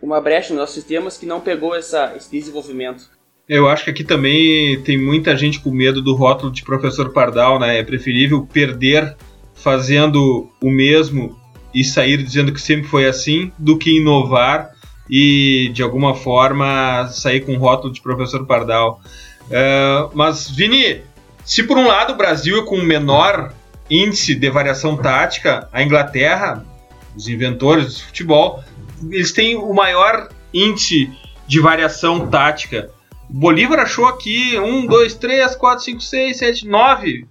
uma 0.00 0.20
brecha 0.20 0.50
nos 0.50 0.60
nossos 0.60 0.74
sistemas 0.74 1.16
que 1.16 1.24
não 1.24 1.40
pegou 1.40 1.74
essa, 1.74 2.12
esse 2.14 2.30
desenvolvimento. 2.30 3.10
Eu 3.48 3.68
acho 3.68 3.84
que 3.84 3.90
aqui 3.90 4.04
também 4.04 4.82
tem 4.82 5.00
muita 5.00 5.34
gente 5.34 5.60
com 5.60 5.70
medo 5.70 6.02
do 6.02 6.14
rótulo 6.14 6.52
de 6.52 6.62
professor 6.62 7.12
Pardal, 7.12 7.58
né? 7.58 7.78
É 7.78 7.82
preferível 7.82 8.46
perder 8.46 9.16
fazendo 9.54 10.50
o 10.62 10.70
mesmo 10.70 11.40
e 11.74 11.82
sair 11.82 12.22
dizendo 12.22 12.52
que 12.52 12.60
sempre 12.60 12.86
foi 12.88 13.06
assim 13.06 13.50
do 13.58 13.78
que 13.78 13.96
inovar 13.96 14.75
e 15.08 15.70
de 15.72 15.82
alguma 15.82 16.14
forma 16.14 17.08
sair 17.08 17.40
com 17.40 17.54
o 17.54 17.58
rótulo 17.58 17.92
de 17.92 18.00
professor 18.00 18.46
Pardal. 18.46 19.00
Uh, 19.46 20.10
mas, 20.14 20.50
Vini, 20.50 21.02
se 21.44 21.62
por 21.62 21.78
um 21.78 21.86
lado 21.86 22.12
o 22.12 22.16
Brasil 22.16 22.58
é 22.60 22.64
com 22.64 22.80
menor 22.82 23.52
índice 23.88 24.34
de 24.34 24.50
variação 24.50 24.96
tática, 24.96 25.68
a 25.72 25.82
Inglaterra, 25.82 26.64
os 27.16 27.28
inventores 27.28 27.94
do 27.94 28.00
futebol, 28.06 28.64
eles 29.10 29.32
têm 29.32 29.56
o 29.56 29.72
maior 29.72 30.28
índice 30.52 31.10
de 31.46 31.60
variação 31.60 32.28
tática. 32.28 32.90
Bolívar 33.28 33.80
achou 33.80 34.06
aqui 34.06 34.58
um, 34.58 34.86
dois, 34.86 35.14
três, 35.14 35.54
quatro, 35.54 35.84
cinco, 35.84 36.00
seis, 36.00 36.38
sete, 36.38 36.66
nove 36.66 37.26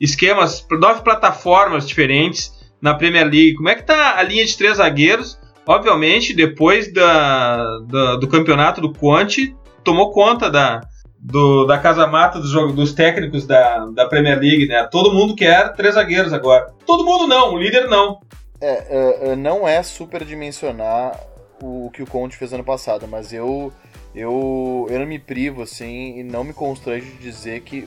esquemas, 0.00 0.66
nove 0.70 1.02
plataformas 1.02 1.86
diferentes 1.86 2.52
na 2.80 2.94
Premier 2.94 3.24
League. 3.24 3.54
Como 3.54 3.68
é 3.68 3.74
que 3.74 3.82
tá 3.82 4.16
a 4.16 4.22
linha 4.22 4.44
de 4.44 4.56
três 4.56 4.78
zagueiros? 4.78 5.38
Obviamente, 5.66 6.34
depois 6.34 6.92
da, 6.92 7.78
da- 7.86 8.16
do 8.16 8.28
campeonato 8.28 8.80
do 8.80 8.92
Conte, 8.92 9.54
tomou 9.84 10.10
conta 10.12 10.50
da, 10.50 10.80
do- 11.18 11.64
da 11.66 11.78
casa-mata 11.78 12.38
dos, 12.38 12.50
jogo- 12.50 12.72
dos 12.72 12.92
técnicos 12.92 13.46
da, 13.46 13.86
da 13.86 14.06
Premier 14.06 14.38
League, 14.38 14.66
né? 14.66 14.86
Todo 14.90 15.12
mundo 15.12 15.34
quer 15.34 15.72
três 15.74 15.94
zagueiros 15.94 16.32
agora. 16.32 16.72
Todo 16.86 17.04
mundo 17.04 17.26
não, 17.26 17.54
o 17.54 17.58
líder 17.58 17.88
não. 17.88 18.20
É, 18.60 18.68
é, 18.70 19.32
é, 19.32 19.36
não 19.36 19.66
é 19.66 19.82
superdimensionar 19.82 21.18
o, 21.62 21.86
o 21.86 21.90
que 21.90 22.02
o 22.02 22.06
Conte 22.06 22.36
fez 22.36 22.52
ano 22.52 22.64
passado, 22.64 23.06
mas 23.08 23.32
eu, 23.32 23.72
eu, 24.14 24.86
eu 24.90 24.98
não 24.98 25.06
me 25.06 25.18
privo, 25.18 25.62
assim, 25.62 26.18
e 26.18 26.22
não 26.22 26.44
me 26.44 26.52
constrange 26.52 27.06
de 27.06 27.18
dizer 27.18 27.60
que, 27.62 27.82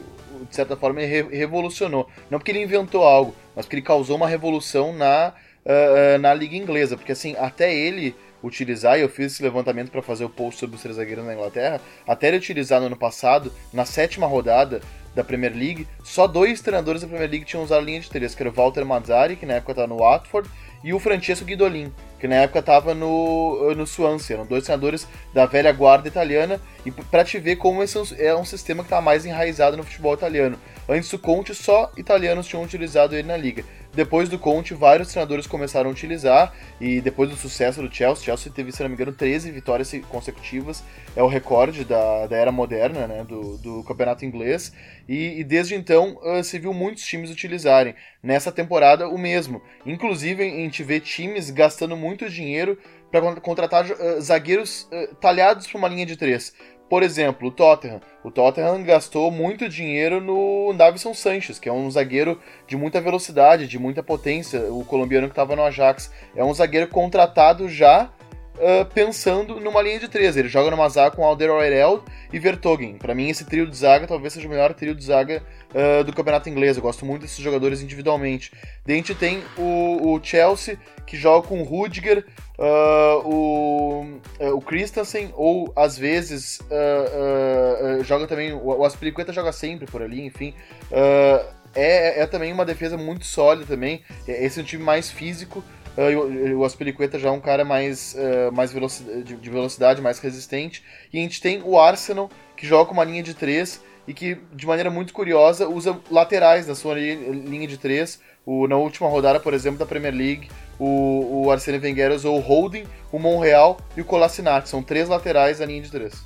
de 0.50 0.56
certa 0.56 0.76
forma, 0.76 1.02
ele 1.02 1.22
re- 1.22 1.38
revolucionou. 1.38 2.08
Não 2.30 2.40
porque 2.40 2.52
ele 2.52 2.64
inventou 2.64 3.04
algo, 3.04 3.36
mas 3.56 3.66
porque 3.66 3.76
ele 3.76 3.86
causou 3.86 4.16
uma 4.18 4.28
revolução 4.28 4.94
na, 4.94 5.34
ah, 5.66 6.18
na 6.20 6.34
Liga 6.34 6.56
Inglesa. 6.56 6.98
Porque, 6.98 7.12
assim, 7.12 7.36
até 7.38 7.74
ele 7.74 8.16
utilizar, 8.44 8.98
e 8.98 9.02
eu 9.02 9.10
fiz 9.10 9.34
esse 9.34 9.44
levantamento 9.44 9.90
para 9.90 10.02
fazer 10.02 10.26
o 10.26 10.30
post 10.30 10.60
sobre 10.60 10.76
os 10.76 10.82
três 10.82 10.98
zagueiros 10.98 11.26
na 11.26 11.34
Inglaterra, 11.34 11.80
até 12.06 12.28
ele 12.28 12.38
utilizar 12.38 12.82
no 12.82 12.88
ano 12.88 12.98
passado, 12.98 13.54
na 13.72 13.86
sétima 13.86 14.28
rodada 14.28 14.82
da 15.16 15.24
Premier 15.24 15.56
League, 15.56 15.88
só 16.04 16.28
dois 16.28 16.60
treinadores 16.60 17.02
da 17.02 17.08
Premier 17.08 17.30
League 17.30 17.46
tinham 17.46 17.64
usado 17.64 17.80
a 17.80 17.86
linha 17.86 18.02
de 18.02 18.10
três, 18.10 18.36
que 18.36 18.44
era 18.44 18.50
o 18.50 18.54
Walter 18.54 18.84
Mazzari, 18.84 19.38
que 19.38 19.46
na 19.46 19.54
época 19.54 19.72
estava 19.72 19.88
no 19.88 20.00
Watford, 20.00 20.50
e 20.84 20.94
o 20.94 21.00
Francesco 21.00 21.46
Guidolin, 21.46 21.94
que 22.20 22.28
na 22.28 22.36
época 22.36 22.60
estava 22.60 22.94
no, 22.94 23.74
no 23.74 23.88
Swansea. 23.88 24.36
Eram 24.36 24.46
dois 24.46 24.66
treinadores 24.66 25.08
da 25.34 25.46
velha 25.46 25.72
guarda 25.72 26.10
italiana, 26.10 26.60
e 26.86 26.92
para 26.92 27.24
te 27.24 27.40
ver 27.40 27.56
como 27.56 27.82
esse 27.82 27.98
é 28.22 28.36
um 28.36 28.44
sistema 28.44 28.84
que 28.84 28.88
está 28.88 29.00
mais 29.00 29.26
enraizado 29.26 29.78
no 29.78 29.84
futebol 29.84 30.14
italiano. 30.14 30.58
Antes 30.88 31.10
do 31.10 31.20
Conte, 31.20 31.56
só 31.56 31.92
italianos 31.98 32.48
tinham 32.48 32.64
utilizado 32.64 33.16
ele 33.16 33.28
na 33.28 33.38
liga. 33.38 33.64
Depois 33.94 34.28
do 34.28 34.40
Conte, 34.40 34.74
vários 34.74 35.10
treinadores 35.10 35.46
começaram 35.46 35.90
a 35.90 35.94
utilizar, 35.94 36.52
e 36.82 37.00
depois 37.00 37.30
do 37.30 37.36
sucesso 37.36 37.82
do 37.82 37.94
Chelsea, 37.94 38.26
Chelsea 38.26 38.52
teve, 38.52 38.72
se 38.72 38.82
não 38.82 38.90
me 38.90 38.96
engano, 38.96 39.14
13 39.14 39.52
vitórias 39.52 39.94
consecutivas, 40.10 40.84
é 41.16 41.22
o 41.22 41.28
recorde 41.28 41.86
da, 41.86 42.26
da 42.26 42.36
era 42.36 42.52
moderna, 42.52 43.08
né, 43.08 43.24
do, 43.24 43.58
do 43.60 43.84
campeonato 43.84 44.26
inglês, 44.26 44.74
e, 45.08 45.40
e 45.40 45.44
desde 45.44 45.76
então 45.76 46.20
ah, 46.24 46.42
se 46.42 46.58
viu 46.58 46.74
muitos 46.74 47.04
times 47.04 47.30
utilizarem. 47.30 47.94
Nessa 48.22 48.52
temporada, 48.52 49.08
o 49.08 49.18
mesmo. 49.18 49.62
Inclusive, 49.86 50.44
a 50.44 50.50
gente 50.50 50.82
vê 50.82 51.00
times 51.00 51.52
gastando 51.52 51.96
muito 51.96 52.28
dinheiro 52.30 52.80
para 53.12 53.40
contratar 53.40 53.86
ah, 53.86 54.20
zagueiros 54.20 54.88
ah, 54.92 55.16
talhados 55.22 55.68
para 55.68 55.78
uma 55.78 55.88
linha 55.88 56.06
de 56.06 56.18
três. 56.18 56.52
Por 56.94 57.02
exemplo, 57.02 57.48
o 57.48 57.52
Tottenham. 57.52 58.00
O 58.24 58.30
Tottenham 58.30 58.84
gastou 58.84 59.32
muito 59.32 59.68
dinheiro 59.68 60.22
no 60.22 60.72
Davison 60.74 61.12
Sanchez, 61.12 61.58
que 61.58 61.68
é 61.68 61.74
um 61.74 61.90
zagueiro 61.90 62.40
de 62.68 62.78
muita 62.78 63.02
velocidade, 63.02 63.68
de 63.68 63.80
muita 63.80 64.04
potência, 64.04 64.72
o 64.72 64.86
colombiano 64.86 65.26
que 65.26 65.32
estava 65.32 65.56
no 65.56 65.64
Ajax. 65.64 66.12
É 66.36 66.44
um 66.44 66.54
zagueiro 66.54 66.88
contratado 66.88 67.68
já 67.68 68.12
ah, 68.60 68.86
pensando 68.94 69.60
numa 69.60 69.82
linha 69.82 70.00
de 70.00 70.08
três. 70.08 70.38
Ele 70.38 70.48
joga 70.48 70.70
numa 70.70 70.88
zaga 70.88 71.16
com 71.16 71.26
Alderweireld 71.26 72.04
e 72.32 72.40
Vertonghen. 72.40 72.98
Para 72.98 73.16
mim, 73.16 73.30
esse 73.30 73.46
trio 73.46 73.68
de 73.68 73.76
zaga 73.76 74.06
talvez 74.06 74.34
seja 74.34 74.48
o 74.48 74.52
melhor 74.52 74.74
trio 74.74 74.94
de 74.94 75.04
zaga 75.04 75.42
ah, 75.74 76.04
do 76.04 76.14
campeonato 76.14 76.50
inglês. 76.50 76.78
Eu 76.78 76.84
gosto 76.84 77.06
muito 77.06 77.24
desses 77.24 77.40
jogadores 77.40 77.82
individualmente. 77.82 78.52
Daí 78.86 78.96
a 78.96 78.98
gente 78.98 79.16
tem 79.16 79.42
o, 79.58 80.14
o 80.14 80.24
Chelsea, 80.24 80.78
que 81.06 81.18
joga 81.18 81.48
com 81.48 81.64
Rudiger, 81.64 82.26
ah, 82.60 83.22
o, 83.26 84.20
ah, 84.40 84.54
o 84.54 84.62
Christensen, 84.62 85.32
ou 85.36 85.72
às 85.76 85.98
vezes 85.98 86.60
ah, 86.72 88.04
joga 88.04 88.28
também. 88.28 88.54
O, 88.54 88.60
o 88.80 88.86
Aspilicueta 88.86 89.34
joga 89.34 89.52
sempre 89.52 89.86
por 89.86 90.02
ali, 90.02 90.26
enfim. 90.26 90.54
Ah, 90.92 91.46
é, 91.76 92.22
é 92.22 92.28
também 92.28 92.54
uma 92.54 92.66
defesa 92.66 92.98
muito 92.98 93.26
sólida 93.26 93.66
também. 93.66 94.04
É- 94.28 94.46
Esse 94.46 94.60
é 94.60 94.64
um 94.64 94.66
time 94.66 94.84
mais 94.84 95.10
físico. 95.10 95.64
e 95.98 96.54
o, 96.54 96.64
Aspilicueta 96.64 97.18
já 97.20 97.30
é 97.30 97.32
um 97.32 97.40
cara 97.42 97.64
mais, 97.66 98.16
mais 98.54 98.72
veloci- 98.72 99.04
de, 99.24 99.36
de 99.36 99.50
velocidade, 99.50 100.02
mais 100.02 100.20
resistente. 100.20 100.84
E 101.12 101.20
a 101.20 101.22
gente 101.22 101.42
tem 101.42 101.62
o 101.64 101.80
Arsenal, 101.80 102.30
que 102.58 102.66
joga 102.68 102.92
uma 102.92 103.04
linha 103.04 103.22
de 103.24 103.34
três 103.34 103.82
e 104.08 104.14
que, 104.14 104.38
de 104.54 104.66
maneira 104.68 104.90
muito 104.92 105.14
curiosa, 105.14 105.68
usa 105.68 105.98
laterais 106.12 106.68
na 106.68 106.76
sua 106.76 106.94
li- 106.96 107.16
linha 107.16 107.68
de 107.68 107.78
três. 107.78 108.20
O, 108.46 108.68
na 108.68 108.76
última 108.76 109.08
rodada, 109.08 109.40
por 109.40 109.54
exemplo, 109.54 109.80
da 109.80 109.86
Premier 109.86 110.14
League, 110.14 110.50
o, 110.80 111.46
o 111.46 111.52
Arsene 111.52 111.78
Wenger 111.80 112.12
usou 112.12 112.38
o 112.38 112.42
Holding, 112.42 112.86
o 113.12 113.20
Monreal 113.20 113.78
e 113.96 114.02
o 114.02 114.06
Kolasinac. 114.06 114.68
São 114.68 114.82
três 114.82 115.08
laterais 115.10 115.60
da 115.60 115.66
linha 115.66 115.82
de 115.82 115.92
três. 115.92 116.24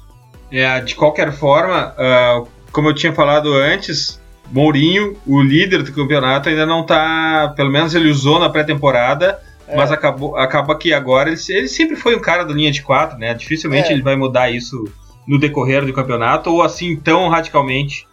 É, 0.52 0.80
de 0.80 0.96
qualquer 0.96 1.32
forma, 1.34 1.94
ah, 1.98 2.44
como 2.72 2.90
eu 2.90 2.96
tinha 2.96 3.14
falado 3.14 3.54
antes, 3.54 4.20
Mourinho, 4.52 5.18
o 5.26 5.42
líder 5.42 5.84
do 5.84 5.92
campeonato, 5.92 6.48
ainda 6.48 6.66
não 6.66 6.86
tá. 6.86 7.54
Pelo 7.56 7.70
menos 7.70 7.94
ele 7.94 8.10
usou 8.10 8.40
na 8.40 8.50
pré-temporada, 8.50 9.40
É. 9.68 9.76
mas 9.76 9.92
acabou, 9.92 10.38
acaba 10.38 10.78
que 10.78 10.94
agora 10.94 11.30
ele, 11.30 11.40
ele 11.50 11.68
sempre 11.68 11.96
foi 11.98 12.16
um 12.16 12.22
cara 12.22 12.46
da 12.46 12.54
linha 12.54 12.72
de 12.72 12.82
quatro, 12.82 13.18
né? 13.18 13.34
Dificilmente 13.34 13.90
É. 13.90 13.92
ele 13.92 14.02
vai 14.02 14.16
mudar 14.16 14.50
isso 14.50 14.86
no 15.28 15.38
decorrer 15.38 15.86
do 15.86 15.92
campeonato, 15.92 16.50
ou 16.50 16.62
assim 16.62 16.96
tão 16.96 17.28
radicalmente. 17.28 18.08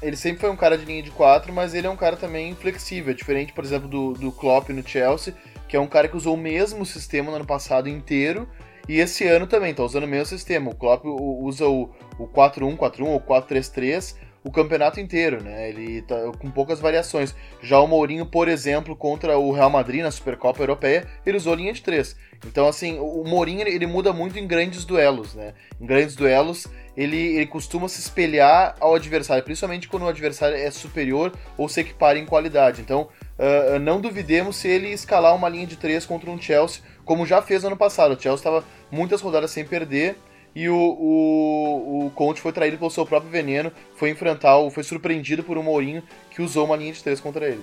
Ele 0.00 0.16
sempre 0.16 0.40
foi 0.40 0.50
um 0.50 0.56
cara 0.56 0.78
de 0.78 0.84
linha 0.84 1.02
de 1.02 1.10
quatro, 1.10 1.52
mas 1.52 1.74
ele 1.74 1.86
é 1.86 1.90
um 1.90 1.96
cara 1.96 2.16
também 2.16 2.54
flexível, 2.54 3.12
diferente, 3.12 3.52
por 3.52 3.64
exemplo, 3.64 3.88
do, 3.88 4.12
do 4.12 4.30
Klopp 4.30 4.68
no 4.70 4.86
Chelsea, 4.86 5.34
que 5.68 5.76
é 5.76 5.80
um 5.80 5.88
cara 5.88 6.06
que 6.08 6.16
usou 6.16 6.34
o 6.34 6.38
mesmo 6.38 6.86
sistema 6.86 7.30
no 7.30 7.36
ano 7.36 7.46
passado 7.46 7.88
inteiro, 7.88 8.48
e 8.88 9.00
esse 9.00 9.26
ano 9.26 9.46
também 9.46 9.74
tá 9.74 9.82
usando 9.82 10.04
o 10.04 10.08
mesmo 10.08 10.26
sistema. 10.26 10.70
O 10.70 10.74
Klopp 10.74 11.04
usa 11.04 11.66
o, 11.66 11.90
o 12.18 12.26
4-1, 12.26 12.76
4-1 12.76 13.06
ou 13.06 13.20
4-3-3 13.20 14.16
o 14.48 14.50
campeonato 14.50 15.00
inteiro, 15.00 15.42
né? 15.42 15.68
Ele 15.68 16.00
tá 16.02 16.16
com 16.38 16.50
poucas 16.50 16.80
variações. 16.80 17.34
Já 17.62 17.78
o 17.80 17.86
Mourinho, 17.86 18.24
por 18.24 18.48
exemplo, 18.48 18.96
contra 18.96 19.38
o 19.38 19.52
Real 19.52 19.68
Madrid 19.68 20.02
na 20.02 20.10
Supercopa 20.10 20.62
Europeia, 20.62 21.06
ele 21.26 21.36
usou 21.36 21.54
linha 21.54 21.72
de 21.72 21.82
três. 21.82 22.16
Então, 22.46 22.66
assim, 22.66 22.98
o 22.98 23.24
Mourinho 23.24 23.66
ele 23.66 23.86
muda 23.86 24.12
muito 24.12 24.38
em 24.38 24.46
grandes 24.46 24.84
duelos, 24.84 25.34
né? 25.34 25.52
Em 25.80 25.84
grandes 25.84 26.14
duelos, 26.14 26.66
ele, 26.98 27.16
ele 27.16 27.46
costuma 27.46 27.88
se 27.88 28.00
espelhar 28.00 28.74
ao 28.80 28.96
adversário, 28.96 29.44
principalmente 29.44 29.86
quando 29.86 30.02
o 30.02 30.08
adversário 30.08 30.56
é 30.56 30.68
superior 30.68 31.32
ou 31.56 31.68
se 31.68 31.80
equipara 31.80 32.18
em 32.18 32.26
qualidade. 32.26 32.80
Então, 32.80 33.08
ah, 33.38 33.78
não 33.78 34.00
duvidemos 34.00 34.56
se 34.56 34.66
ele 34.66 34.88
escalar 34.88 35.32
uma 35.32 35.48
linha 35.48 35.64
de 35.64 35.76
três 35.76 36.04
contra 36.04 36.28
um 36.28 36.40
Chelsea, 36.40 36.82
como 37.04 37.24
já 37.24 37.40
fez 37.40 37.62
no 37.62 37.68
ano 37.68 37.76
passado. 37.76 38.16
O 38.16 38.20
Chelsea 38.20 38.40
estava 38.40 38.64
muitas 38.90 39.20
rodadas 39.20 39.52
sem 39.52 39.64
perder 39.64 40.16
e 40.56 40.68
o, 40.68 40.74
o, 40.74 42.06
o 42.06 42.10
Conte 42.10 42.40
foi 42.40 42.50
traído 42.50 42.76
pelo 42.76 42.90
seu 42.90 43.06
próprio 43.06 43.30
veneno, 43.30 43.70
foi 43.94 44.10
enfrentar, 44.10 44.56
foi 44.72 44.82
surpreendido 44.82 45.44
por 45.44 45.56
um 45.56 45.62
Mourinho 45.62 46.02
que 46.34 46.42
usou 46.42 46.64
uma 46.64 46.76
linha 46.76 46.92
de 46.92 47.00
três 47.00 47.20
contra 47.20 47.46
ele. 47.46 47.62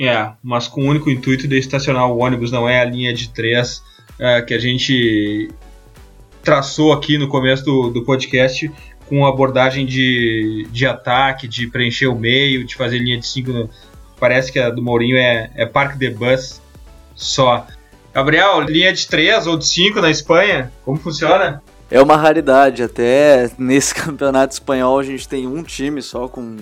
É, 0.00 0.32
mas 0.42 0.66
com 0.66 0.80
o 0.80 0.86
único 0.86 1.10
intuito 1.10 1.46
de 1.46 1.58
estacionar 1.58 2.10
o 2.10 2.18
ônibus, 2.18 2.50
não 2.50 2.66
é 2.66 2.80
a 2.80 2.84
linha 2.84 3.12
de 3.12 3.28
três 3.28 3.82
é, 4.18 4.40
que 4.40 4.54
a 4.54 4.58
gente 4.58 5.50
traçou 6.44 6.92
aqui 6.92 7.18
no 7.18 7.26
começo 7.26 7.64
do, 7.64 7.90
do 7.90 8.04
podcast 8.04 8.70
com 9.08 9.26
abordagem 9.26 9.86
de, 9.86 10.66
de 10.70 10.86
ataque, 10.86 11.48
de 11.48 11.66
preencher 11.66 12.06
o 12.06 12.14
meio, 12.14 12.64
de 12.64 12.74
fazer 12.74 12.98
linha 12.98 13.18
de 13.18 13.26
cinco. 13.26 13.68
Parece 14.18 14.52
que 14.52 14.58
a 14.58 14.70
do 14.70 14.82
Mourinho 14.82 15.16
é, 15.16 15.50
é 15.54 15.66
parque 15.66 15.98
de 15.98 16.10
bus 16.10 16.60
só. 17.14 17.66
Gabriel, 18.12 18.60
linha 18.60 18.92
de 18.92 19.06
três 19.06 19.46
ou 19.46 19.56
de 19.56 19.66
cinco 19.66 20.00
na 20.00 20.10
Espanha, 20.10 20.72
como 20.84 20.98
funciona? 20.98 21.62
É 21.90 22.00
uma 22.00 22.16
raridade, 22.16 22.82
até 22.82 23.50
nesse 23.58 23.94
campeonato 23.94 24.52
espanhol 24.52 24.98
a 24.98 25.02
gente 25.02 25.28
tem 25.28 25.46
um 25.46 25.62
time 25.62 26.00
só 26.00 26.28
com, 26.28 26.56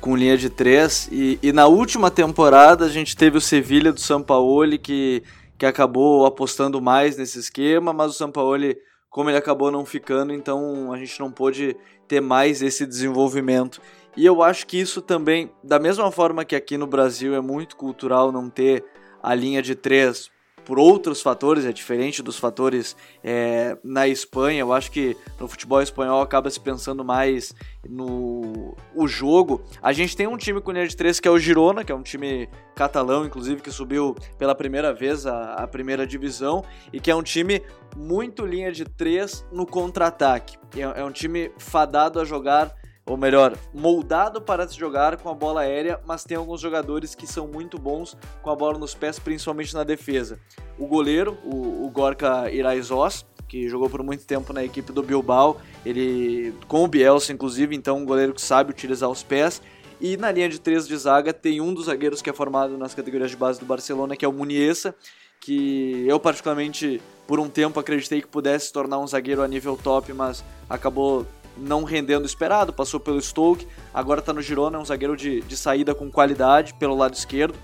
com 0.00 0.16
linha 0.16 0.36
de 0.36 0.50
três. 0.50 1.08
E, 1.10 1.38
e 1.42 1.52
na 1.52 1.66
última 1.66 2.10
temporada 2.10 2.84
a 2.84 2.88
gente 2.88 3.16
teve 3.16 3.38
o 3.38 3.40
Sevilha 3.40 3.92
do 3.92 4.00
Sampaoli 4.00 4.78
que, 4.78 5.22
que 5.56 5.64
acabou 5.64 6.26
apostando 6.26 6.80
mais 6.80 7.16
nesse 7.16 7.38
esquema, 7.38 7.92
mas 7.92 8.10
o 8.10 8.14
Sampaoli, 8.14 8.76
como 9.10 9.30
ele 9.30 9.38
acabou 9.38 9.70
não 9.70 9.84
ficando, 9.84 10.32
então 10.32 10.92
a 10.92 10.98
gente 10.98 11.18
não 11.20 11.30
pôde 11.30 11.76
ter 12.06 12.20
mais 12.20 12.62
esse 12.62 12.86
desenvolvimento. 12.86 13.80
E 14.16 14.24
eu 14.24 14.42
acho 14.42 14.66
que 14.66 14.78
isso 14.78 15.00
também, 15.00 15.50
da 15.62 15.78
mesma 15.78 16.10
forma 16.10 16.44
que 16.44 16.56
aqui 16.56 16.76
no 16.76 16.86
Brasil 16.86 17.34
é 17.34 17.40
muito 17.40 17.76
cultural 17.76 18.32
não 18.32 18.50
ter 18.50 18.84
a 19.22 19.34
linha 19.34 19.62
de 19.62 19.74
três 19.74 20.30
por 20.68 20.78
outros 20.78 21.22
fatores, 21.22 21.64
é 21.64 21.72
diferente 21.72 22.22
dos 22.22 22.38
fatores 22.38 22.94
é, 23.24 23.78
na 23.82 24.06
Espanha. 24.06 24.60
Eu 24.60 24.70
acho 24.70 24.92
que 24.92 25.16
no 25.40 25.48
futebol 25.48 25.80
espanhol 25.80 26.20
acaba 26.20 26.50
se 26.50 26.60
pensando 26.60 27.02
mais 27.02 27.54
no 27.88 28.76
o 28.94 29.08
jogo. 29.08 29.62
A 29.82 29.94
gente 29.94 30.14
tem 30.14 30.26
um 30.26 30.36
time 30.36 30.60
com 30.60 30.70
linha 30.70 30.86
de 30.86 30.94
três 30.94 31.18
que 31.18 31.26
é 31.26 31.30
o 31.30 31.38
Girona, 31.38 31.84
que 31.84 31.90
é 31.90 31.94
um 31.94 32.02
time 32.02 32.50
catalão, 32.76 33.24
inclusive, 33.24 33.62
que 33.62 33.70
subiu 33.70 34.14
pela 34.36 34.54
primeira 34.54 34.92
vez 34.92 35.24
a, 35.24 35.54
a 35.54 35.66
primeira 35.66 36.06
divisão 36.06 36.62
e 36.92 37.00
que 37.00 37.10
é 37.10 37.16
um 37.16 37.22
time 37.22 37.62
muito 37.96 38.44
linha 38.44 38.70
de 38.70 38.84
três 38.84 39.46
no 39.50 39.64
contra-ataque. 39.64 40.58
É, 40.76 41.00
é 41.00 41.02
um 41.02 41.10
time 41.10 41.50
fadado 41.56 42.20
a 42.20 42.26
jogar 42.26 42.74
ou 43.08 43.16
melhor, 43.16 43.56
moldado 43.72 44.40
para 44.40 44.68
se 44.68 44.78
jogar 44.78 45.16
com 45.16 45.30
a 45.30 45.34
bola 45.34 45.62
aérea, 45.62 45.98
mas 46.06 46.24
tem 46.24 46.36
alguns 46.36 46.60
jogadores 46.60 47.14
que 47.14 47.26
são 47.26 47.48
muito 47.48 47.78
bons 47.78 48.14
com 48.42 48.50
a 48.50 48.54
bola 48.54 48.78
nos 48.78 48.94
pés, 48.94 49.18
principalmente 49.18 49.74
na 49.74 49.82
defesa. 49.82 50.38
O 50.78 50.86
goleiro, 50.86 51.38
o, 51.42 51.86
o 51.86 51.90
Gorka 51.90 52.50
Iraizós, 52.50 53.24
que 53.48 53.66
jogou 53.66 53.88
por 53.88 54.02
muito 54.02 54.26
tempo 54.26 54.52
na 54.52 54.62
equipe 54.62 54.92
do 54.92 55.02
Bilbao, 55.02 55.56
ele 55.86 56.54
com 56.68 56.84
o 56.84 56.86
Bielsa 56.86 57.32
inclusive, 57.32 57.74
então 57.74 57.96
um 57.96 58.04
goleiro 58.04 58.34
que 58.34 58.42
sabe 58.42 58.70
utilizar 58.70 59.08
os 59.08 59.22
pés. 59.22 59.62
E 59.98 60.18
na 60.18 60.30
linha 60.30 60.48
de 60.48 60.60
três 60.60 60.86
de 60.86 60.96
zaga 60.96 61.32
tem 61.32 61.62
um 61.62 61.72
dos 61.72 61.86
zagueiros 61.86 62.20
que 62.20 62.28
é 62.28 62.32
formado 62.32 62.76
nas 62.76 62.94
categorias 62.94 63.30
de 63.30 63.36
base 63.36 63.58
do 63.58 63.64
Barcelona, 63.64 64.16
que 64.16 64.24
é 64.24 64.28
o 64.28 64.32
Muniesa, 64.32 64.94
que 65.40 66.04
eu 66.06 66.20
particularmente 66.20 67.00
por 67.26 67.40
um 67.40 67.48
tempo 67.48 67.80
acreditei 67.80 68.20
que 68.20 68.28
pudesse 68.28 68.66
se 68.66 68.72
tornar 68.72 68.98
um 68.98 69.06
zagueiro 69.06 69.42
a 69.42 69.48
nível 69.48 69.76
top, 69.76 70.12
mas 70.12 70.44
acabou 70.68 71.26
não 71.58 71.84
rendendo 71.84 72.26
esperado, 72.26 72.72
passou 72.72 73.00
pelo 73.00 73.20
Stoke, 73.20 73.66
agora 73.92 74.20
está 74.20 74.32
no 74.32 74.40
Girona, 74.40 74.78
é 74.78 74.80
um 74.80 74.84
zagueiro 74.84 75.16
de, 75.16 75.40
de 75.42 75.56
saída 75.56 75.94
com 75.94 76.10
qualidade 76.10 76.74
pelo 76.74 76.96
lado 76.96 77.14
esquerdo. 77.14 77.58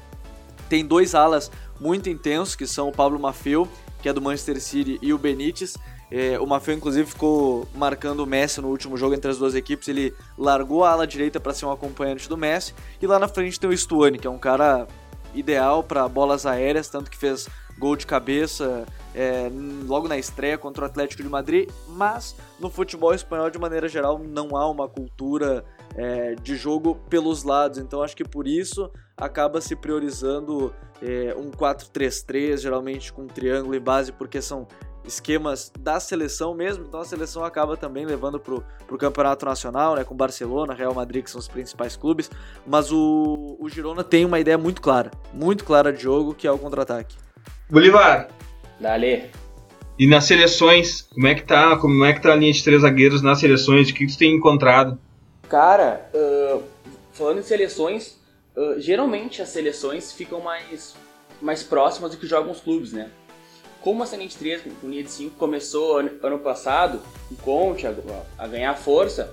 Tem 0.68 0.84
dois 0.84 1.14
alas 1.14 1.50
muito 1.80 2.08
intensos, 2.08 2.56
que 2.56 2.66
são 2.66 2.88
o 2.88 2.92
Pablo 2.92 3.18
Maffeu, 3.18 3.68
que 4.00 4.08
é 4.08 4.12
do 4.12 4.20
Manchester 4.20 4.60
City, 4.60 4.98
e 5.00 5.12
o 5.12 5.18
Benítez. 5.18 5.76
É, 6.10 6.38
o 6.38 6.46
Maffeu, 6.46 6.74
inclusive, 6.74 7.08
ficou 7.08 7.66
marcando 7.74 8.20
o 8.20 8.26
Messi 8.26 8.60
no 8.60 8.68
último 8.68 8.96
jogo 8.96 9.14
entre 9.14 9.30
as 9.30 9.38
duas 9.38 9.54
equipes. 9.54 9.88
Ele 9.88 10.14
largou 10.38 10.84
a 10.84 10.90
ala 10.90 11.06
direita 11.06 11.40
para 11.40 11.52
ser 11.52 11.66
um 11.66 11.72
acompanhante 11.72 12.28
do 12.28 12.36
Messi. 12.36 12.74
E 13.00 13.06
lá 13.06 13.18
na 13.18 13.28
frente 13.28 13.58
tem 13.58 13.68
o 13.68 13.76
Stuani, 13.76 14.18
que 14.18 14.26
é 14.26 14.30
um 14.30 14.38
cara 14.38 14.86
ideal 15.34 15.82
para 15.82 16.08
bolas 16.08 16.46
aéreas, 16.46 16.88
tanto 16.88 17.10
que 17.10 17.16
fez 17.16 17.48
gol 17.78 17.96
de 17.96 18.06
cabeça 18.06 18.86
é, 19.14 19.50
logo 19.86 20.08
na 20.08 20.18
estreia 20.18 20.58
contra 20.58 20.84
o 20.84 20.86
Atlético 20.86 21.22
de 21.22 21.28
Madrid, 21.28 21.68
mas 21.88 22.34
no 22.58 22.68
futebol 22.68 23.14
espanhol, 23.14 23.50
de 23.50 23.58
maneira 23.58 23.88
geral, 23.88 24.18
não 24.18 24.56
há 24.56 24.68
uma 24.68 24.88
cultura 24.88 25.64
é, 25.94 26.34
de 26.34 26.56
jogo 26.56 26.96
pelos 27.08 27.44
lados, 27.44 27.78
então 27.78 28.02
acho 28.02 28.16
que 28.16 28.24
por 28.24 28.48
isso 28.48 28.90
acaba 29.16 29.60
se 29.60 29.76
priorizando 29.76 30.74
é, 31.00 31.34
um 31.36 31.50
4-3-3, 31.50 32.58
geralmente 32.58 33.12
com 33.12 33.22
um 33.22 33.26
triângulo 33.26 33.74
e 33.74 33.80
base, 33.80 34.10
porque 34.10 34.42
são 34.42 34.66
esquemas 35.04 35.70
da 35.78 36.00
seleção 36.00 36.54
mesmo, 36.54 36.84
então 36.86 37.00
a 37.00 37.04
seleção 37.04 37.44
acaba 37.44 37.76
também 37.76 38.06
levando 38.06 38.40
para 38.40 38.54
o 38.54 38.98
campeonato 38.98 39.44
nacional, 39.44 39.94
né, 39.94 40.02
com 40.02 40.16
Barcelona, 40.16 40.72
Real 40.72 40.94
Madrid, 40.94 41.22
que 41.22 41.30
são 41.30 41.38
os 41.38 41.46
principais 41.46 41.94
clubes, 41.94 42.30
mas 42.66 42.90
o, 42.90 43.56
o 43.60 43.68
Girona 43.68 44.02
tem 44.02 44.24
uma 44.24 44.40
ideia 44.40 44.56
muito 44.56 44.80
clara, 44.80 45.10
muito 45.32 45.64
clara 45.64 45.92
de 45.92 46.02
jogo, 46.02 46.34
que 46.34 46.46
é 46.46 46.50
o 46.50 46.58
contra-ataque. 46.58 47.23
Bolivar, 47.70 48.28
Dale. 48.78 49.30
e 49.98 50.06
nas 50.06 50.24
seleções, 50.24 51.00
como 51.00 51.26
é 51.26 51.34
que 51.34 51.42
tá? 51.42 51.76
Como 51.78 52.04
é 52.04 52.12
que 52.12 52.20
tá 52.20 52.32
a 52.32 52.36
linha 52.36 52.52
de 52.52 52.62
três 52.62 52.82
zagueiros 52.82 53.22
nas 53.22 53.40
seleções? 53.40 53.88
O 53.88 53.94
que 53.94 54.06
tu 54.06 54.18
tem 54.18 54.36
encontrado? 54.36 54.98
Cara, 55.48 56.10
uh, 56.14 56.62
falando 57.12 57.38
em 57.38 57.42
seleções, 57.42 58.18
uh, 58.54 58.78
geralmente 58.78 59.40
as 59.40 59.48
seleções 59.48 60.12
ficam 60.12 60.40
mais, 60.40 60.94
mais 61.40 61.62
próximas 61.62 62.10
do 62.10 62.18
que 62.18 62.26
jogam 62.26 62.52
os 62.52 62.60
clubes, 62.60 62.92
né? 62.92 63.08
Como 63.80 64.02
a 64.02 64.06
linha 64.06 64.28
de 64.28 64.36
3 64.36 64.62
com 64.80 64.88
linha 64.88 65.02
de 65.02 65.10
5 65.10 65.36
começou 65.36 65.98
ano, 65.98 66.10
ano 66.22 66.38
passado, 66.38 67.00
o 67.30 67.36
Conte 67.36 67.86
a, 67.86 67.94
a, 68.38 68.46
ganhar 68.46 68.74
força, 68.74 69.32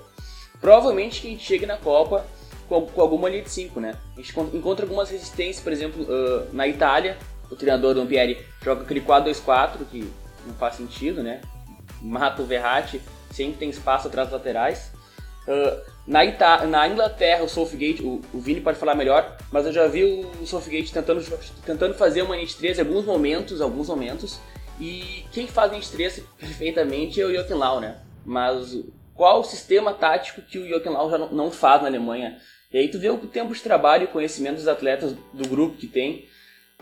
provavelmente 0.58 1.20
que 1.20 1.26
a 1.26 1.30
gente 1.30 1.44
chegue 1.44 1.66
na 1.66 1.76
Copa 1.76 2.26
com, 2.66 2.86
com 2.86 3.00
alguma 3.00 3.28
linha 3.28 3.42
de 3.42 3.50
5, 3.50 3.78
né? 3.78 3.94
A 4.16 4.20
gente 4.22 4.38
encontra 4.54 4.86
algumas 4.86 5.10
resistências, 5.10 5.62
por 5.62 5.72
exemplo, 5.72 6.02
uh, 6.04 6.48
na 6.54 6.66
Itália, 6.66 7.18
o 7.52 7.56
treinador 7.56 7.94
Dom 7.94 8.06
Pieri 8.06 8.44
joga 8.62 8.82
aquele 8.82 9.02
4-2-4, 9.02 9.84
que 9.90 10.10
não 10.46 10.54
faz 10.54 10.76
sentido, 10.76 11.22
né? 11.22 11.42
Mata 12.00 12.40
o 12.40 12.46
Verratti, 12.46 13.00
sempre 13.30 13.58
tem 13.58 13.68
espaço 13.68 14.08
atrás 14.08 14.28
dos 14.28 14.38
laterais. 14.38 14.90
Uh, 15.46 15.80
na, 16.06 16.24
Ita 16.24 16.66
na 16.66 16.88
Inglaterra, 16.88 17.44
o 17.44 17.48
Southgate, 17.48 18.02
o, 18.02 18.22
o 18.32 18.40
Vini 18.40 18.60
pode 18.60 18.78
falar 18.78 18.94
melhor, 18.94 19.36
mas 19.50 19.66
eu 19.66 19.72
já 19.72 19.86
vi 19.86 20.04
o 20.04 20.46
Southgate 20.46 20.92
tentando, 20.92 21.22
tentando 21.66 21.94
fazer 21.94 22.22
uma 22.22 22.36
NT 22.36 22.56
3 22.56 22.78
em 22.78 22.82
alguns 22.82 23.04
momentos, 23.04 23.60
alguns 23.60 23.88
momentos, 23.88 24.40
e 24.80 25.24
quem 25.30 25.46
faz 25.46 25.72
NT 25.72 25.92
3 25.92 26.22
perfeitamente 26.38 27.20
é 27.20 27.26
o 27.26 27.34
Joachim 27.34 27.54
Lau, 27.54 27.80
né? 27.80 27.98
Mas 28.24 28.78
qual 29.14 29.40
o 29.40 29.44
sistema 29.44 29.92
tático 29.92 30.40
que 30.40 30.58
o 30.58 30.66
Joachim 30.66 30.88
Lau 30.88 31.10
já 31.10 31.18
não, 31.18 31.30
não 31.30 31.50
faz 31.50 31.82
na 31.82 31.88
Alemanha? 31.88 32.38
E 32.72 32.78
aí 32.78 32.88
tu 32.88 32.98
vê 32.98 33.10
o 33.10 33.18
tempo 33.18 33.52
de 33.52 33.60
trabalho 33.60 34.04
e 34.04 34.06
conhecimento 34.06 34.56
dos 34.56 34.68
atletas 34.68 35.14
do 35.34 35.48
grupo 35.48 35.76
que 35.76 35.86
tem, 35.86 36.26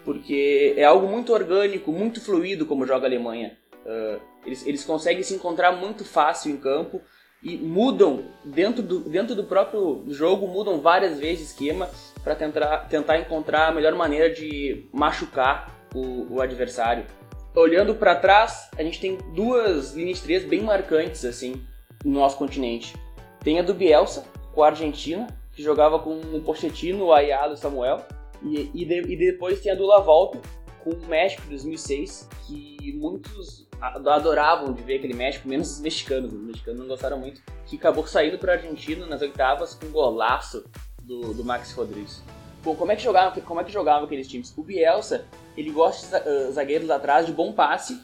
porque 0.05 0.75
é 0.77 0.85
algo 0.85 1.07
muito 1.07 1.33
orgânico, 1.33 1.93
muito 1.93 2.21
fluido 2.21 2.67
como 2.67 2.87
joga 2.87 3.07
a 3.07 3.09
Alemanha. 3.09 3.57
Uh, 3.85 4.21
eles, 4.45 4.67
eles 4.67 4.85
conseguem 4.85 5.23
se 5.23 5.35
encontrar 5.35 5.73
muito 5.73 6.05
fácil 6.05 6.53
em 6.53 6.57
campo 6.57 7.01
e 7.43 7.57
mudam 7.57 8.25
dentro 8.45 8.83
do, 8.83 9.01
dentro 9.01 9.35
do 9.35 9.45
próprio 9.45 10.05
jogo, 10.09 10.47
mudam 10.47 10.81
várias 10.81 11.19
vezes 11.19 11.51
esquema 11.51 11.89
para 12.23 12.35
tentar, 12.35 12.89
tentar 12.89 13.19
encontrar 13.19 13.69
a 13.69 13.73
melhor 13.73 13.95
maneira 13.95 14.31
de 14.31 14.89
machucar 14.93 15.75
o, 15.95 16.35
o 16.35 16.41
adversário. 16.41 17.07
Olhando 17.55 17.95
para 17.95 18.15
trás, 18.15 18.71
a 18.77 18.83
gente 18.83 19.01
tem 19.01 19.19
duas 19.35 19.95
linhas 19.95 20.21
três 20.21 20.45
bem 20.45 20.61
marcantes 20.61 21.25
assim 21.25 21.65
no 22.05 22.13
nosso 22.13 22.37
continente. 22.37 22.95
Tem 23.43 23.59
a 23.59 23.63
do 23.63 23.75
Bielsa 23.75 24.25
com 24.53 24.63
a 24.63 24.69
Argentina, 24.69 25.27
que 25.53 25.63
jogava 25.63 25.99
com 25.99 26.21
o 26.21 26.43
Pochettino, 26.43 27.07
o 27.07 27.13
Ayala 27.13 27.53
e 27.53 27.55
o 27.55 27.57
Samuel 27.57 28.07
e, 28.43 28.71
e, 28.75 28.85
de, 28.85 29.01
e 29.13 29.17
depois 29.17 29.61
tem 29.61 29.73
a 29.73 29.75
do 29.75 29.87
Volta, 30.03 30.41
com 30.83 30.91
o 30.91 31.07
México 31.07 31.43
de 31.43 31.51
2006, 31.51 32.29
que 32.47 32.93
muitos 32.99 33.69
adoravam 33.81 34.73
de 34.73 34.83
ver 34.83 34.97
aquele 34.97 35.15
México, 35.15 35.49
menos 35.49 35.73
os 35.73 35.81
mexicanos. 35.81 36.33
Os 36.33 36.41
mexicanos 36.41 36.81
não 36.81 36.87
gostaram 36.87 37.19
muito. 37.19 37.43
Que 37.67 37.77
acabou 37.77 38.07
saindo 38.07 38.39
para 38.39 38.53
a 38.53 38.57
Argentina 38.57 39.07
nas 39.07 39.23
oitavas 39.23 39.75
com 39.75 39.87
um 39.87 39.91
golaço 39.91 40.65
do, 41.03 41.33
do 41.33 41.45
Max 41.45 41.73
Rodrigues. 41.73 42.23
Bom, 42.63 42.75
como 42.77 42.93
é 42.93 42.97
que 42.97 43.03
jogava, 43.03 43.41
como 43.41 43.61
é 43.61 43.65
que 43.65 43.73
jogava 43.73 44.05
aqueles 44.05 44.29
times? 44.29 44.53
O 44.57 44.63
Bielsa, 44.63 45.25
ele 45.57 45.71
gosta 45.71 46.21
de 46.21 46.53
zagueiros 46.53 46.91
atrás 46.91 47.25
de 47.25 47.33
bom 47.33 47.53
passe 47.53 47.99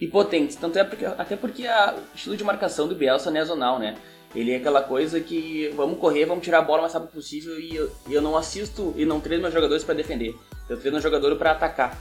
e 0.00 0.06
potentes. 0.06 0.56
Tanto 0.56 0.78
é 0.78 0.84
porque, 0.84 1.04
até 1.04 1.36
porque 1.36 1.64
o 1.66 2.16
estilo 2.16 2.36
de 2.36 2.44
marcação 2.44 2.88
do 2.88 2.94
Bielsa 2.94 3.30
não 3.30 3.40
é 3.40 3.44
zonal, 3.44 3.78
né? 3.78 3.98
Ele 4.34 4.52
é 4.52 4.56
aquela 4.56 4.82
coisa 4.82 5.20
que 5.20 5.68
vamos 5.74 5.98
correr, 5.98 6.26
vamos 6.26 6.44
tirar 6.44 6.58
a 6.58 6.62
bola 6.62 6.80
o 6.80 6.82
mais 6.82 6.92
rápido 6.92 7.12
possível 7.12 7.58
e 7.58 7.74
eu, 7.74 7.90
eu 8.10 8.20
não 8.20 8.36
assisto 8.36 8.92
e 8.96 9.06
não 9.06 9.20
treino 9.20 9.42
meus 9.42 9.54
jogadores 9.54 9.84
para 9.84 9.94
defender. 9.94 10.36
Eu 10.68 10.78
treino 10.78 10.98
o 10.98 11.00
jogador 11.00 11.34
para 11.36 11.52
atacar. 11.52 11.98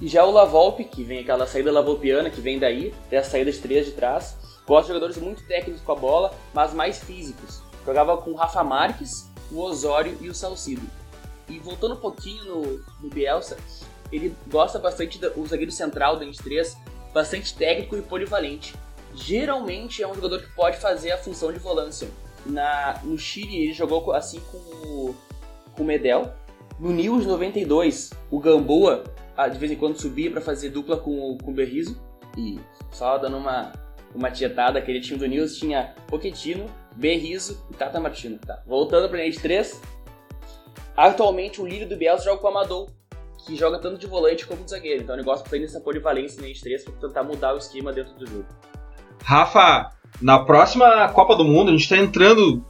E 0.00 0.06
já 0.06 0.24
o 0.24 0.30
Lavolpe, 0.30 0.84
que 0.84 1.02
vem 1.02 1.20
aquela 1.20 1.46
saída 1.46 1.72
lavolpiana 1.72 2.30
que 2.30 2.40
vem 2.40 2.58
daí, 2.58 2.94
tem 3.10 3.18
a 3.18 3.24
saída 3.24 3.50
de 3.50 3.58
três 3.58 3.86
de 3.86 3.92
trás, 3.92 4.36
gosta 4.66 4.82
de 4.82 4.88
jogadores 4.88 5.16
muito 5.16 5.46
técnicos 5.46 5.82
com 5.82 5.92
a 5.92 5.96
bola, 5.96 6.34
mas 6.52 6.72
mais 6.72 6.98
físicos. 6.98 7.60
Jogava 7.84 8.16
com 8.18 8.30
o 8.30 8.34
Rafa 8.34 8.62
Marques, 8.62 9.30
o 9.50 9.60
Osório 9.60 10.16
e 10.20 10.28
o 10.28 10.34
Salcido. 10.34 10.86
E 11.48 11.58
voltando 11.58 11.94
um 11.94 12.00
pouquinho 12.00 12.44
no, 12.44 12.84
no 13.00 13.08
Bielsa, 13.08 13.56
ele 14.12 14.34
gosta 14.48 14.78
bastante 14.78 15.18
do 15.18 15.46
zagueiro 15.46 15.72
central 15.72 16.16
do 16.16 16.24
23, 16.24 16.76
bastante 17.12 17.54
técnico 17.54 17.96
e 17.96 18.02
polivalente 18.02 18.74
geralmente 19.14 20.02
é 20.02 20.08
um 20.08 20.14
jogador 20.14 20.40
que 20.40 20.52
pode 20.54 20.76
fazer 20.78 21.12
a 21.12 21.18
função 21.18 21.52
de 21.52 21.58
volância. 21.58 22.08
Na, 22.44 23.00
no 23.02 23.16
Chile 23.16 23.56
ele 23.56 23.72
jogou 23.72 24.12
assim 24.12 24.40
com 24.50 24.58
o, 24.58 25.14
com 25.74 25.82
o 25.82 25.86
Medel. 25.86 26.32
No 26.78 26.90
News 26.90 27.24
92, 27.24 28.10
o 28.30 28.40
Gamboa 28.40 29.04
de 29.50 29.58
vez 29.58 29.72
em 29.72 29.76
quando 29.76 29.98
subia 29.98 30.30
para 30.30 30.40
fazer 30.40 30.70
dupla 30.70 30.96
com, 30.96 31.36
com 31.38 31.50
o 31.50 31.54
Berrizo. 31.54 32.00
E 32.36 32.58
só 32.90 33.18
dando 33.18 33.36
uma, 33.36 33.72
uma 34.14 34.30
tietada, 34.30 34.78
aquele 34.78 35.00
time 35.00 35.18
do 35.18 35.26
News 35.26 35.56
tinha 35.56 35.94
Pochettino, 36.08 36.66
Berrizo 36.94 37.64
e 37.70 37.74
Tata 37.74 38.00
Martino. 38.00 38.38
Tá. 38.38 38.62
Voltando 38.66 39.08
para 39.08 39.22
a 39.22 39.28
de 39.28 39.38
3, 39.38 39.80
atualmente 40.96 41.60
o 41.60 41.66
líder 41.66 41.86
do 41.86 41.96
Bielsa 41.96 42.24
joga 42.24 42.40
com 42.40 42.46
o 42.46 42.50
Amadou, 42.50 42.90
que 43.44 43.56
joga 43.56 43.78
tanto 43.78 43.98
de 43.98 44.06
volante 44.06 44.46
como 44.46 44.64
de 44.64 44.70
zagueiro. 44.70 45.02
Então 45.02 45.14
o 45.14 45.18
negócio 45.18 45.48
tem 45.48 45.62
essa 45.64 45.80
polivalência 45.80 46.40
na 46.40 46.48
de 46.48 46.60
3 46.60 46.84
para 46.84 46.94
tentar 46.94 47.22
mudar 47.22 47.54
o 47.54 47.58
esquema 47.58 47.92
dentro 47.92 48.14
do 48.14 48.26
jogo. 48.26 48.46
Rafa, 49.24 49.90
na 50.20 50.38
próxima 50.38 51.08
Copa 51.08 51.34
do 51.34 51.44
Mundo, 51.44 51.68
a 51.68 51.72
gente 51.72 51.82
está 51.82 51.96
entrando 51.96 52.62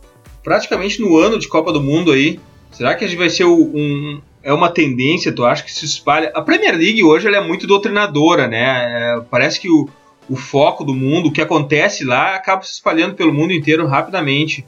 praticamente 0.42 1.00
no 1.00 1.16
ano 1.16 1.38
de 1.38 1.48
Copa 1.48 1.72
do 1.72 1.82
Mundo 1.82 2.12
aí. 2.12 2.40
Será 2.70 2.94
que 2.94 3.05
a 3.05 3.09
gente 3.09 3.18
vai 3.18 3.28
ser 3.28 3.44
um, 3.44 4.20
é 4.42 4.52
uma 4.52 4.68
tendência, 4.68 5.32
tu 5.32 5.44
acha 5.44 5.64
que 5.64 5.72
se 5.72 5.84
espalha? 5.84 6.30
A 6.34 6.42
Premier 6.42 6.76
League 6.76 7.02
hoje 7.02 7.26
ela 7.26 7.38
é 7.38 7.40
muito 7.40 7.66
doutrinadora, 7.66 8.46
né? 8.46 8.62
É, 8.62 9.20
parece 9.30 9.59
que 9.59 9.68
o, 9.68 9.88
o 10.28 10.36
foco 10.36 10.84
do 10.84 10.94
mundo, 10.94 11.28
o 11.28 11.32
que 11.32 11.40
acontece 11.40 12.05
lá, 12.05 12.34
acaba 12.34 12.62
se 12.62 12.72
espalhando 12.72 13.14
pelo 13.14 13.32
mundo 13.32 13.52
inteiro 13.52 13.86
rapidamente. 13.86 14.64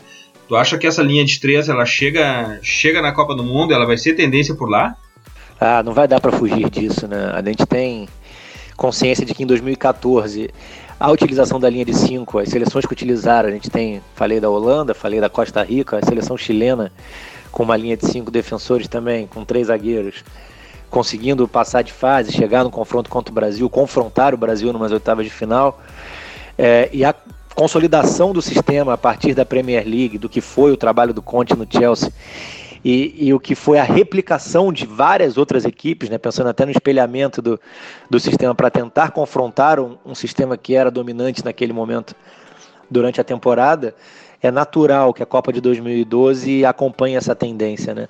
Tu 0.49 0.57
acha 0.57 0.78
que 0.78 0.87
essa 0.87 1.03
linha 1.03 1.24
de 1.24 1.41
três 1.41 1.68
ela 1.68 1.84
chega, 1.84 2.59
chega 2.62 3.03
na 3.03 3.12
Copa 3.12 3.34
do 3.34 3.43
Mundo, 3.43 3.74
ela 3.74 3.84
vai 3.84 3.97
ser 3.97 4.14
tendência 4.14 4.55
por 4.55 4.70
lá? 4.70 4.97
Ah, 5.61 5.82
não 5.82 5.93
vai 5.93 6.07
dar 6.07 6.20
para 6.20 6.30
fugir 6.30 6.70
disso, 6.70 7.09
né? 7.09 7.32
A 7.34 7.43
gente 7.43 7.66
tem 7.66 8.09
consciência 8.76 9.26
de 9.26 9.34
que 9.34 9.43
em 9.43 9.47
2014 9.47 10.51
a 10.99 11.11
utilização 11.11 11.61
da 11.61 11.68
linha 11.68 11.84
de 11.84 11.94
5, 11.94 12.38
as 12.38 12.49
seleções 12.49 12.86
que 12.86 12.92
utilizaram, 12.92 13.49
a 13.49 13.53
gente 13.53 13.70
tem, 13.70 14.03
falei 14.14 14.40
da 14.40 14.49
Holanda, 14.49 14.94
falei 14.94 15.20
da 15.20 15.28
Costa 15.28 15.62
Rica, 15.62 15.99
a 15.99 16.03
seleção 16.03 16.36
chilena 16.36 16.90
com 17.53 17.62
uma 17.62 17.76
linha 17.76 17.97
de 17.97 18.07
cinco 18.07 18.30
defensores 18.30 18.86
também, 18.86 19.26
com 19.26 19.42
três 19.42 19.68
zagueiros, 19.68 20.22
conseguindo 20.90 21.49
passar 21.49 21.80
de 21.80 21.90
fase, 21.90 22.30
chegar 22.30 22.62
no 22.62 22.70
confronto 22.70 23.09
contra 23.09 23.32
o 23.32 23.34
Brasil, 23.34 23.68
confrontar 23.70 24.34
o 24.34 24.36
Brasil 24.36 24.70
numas 24.74 24.92
oitavas 24.92 25.24
de 25.24 25.30
final. 25.30 25.80
É, 26.59 26.90
e 26.92 27.03
a 27.03 27.14
consolidação 27.55 28.32
do 28.34 28.42
sistema 28.42 28.92
a 28.92 28.99
partir 28.99 29.32
da 29.32 29.44
Premier 29.44 29.86
League, 29.86 30.18
do 30.18 30.28
que 30.28 30.42
foi 30.42 30.70
o 30.70 30.76
trabalho 30.76 31.14
do 31.14 31.22
Conte 31.22 31.55
no 31.57 31.66
Chelsea 31.68 32.12
e, 32.85 33.27
e, 33.29 33.35
o 33.35 33.41
que 33.41 33.55
foi 33.55 33.79
a 33.79 33.85
replicação 33.85 34.72
de 34.72 34.87
várias 34.87 35.37
outras 35.37 35.64
equipes, 35.64 36.09
né, 36.09 36.18
pensando 36.18 36.49
até 36.49 36.64
no 36.64 36.70
espelhamento 36.70 37.43
do, 37.43 37.61
do 38.09 38.20
sistema 38.20 38.55
para 38.55 38.70
tentar 38.70 39.11
confrontar 39.11 39.81
um, 39.81 39.97
um, 40.05 40.14
sistema 40.14 40.57
que 40.57 40.74
era 40.74 40.91
dominante 40.91 41.45
naquele 41.45 41.72
momento 41.72 42.14
durante 42.91 43.20
a 43.20 43.24
temporada, 43.24 43.95
é 44.43 44.51
natural 44.51 45.12
que 45.12 45.22
a 45.22 45.27
Copa 45.27 45.53
de 45.53 45.61
2012 45.61 46.64
acompanhe 46.64 47.16
essa 47.16 47.35
tendência. 47.35 47.95
Né? 47.95 48.09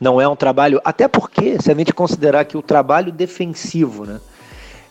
Não 0.00 0.20
é 0.20 0.26
um 0.26 0.36
trabalho, 0.36 0.80
até 0.84 1.08
porque, 1.08 1.60
se 1.60 1.70
a 1.70 1.74
gente 1.74 1.92
considerar 1.92 2.44
que 2.44 2.56
o 2.56 2.62
trabalho 2.62 3.12
defensivo, 3.12 4.04
né, 4.04 4.20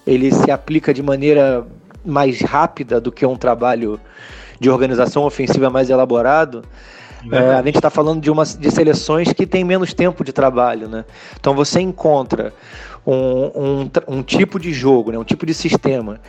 ele 0.05 0.31
se 0.31 0.51
aplica 0.51 0.93
de 0.93 1.01
maneira 1.01 1.65
mais 2.05 2.41
rápida 2.41 2.99
do 2.99 3.11
que 3.11 3.25
um 3.25 3.37
trabalho 3.37 3.99
de 4.59 4.69
organização 4.69 5.23
ofensiva 5.23 5.69
mais 5.69 5.89
elaborado, 5.89 6.63
é, 7.31 7.55
a 7.55 7.61
gente 7.63 7.75
está 7.75 7.89
falando 7.89 8.21
de, 8.21 8.29
uma, 8.29 8.45
de 8.45 8.71
seleções 8.71 9.31
que 9.31 9.45
têm 9.45 9.63
menos 9.63 9.93
tempo 9.93 10.23
de 10.23 10.33
trabalho, 10.33 10.87
né? 10.87 11.05
Então 11.39 11.53
você 11.55 11.79
encontra 11.79 12.53
um, 13.05 13.15
um, 13.15 13.91
um 14.07 14.23
tipo 14.23 14.59
de 14.59 14.73
jogo, 14.73 15.11
né? 15.11 15.17
um 15.17 15.23
tipo 15.23 15.45
de 15.45 15.53
sistema 15.53 16.19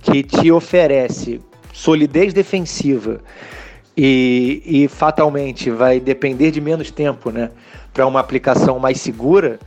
que 0.00 0.22
te 0.22 0.50
oferece 0.50 1.40
solidez 1.72 2.32
defensiva 2.32 3.20
e, 3.96 4.62
e 4.64 4.88
fatalmente 4.88 5.70
vai 5.70 6.00
depender 6.00 6.50
de 6.50 6.60
menos 6.60 6.90
tempo, 6.90 7.30
né? 7.30 7.50
Para 7.92 8.06
uma 8.06 8.20
aplicação 8.20 8.78
mais 8.78 9.00
segura, 9.00 9.58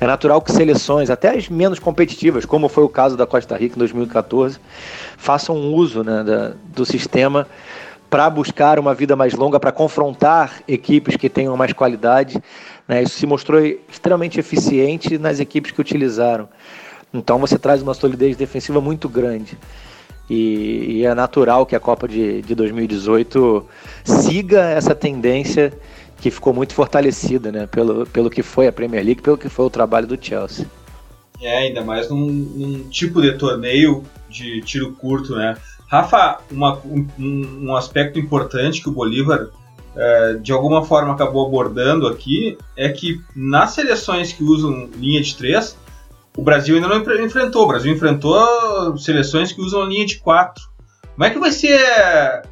é 0.00 0.06
natural 0.06 0.40
que 0.40 0.52
seleções, 0.52 1.10
até 1.10 1.36
as 1.36 1.48
menos 1.48 1.78
competitivas, 1.78 2.44
como 2.44 2.68
foi 2.68 2.84
o 2.84 2.88
caso 2.88 3.16
da 3.16 3.26
Costa 3.26 3.56
Rica 3.56 3.74
em 3.74 3.78
2014, 3.78 4.58
façam 5.16 5.56
uso 5.74 6.04
né, 6.04 6.22
da, 6.22 6.52
do 6.66 6.84
sistema 6.84 7.46
para 8.10 8.28
buscar 8.30 8.78
uma 8.78 8.94
vida 8.94 9.14
mais 9.14 9.34
longa, 9.34 9.60
para 9.60 9.72
confrontar 9.72 10.62
equipes 10.66 11.16
que 11.16 11.28
tenham 11.28 11.56
mais 11.56 11.72
qualidade. 11.72 12.42
Né? 12.86 13.02
Isso 13.02 13.18
se 13.18 13.26
mostrou 13.26 13.60
extremamente 13.60 14.40
eficiente 14.40 15.18
nas 15.18 15.40
equipes 15.40 15.70
que 15.70 15.80
utilizaram. 15.80 16.48
Então 17.12 17.38
você 17.38 17.58
traz 17.58 17.82
uma 17.82 17.94
solidez 17.94 18.36
defensiva 18.36 18.80
muito 18.80 19.08
grande. 19.08 19.58
E, 20.28 20.98
e 20.98 21.06
é 21.06 21.14
natural 21.14 21.64
que 21.64 21.74
a 21.74 21.80
Copa 21.80 22.06
de, 22.06 22.42
de 22.42 22.54
2018 22.54 23.66
siga 24.04 24.60
essa 24.60 24.94
tendência 24.94 25.72
que 26.20 26.30
ficou 26.30 26.52
muito 26.52 26.74
fortalecida 26.74 27.50
né? 27.52 27.66
pelo, 27.66 28.06
pelo 28.06 28.28
que 28.28 28.42
foi 28.42 28.66
a 28.66 28.72
Premier 28.72 29.04
League, 29.04 29.22
pelo 29.22 29.38
que 29.38 29.48
foi 29.48 29.66
o 29.66 29.70
trabalho 29.70 30.06
do 30.06 30.22
Chelsea. 30.22 30.66
É, 31.40 31.58
ainda 31.58 31.84
mais 31.84 32.10
num, 32.10 32.26
num 32.26 32.88
tipo 32.88 33.22
de 33.22 33.32
torneio 33.38 34.02
de 34.28 34.60
tiro 34.62 34.92
curto, 34.94 35.36
né? 35.36 35.56
Rafa, 35.88 36.38
uma, 36.50 36.78
um, 36.84 37.06
um, 37.18 37.74
aspecto 37.74 38.18
importante 38.18 38.82
que 38.82 38.88
o 38.90 38.92
Bolívar 38.92 39.48
é, 39.96 40.34
de 40.34 40.52
alguma 40.52 40.84
forma 40.84 41.14
acabou 41.14 41.46
abordando 41.46 42.06
aqui 42.06 42.58
é 42.76 42.90
que 42.90 43.20
nas 43.34 43.70
seleções 43.70 44.32
que 44.32 44.44
usam 44.44 44.88
linha 44.96 45.22
de 45.22 45.34
três, 45.34 45.76
o 46.36 46.42
Brasil 46.42 46.76
ainda 46.76 46.88
não 46.88 46.98
enfrentou. 47.24 47.64
O 47.64 47.68
Brasil 47.68 47.92
enfrentou 47.92 48.96
seleções 48.98 49.50
que 49.50 49.60
usam 49.60 49.84
linha 49.84 50.04
de 50.04 50.18
quatro. 50.18 50.62
Como 51.14 51.24
é 51.24 51.30
que 51.30 51.38
vai 51.40 51.50
ser? 51.50 51.80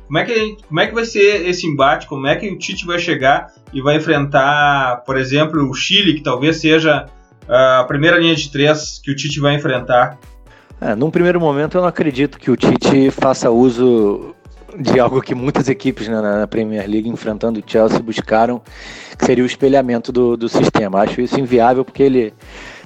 Como 0.06 0.18
é 0.18 0.24
que, 0.24 0.56
como 0.66 0.80
é 0.80 0.86
que 0.88 0.94
vai 0.94 1.04
ser 1.04 1.46
esse 1.46 1.68
embate? 1.68 2.08
Como 2.08 2.26
é 2.26 2.34
que 2.34 2.48
o 2.50 2.58
Tite 2.58 2.84
vai 2.84 2.98
chegar 2.98 3.52
e 3.72 3.80
vai 3.80 3.96
enfrentar, 3.96 5.04
por 5.06 5.16
exemplo, 5.16 5.62
o 5.70 5.72
Chile, 5.72 6.14
que 6.14 6.22
talvez 6.22 6.56
seja 6.56 7.06
a 7.48 7.84
primeira 7.86 8.18
linha 8.18 8.34
de 8.34 8.50
três 8.50 8.98
que 8.98 9.12
o 9.12 9.14
Tite 9.14 9.38
vai 9.38 9.54
enfrentar? 9.54 10.18
É, 10.80 10.94
num 10.94 11.10
primeiro 11.10 11.40
momento, 11.40 11.76
eu 11.76 11.80
não 11.80 11.88
acredito 11.88 12.38
que 12.38 12.50
o 12.50 12.56
Tite 12.56 13.10
faça 13.10 13.50
uso 13.50 14.34
de 14.78 15.00
algo 15.00 15.22
que 15.22 15.34
muitas 15.34 15.68
equipes 15.68 16.06
né, 16.06 16.20
na 16.20 16.46
Premier 16.46 16.86
League 16.86 17.08
enfrentando 17.08 17.60
o 17.60 17.62
Chelsea 17.66 17.98
buscaram, 17.98 18.60
que 19.18 19.24
seria 19.24 19.42
o 19.42 19.46
espelhamento 19.46 20.12
do, 20.12 20.36
do 20.36 20.48
sistema. 20.50 21.00
Acho 21.00 21.22
isso 21.22 21.40
inviável 21.40 21.82
porque 21.82 22.02
ele 22.02 22.34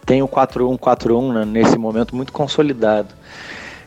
tem 0.07 0.22
o 0.22 0.28
4-1-4-1 0.28 1.32
né, 1.32 1.45
nesse 1.45 1.76
momento 1.76 2.14
muito 2.14 2.32
consolidado. 2.32 3.09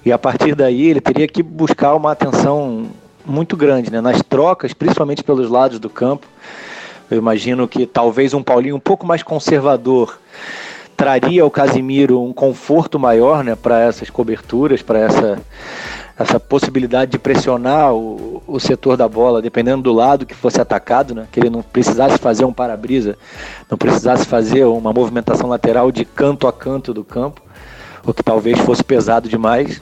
E 0.06 0.12
a 0.12 0.18
partir 0.18 0.54
daí 0.54 0.90
ele 0.90 1.00
teria 1.00 1.28
que 1.28 1.42
buscar 1.42 1.96
uma 1.96 2.12
atenção 2.12 2.88
muito 3.26 3.56
grande 3.56 3.90
né, 3.90 4.02
nas 4.02 4.22
trocas, 4.22 4.74
principalmente 4.74 5.24
pelos 5.24 5.50
lados 5.50 5.80
do 5.80 5.90
campo. 5.90 6.28
Eu 7.10 7.18
imagino 7.18 7.70
que 7.70 7.86
talvez 7.86 8.34
um 8.34 8.44
Paulinho 8.44 8.76
um 8.76 8.82
pouco 8.82 9.08
mais 9.08 9.24
conservador 9.24 10.20
traria 10.96 11.44
ao 11.44 11.52
Casimiro 11.52 12.22
um 12.22 12.34
conforto 12.34 13.00
maior 13.00 13.44
né, 13.44 13.56
para 13.56 13.80
essas 13.80 14.10
coberturas, 14.10 14.82
para 14.82 15.00
essa, 15.00 15.40
essa 16.18 16.40
possibilidade 16.40 17.12
de 17.12 17.20
pressionar 17.20 17.94
o, 17.94 18.42
o 18.48 18.60
setor 18.60 18.96
da 18.96 19.08
bola, 19.08 19.42
dependendo 19.42 19.84
do 19.84 19.94
lado 19.94 20.26
que 20.26 20.36
fosse 20.36 20.62
atacado, 20.62 21.14
né, 21.16 21.28
que 21.32 21.40
ele 21.40 21.50
não 21.50 21.62
precisasse 21.62 22.18
fazer 22.18 22.46
um 22.46 22.54
para-brisa, 22.54 23.18
não 23.70 23.78
precisasse 23.78 24.26
fazer 24.26 24.66
uma 24.66 24.94
movimentação 24.94 25.50
lateral 25.50 25.92
de 25.92 26.06
canto 26.06 26.48
a 26.48 26.54
canto 26.54 26.94
do 26.94 27.04
campo, 27.04 27.42
o 28.06 28.14
que 28.14 28.24
talvez 28.24 28.60
fosse 28.60 28.84
pesado 28.84 29.28
demais. 29.28 29.82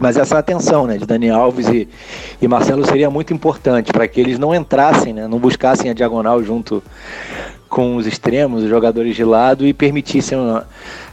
Mas 0.00 0.16
essa 0.16 0.38
atenção 0.38 0.86
né, 0.86 0.96
de 0.96 1.04
Dani 1.04 1.28
Alves 1.28 1.66
e, 1.68 1.88
e 2.40 2.46
Marcelo 2.46 2.86
seria 2.86 3.10
muito 3.10 3.34
importante 3.34 3.92
para 3.92 4.06
que 4.06 4.20
eles 4.20 4.38
não 4.38 4.54
entrassem, 4.54 5.12
né, 5.12 5.26
não 5.26 5.40
buscassem 5.40 5.90
a 5.90 5.94
diagonal 5.94 6.42
junto 6.42 6.80
com 7.68 7.96
os 7.96 8.06
extremos, 8.06 8.62
os 8.62 8.68
jogadores 8.68 9.14
de 9.14 9.24
lado 9.24 9.66
e 9.66 9.72
permitissem 9.72 10.38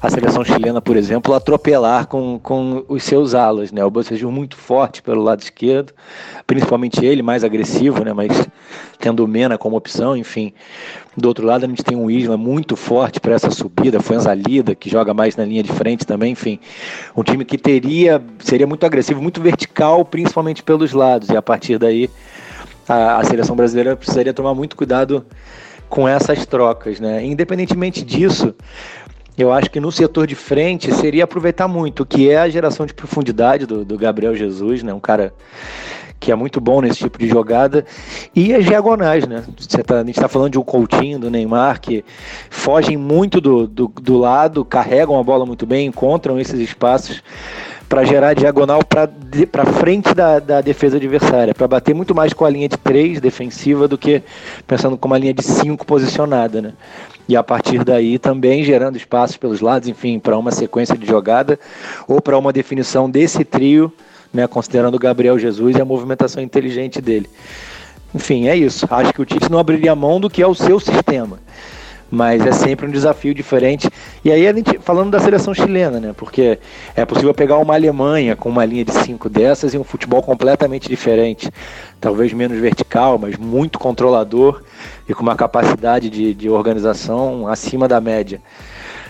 a 0.02 0.10
seleção 0.10 0.44
chilena, 0.44 0.82
por 0.82 0.96
exemplo, 0.96 1.34
atropelar 1.34 2.08
com, 2.08 2.40
com 2.42 2.84
os 2.88 3.04
seus 3.04 3.34
alas, 3.34 3.72
né? 3.72 3.84
O 3.84 3.90
Bocejú 3.90 4.32
muito 4.32 4.56
forte 4.56 5.02
pelo 5.02 5.22
lado 5.22 5.42
esquerdo, 5.42 5.94
principalmente 6.48 7.06
ele, 7.06 7.22
mais 7.22 7.44
agressivo, 7.44 8.04
né? 8.04 8.14
Mas 8.14 8.48
tendo 9.00 9.24
o 9.24 9.28
Mena 9.28 9.58
como 9.58 9.76
opção, 9.76 10.16
enfim. 10.16 10.54
Do 11.18 11.28
outro 11.28 11.46
lado 11.46 11.66
a 11.66 11.68
gente 11.68 11.84
tem 11.84 11.98
um 11.98 12.10
Isla 12.10 12.38
muito 12.38 12.76
forte 12.76 13.20
para 13.20 13.34
essa 13.34 13.52
subida, 13.52 14.02
Fuenzalida, 14.02 14.76
que 14.76 14.90
joga 14.90 15.14
mais 15.14 15.36
na 15.36 15.46
linha 15.46 15.64
de 15.64 15.72
frente 15.72 16.06
também, 16.06 16.32
enfim. 16.32 16.60
Um 17.16 17.24
time 17.24 17.46
que 17.46 17.58
teria, 17.58 18.22
seria 18.40 18.68
muito 18.68 18.86
agressivo, 18.86 19.22
muito 19.22 19.42
vertical, 19.42 20.04
principalmente 20.06 20.64
pelos 20.64 20.94
lados, 20.94 21.30
e 21.30 21.38
a 21.38 21.42
partir 21.42 21.78
daí 21.78 22.10
a, 22.88 23.18
a 23.18 23.24
seleção 23.24 23.56
brasileira 23.56 23.96
precisaria 23.96 24.34
tomar 24.34 24.54
muito 24.54 24.76
cuidado 24.76 25.26
com 25.90 26.08
essas 26.08 26.46
trocas, 26.46 27.00
né? 27.00 27.24
Independentemente 27.26 28.04
disso, 28.04 28.54
eu 29.38 29.52
acho 29.52 29.70
que 29.70 29.80
no 29.80 29.92
setor 29.92 30.28
de 30.28 30.36
frente 30.36 30.94
seria 30.94 31.26
aproveitar 31.26 31.68
muito, 31.68 32.06
que 32.06 32.30
é 32.30 32.38
a 32.38 32.50
geração 32.50 32.86
de 32.86 32.94
profundidade 32.94 33.66
do, 33.66 33.84
do 33.84 33.98
Gabriel 33.98 34.36
Jesus, 34.36 34.82
né? 34.82 34.94
Um 34.94 35.00
cara 35.00 35.34
que 36.20 36.32
é 36.32 36.36
muito 36.36 36.60
bom 36.60 36.82
nesse 36.82 37.00
tipo 37.00 37.20
de 37.20 37.28
jogada, 37.28 37.86
e 38.34 38.54
as 38.54 38.66
diagonais, 38.66 39.28
né? 39.28 39.44
Tá, 39.86 39.96
a 39.96 40.00
gente 40.00 40.12
está 40.12 40.28
falando 40.28 40.54
de 40.54 40.58
um 40.58 40.64
Coutinho, 40.64 41.20
do 41.20 41.30
Neymar, 41.30 41.80
que 41.80 42.04
fogem 42.50 42.98
muito 42.98 43.40
do, 43.40 43.68
do, 43.68 43.88
do 43.88 44.18
lado, 44.18 44.66
carregam 44.66 45.20
a 45.20 45.24
bola 45.24 45.46
muito 45.46 45.66
bem, 45.66 45.86
encontram 45.88 46.40
esses 46.40 46.60
espaços 46.60 47.22
para 47.88 48.04
gerar 48.04 48.34
diagonal 48.34 48.82
para 48.84 49.66
frente 49.66 50.14
da, 50.14 50.40
da 50.40 50.62
defesa 50.62 50.98
adversária, 50.98 51.54
para 51.54 51.68
bater 51.68 51.94
muito 51.94 52.16
mais 52.16 52.34
com 52.34 52.46
a 52.46 52.50
linha 52.50 52.68
de 52.68 52.78
3 52.78 53.20
defensiva 53.22 53.88
do 53.88 53.98
que 53.98 54.24
pensando 54.68 54.98
com 54.98 55.08
uma 55.08 55.18
linha 55.18 55.34
de 55.34 55.44
5 55.44 55.86
posicionada, 55.86 56.62
né? 56.62 56.74
E 57.28 57.36
a 57.36 57.44
partir 57.44 57.84
daí 57.84 58.20
também 58.20 58.64
gerando 58.64 58.98
espaços 58.98 59.38
pelos 59.38 59.62
lados, 59.62 59.88
enfim, 59.88 60.20
para 60.20 60.38
uma 60.38 60.52
sequência 60.52 60.98
de 60.98 61.08
jogada 61.08 61.60
ou 62.08 62.22
para 62.22 62.38
uma 62.38 62.54
definição 62.54 63.10
desse 63.10 63.44
trio, 63.44 63.92
né, 64.32 64.48
considerando 64.48 64.96
o 64.96 65.00
Gabriel 65.00 65.40
Jesus 65.40 65.76
e 65.76 65.82
a 65.82 65.86
movimentação 65.86 66.44
inteligente 66.44 67.02
dele. 67.02 67.28
Enfim, 68.14 68.48
é 68.48 68.56
isso. 68.56 68.88
Acho 68.90 69.14
que 69.14 69.22
o 69.22 69.26
Tite 69.26 69.52
não 69.52 69.58
abriria 69.58 69.96
mão 69.96 70.20
do 70.20 70.30
que 70.30 70.42
é 70.42 70.48
o 70.48 70.54
seu 70.54 70.80
sistema 70.80 71.40
mas 72.16 72.46
é 72.46 72.52
sempre 72.54 72.88
um 72.88 72.90
desafio 72.90 73.34
diferente. 73.34 73.90
E 74.24 74.32
aí 74.32 74.48
a 74.48 74.54
gente 74.54 74.80
falando 74.80 75.12
da 75.12 75.20
seleção 75.20 75.54
chilena, 75.54 76.00
né? 76.00 76.14
Porque 76.16 76.58
é 76.96 77.04
possível 77.06 77.34
pegar 77.34 77.58
uma 77.58 77.76
Alemanha 77.76 78.38
com 78.38 78.48
uma 78.48 78.64
linha 78.64 78.86
de 78.86 78.94
cinco 78.94 79.28
dessas 79.28 79.74
e 79.74 79.78
um 79.78 79.84
futebol 79.84 80.24
completamente 80.24 80.88
diferente, 80.88 81.52
talvez 82.00 82.32
menos 82.32 82.58
vertical, 82.58 83.20
mas 83.20 83.36
muito 83.36 83.78
controlador 83.78 84.64
e 85.10 85.14
com 85.14 85.22
uma 85.22 85.36
capacidade 85.36 86.10
de, 86.10 86.34
de 86.34 86.50
organização 86.50 87.50
acima 87.50 87.86
da 87.86 88.00
média. 88.00 88.42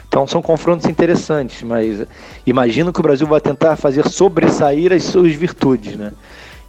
Então 0.08 0.26
são 0.26 0.42
confrontos 0.42 0.88
interessantes, 0.88 1.62
mas 1.62 2.08
imagino 2.46 2.92
que 2.92 3.00
o 3.00 3.04
Brasil 3.04 3.28
vai 3.28 3.40
tentar 3.40 3.76
fazer 3.76 4.08
sobressair 4.08 4.92
as 4.92 5.04
suas 5.04 5.34
virtudes, 5.34 5.96
né? 5.96 6.12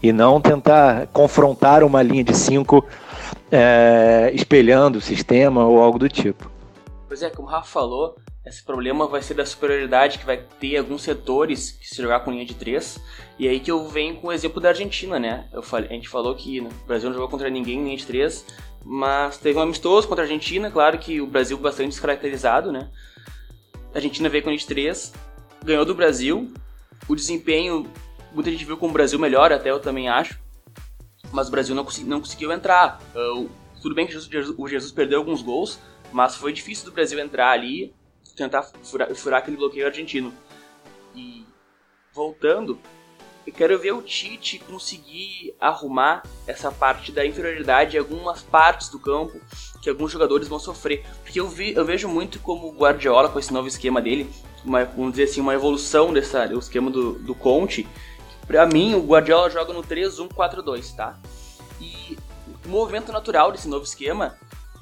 E 0.03 0.13
não 0.13 0.39
tentar 0.39 1.07
confrontar 1.15 1.83
uma 1.83 2.03
linha 2.03 2.23
de 2.23 2.37
cinco 2.37 2.85
é, 3.51 4.31
espelhando 4.35 4.99
o 4.99 5.01
sistema 5.01 5.65
ou 5.67 5.81
algo 5.81 5.99
do 5.99 6.09
tipo. 6.09 6.51
Pois 7.07 7.23
é, 7.23 7.31
como 7.31 7.49
o 7.49 7.51
Rafa 7.51 7.69
falou, 7.69 8.17
esse 8.45 8.63
problema 8.63 9.07
vai 9.07 9.23
ser 9.23 9.35
da 9.35 9.47
superioridade 9.47 10.19
que 10.19 10.27
vai 10.27 10.39
ter 10.61 10.77
alguns 10.77 11.03
setores 11.03 11.73
que 11.73 11.89
se 11.89 12.01
jogar 12.01 12.21
com 12.21 12.31
linha 12.31 12.45
de 12.45 12.55
3. 12.55 12.99
E 13.39 13.49
aí 13.49 13.61
que 13.61 13.71
eu 13.71 13.89
venho 13.89 14.17
com 14.17 14.29
o 14.29 14.33
exemplo 14.33 14.61
da 14.61 14.69
Argentina, 14.71 15.19
né? 15.19 15.49
Eu 15.53 15.63
falei, 15.63 15.91
a 15.91 15.93
gente 15.93 16.09
falou 16.09 16.35
que 16.35 16.61
o 16.61 16.69
Brasil 16.87 17.09
não 17.09 17.15
jogou 17.15 17.29
contra 17.29 17.51
ninguém 17.51 17.81
em 17.81 17.85
linha 17.85 17.97
de 17.97 18.07
3, 18.07 18.45
mas 18.85 19.39
teve 19.39 19.59
um 19.59 19.63
amistoso 19.63 20.07
contra 20.07 20.25
a 20.25 20.27
Argentina, 20.27 20.71
claro 20.71 20.99
que 20.99 21.21
o 21.21 21.27
Brasil 21.27 21.59
bastante 21.59 21.91
descaracterizado, 21.91 22.71
né? 22.71 22.89
A 23.93 23.99
Argentina 23.99 24.29
veio 24.29 24.45
com 24.45 24.51
linha 24.51 24.61
de 24.61 24.67
3, 24.67 25.13
ganhou 25.65 25.85
do 25.85 25.95
Brasil. 25.95 26.53
O 27.09 27.17
desempenho, 27.17 27.91
muita 28.33 28.51
gente 28.51 28.65
viu 28.65 28.77
como 28.77 28.91
o 28.91 28.95
Brasil 28.95 29.19
melhor, 29.19 29.53
até 29.53 29.71
eu 29.71 29.81
também 29.81 30.09
acho 30.09 30.46
mas 31.37 31.49
o 31.49 31.51
Brasil 31.51 31.75
não, 31.75 31.85
consegui, 31.85 32.09
não 32.09 32.19
conseguiu 32.19 32.51
entrar. 32.51 32.99
Uh, 33.15 33.47
tudo 33.83 33.95
bem 33.95 34.07
que 34.07 34.17
o 34.17 34.69
Jesus 34.69 34.91
perdeu 34.91 35.19
alguns 35.19 35.43
gols, 35.43 35.79
mas 36.11 36.35
foi 36.35 36.51
difícil 36.51 36.87
do 36.87 36.93
Brasil 36.93 37.19
entrar 37.19 37.51
ali, 37.51 37.95
tentar 38.35 38.63
furar, 38.63 39.15
furar 39.15 39.41
aquele 39.41 39.59
bloqueio 39.59 39.87
argentino. 39.87 40.33
E 41.15 41.45
voltando, 42.11 42.79
eu 43.47 43.53
quero 43.53 43.79
ver 43.79 43.93
o 43.93 44.01
Tite 44.01 44.59
conseguir 44.61 45.55
arrumar 45.61 46.23
essa 46.47 46.73
parte 46.73 47.13
da 47.13 47.25
inferioridade 47.27 47.97
em 47.97 47.99
algumas 47.99 48.43
partes 48.43 48.89
do 48.89 48.99
campo 48.99 49.39
que 49.83 49.91
alguns 49.91 50.11
jogadores 50.11 50.49
vão 50.49 50.59
sofrer. 50.59 51.05
Porque 51.23 51.39
eu, 51.39 51.49
vi, 51.49 51.75
eu 51.75 51.85
vejo 51.85 52.09
muito 52.09 52.41
como 52.41 52.69
o 52.69 52.73
Guardiola, 52.73 53.29
com 53.29 53.39
esse 53.39 53.53
novo 53.53 53.69
esquema 53.69 54.01
dele, 54.01 54.27
uma, 54.65 54.87
vamos 54.87 55.11
dizer 55.11 55.25
assim, 55.25 55.43
uma 55.43 55.53
evolução 55.53 56.15
dessa, 56.15 56.47
do 56.47 56.59
esquema 56.59 56.91
do, 56.91 57.13
do 57.13 57.35
Conte. 57.35 57.87
Pra 58.47 58.65
mim, 58.65 58.95
o 58.95 59.05
Guardiola 59.05 59.51
joga 59.51 59.73
no 59.73 59.83
3-1-4-2, 59.83 60.95
tá? 60.95 61.19
E 61.81 62.17
o 62.65 62.69
movimento 62.69 63.11
natural 63.11 63.51
desse 63.51 63.69
novo 63.69 63.85
esquema, 63.85 64.37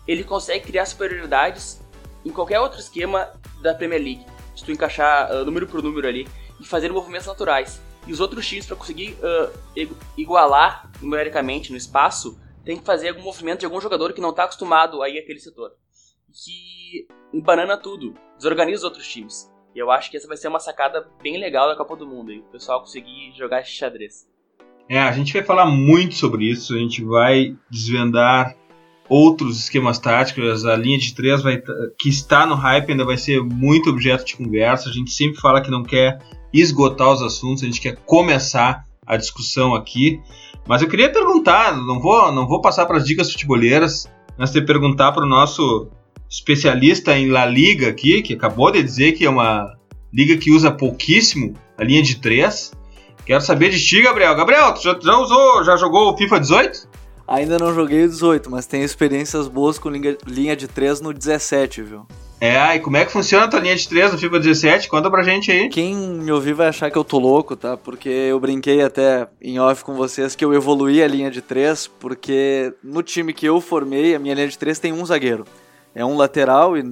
ele 0.06 0.22
consegue 0.22 0.66
criar 0.66 0.84
superioridades 0.86 1.80
em 2.24 2.30
qualquer 2.30 2.60
outro 2.60 2.78
esquema 2.78 3.30
da 3.62 3.74
Premier 3.74 4.00
League. 4.00 4.26
Se 4.54 4.64
tu 4.64 4.70
encaixar 4.70 5.32
uh, 5.32 5.44
número 5.44 5.66
por 5.66 5.82
número 5.82 6.06
ali 6.06 6.28
e 6.60 6.64
fazer 6.66 6.92
movimentos 6.92 7.26
naturais. 7.26 7.80
E 8.06 8.12
os 8.12 8.20
outros 8.20 8.46
times, 8.46 8.66
para 8.66 8.76
conseguir 8.76 9.16
uh, 9.20 9.96
igualar 10.16 10.90
numericamente 11.00 11.70
no 11.70 11.76
espaço, 11.76 12.38
tem 12.64 12.76
que 12.76 12.84
fazer 12.84 13.08
algum 13.08 13.22
movimento 13.22 13.60
de 13.60 13.66
algum 13.66 13.80
jogador 13.80 14.12
que 14.12 14.20
não 14.20 14.30
está 14.30 14.44
acostumado 14.44 15.02
a 15.02 15.08
ir 15.08 15.18
àquele 15.18 15.40
setor. 15.40 15.72
Que 16.32 17.06
embanana 17.32 17.76
tudo, 17.76 18.14
desorganiza 18.36 18.80
os 18.80 18.84
outros 18.84 19.06
times. 19.08 19.50
E 19.74 19.78
eu 19.78 19.90
acho 19.90 20.10
que 20.10 20.16
essa 20.16 20.28
vai 20.28 20.36
ser 20.36 20.48
uma 20.48 20.60
sacada 20.60 21.08
bem 21.22 21.38
legal 21.38 21.68
da 21.68 21.76
Copa 21.76 21.96
do 21.96 22.06
Mundo, 22.06 22.32
o 22.32 22.52
pessoal 22.52 22.80
conseguir 22.80 23.32
jogar 23.36 23.60
esse 23.60 23.72
xadrez. 23.72 24.26
É, 24.88 25.00
a 25.00 25.12
gente 25.12 25.32
vai 25.32 25.42
falar 25.42 25.66
muito 25.66 26.14
sobre 26.14 26.44
isso, 26.44 26.74
a 26.74 26.78
gente 26.78 27.02
vai 27.02 27.56
desvendar 27.70 28.54
outros 29.08 29.58
esquemas 29.58 29.98
táticos, 29.98 30.64
a 30.64 30.76
linha 30.76 30.98
de 30.98 31.14
três 31.14 31.42
vai, 31.42 31.60
que 31.98 32.08
está 32.08 32.46
no 32.46 32.54
hype 32.54 32.90
ainda 32.90 33.04
vai 33.04 33.16
ser 33.16 33.42
muito 33.42 33.90
objeto 33.90 34.24
de 34.24 34.36
conversa. 34.36 34.88
A 34.88 34.92
gente 34.92 35.10
sempre 35.10 35.40
fala 35.40 35.60
que 35.60 35.70
não 35.70 35.82
quer 35.82 36.18
esgotar 36.52 37.10
os 37.10 37.22
assuntos, 37.22 37.62
a 37.62 37.66
gente 37.66 37.80
quer 37.80 37.96
começar 38.04 38.84
a 39.06 39.16
discussão 39.16 39.74
aqui. 39.74 40.20
Mas 40.66 40.80
eu 40.80 40.88
queria 40.88 41.12
perguntar, 41.12 41.76
não 41.76 42.00
vou, 42.00 42.32
não 42.32 42.46
vou 42.46 42.60
passar 42.60 42.86
para 42.86 42.96
as 42.96 43.04
dicas 43.04 43.30
futeboleiras, 43.30 44.10
mas 44.38 44.50
te 44.50 44.62
perguntar 44.62 45.12
para 45.12 45.24
o 45.24 45.28
nosso 45.28 45.90
especialista 46.28 47.16
em 47.16 47.28
La 47.28 47.46
Liga 47.46 47.88
aqui, 47.88 48.22
que 48.22 48.34
acabou 48.34 48.70
de 48.70 48.82
dizer 48.82 49.12
que 49.12 49.24
é 49.24 49.30
uma 49.30 49.74
liga 50.12 50.36
que 50.36 50.50
usa 50.50 50.70
pouquíssimo 50.70 51.54
a 51.76 51.84
linha 51.84 52.02
de 52.02 52.16
três. 52.16 52.72
Quero 53.26 53.40
saber 53.40 53.70
de 53.70 53.84
ti, 53.84 54.02
Gabriel. 54.02 54.34
Gabriel, 54.34 54.72
tu 54.74 54.82
já, 54.82 54.98
já 55.00 55.16
usou, 55.18 55.64
já 55.64 55.76
jogou 55.76 56.12
o 56.12 56.16
FIFA 56.16 56.40
18? 56.40 56.88
Ainda 57.26 57.58
não 57.58 57.74
joguei 57.74 58.04
o 58.04 58.08
18, 58.08 58.50
mas 58.50 58.66
tenho 58.66 58.84
experiências 58.84 59.48
boas 59.48 59.78
com 59.78 59.88
linha 59.90 60.54
de 60.54 60.68
3 60.68 61.00
no 61.00 61.12
17, 61.12 61.82
viu? 61.82 62.06
É, 62.38 62.76
e 62.76 62.80
como 62.80 62.98
é 62.98 63.06
que 63.06 63.12
funciona 63.12 63.46
a 63.46 63.48
tua 63.48 63.60
linha 63.60 63.74
de 63.74 63.88
3 63.88 64.12
no 64.12 64.18
FIFA 64.18 64.38
17? 64.38 64.88
Conta 64.88 65.10
pra 65.10 65.22
gente 65.22 65.50
aí. 65.50 65.70
Quem 65.70 65.96
me 65.96 66.30
ouvir 66.30 66.52
vai 66.52 66.68
achar 66.68 66.90
que 66.90 66.98
eu 66.98 67.04
tô 67.04 67.18
louco, 67.18 67.56
tá? 67.56 67.74
Porque 67.74 68.08
eu 68.08 68.38
brinquei 68.38 68.82
até 68.82 69.26
em 69.40 69.58
off 69.58 69.82
com 69.82 69.94
vocês 69.94 70.36
que 70.36 70.44
eu 70.44 70.52
evoluí 70.52 71.02
a 71.02 71.08
linha 71.08 71.30
de 71.30 71.40
3, 71.40 71.86
porque 71.98 72.74
no 72.82 73.02
time 73.02 73.32
que 73.32 73.46
eu 73.46 73.58
formei, 73.62 74.14
a 74.14 74.18
minha 74.18 74.34
linha 74.34 74.48
de 74.48 74.58
3 74.58 74.78
tem 74.78 74.92
um 74.92 75.06
zagueiro. 75.06 75.46
É 75.94 76.04
um 76.04 76.16
lateral 76.16 76.76
e 76.76 76.82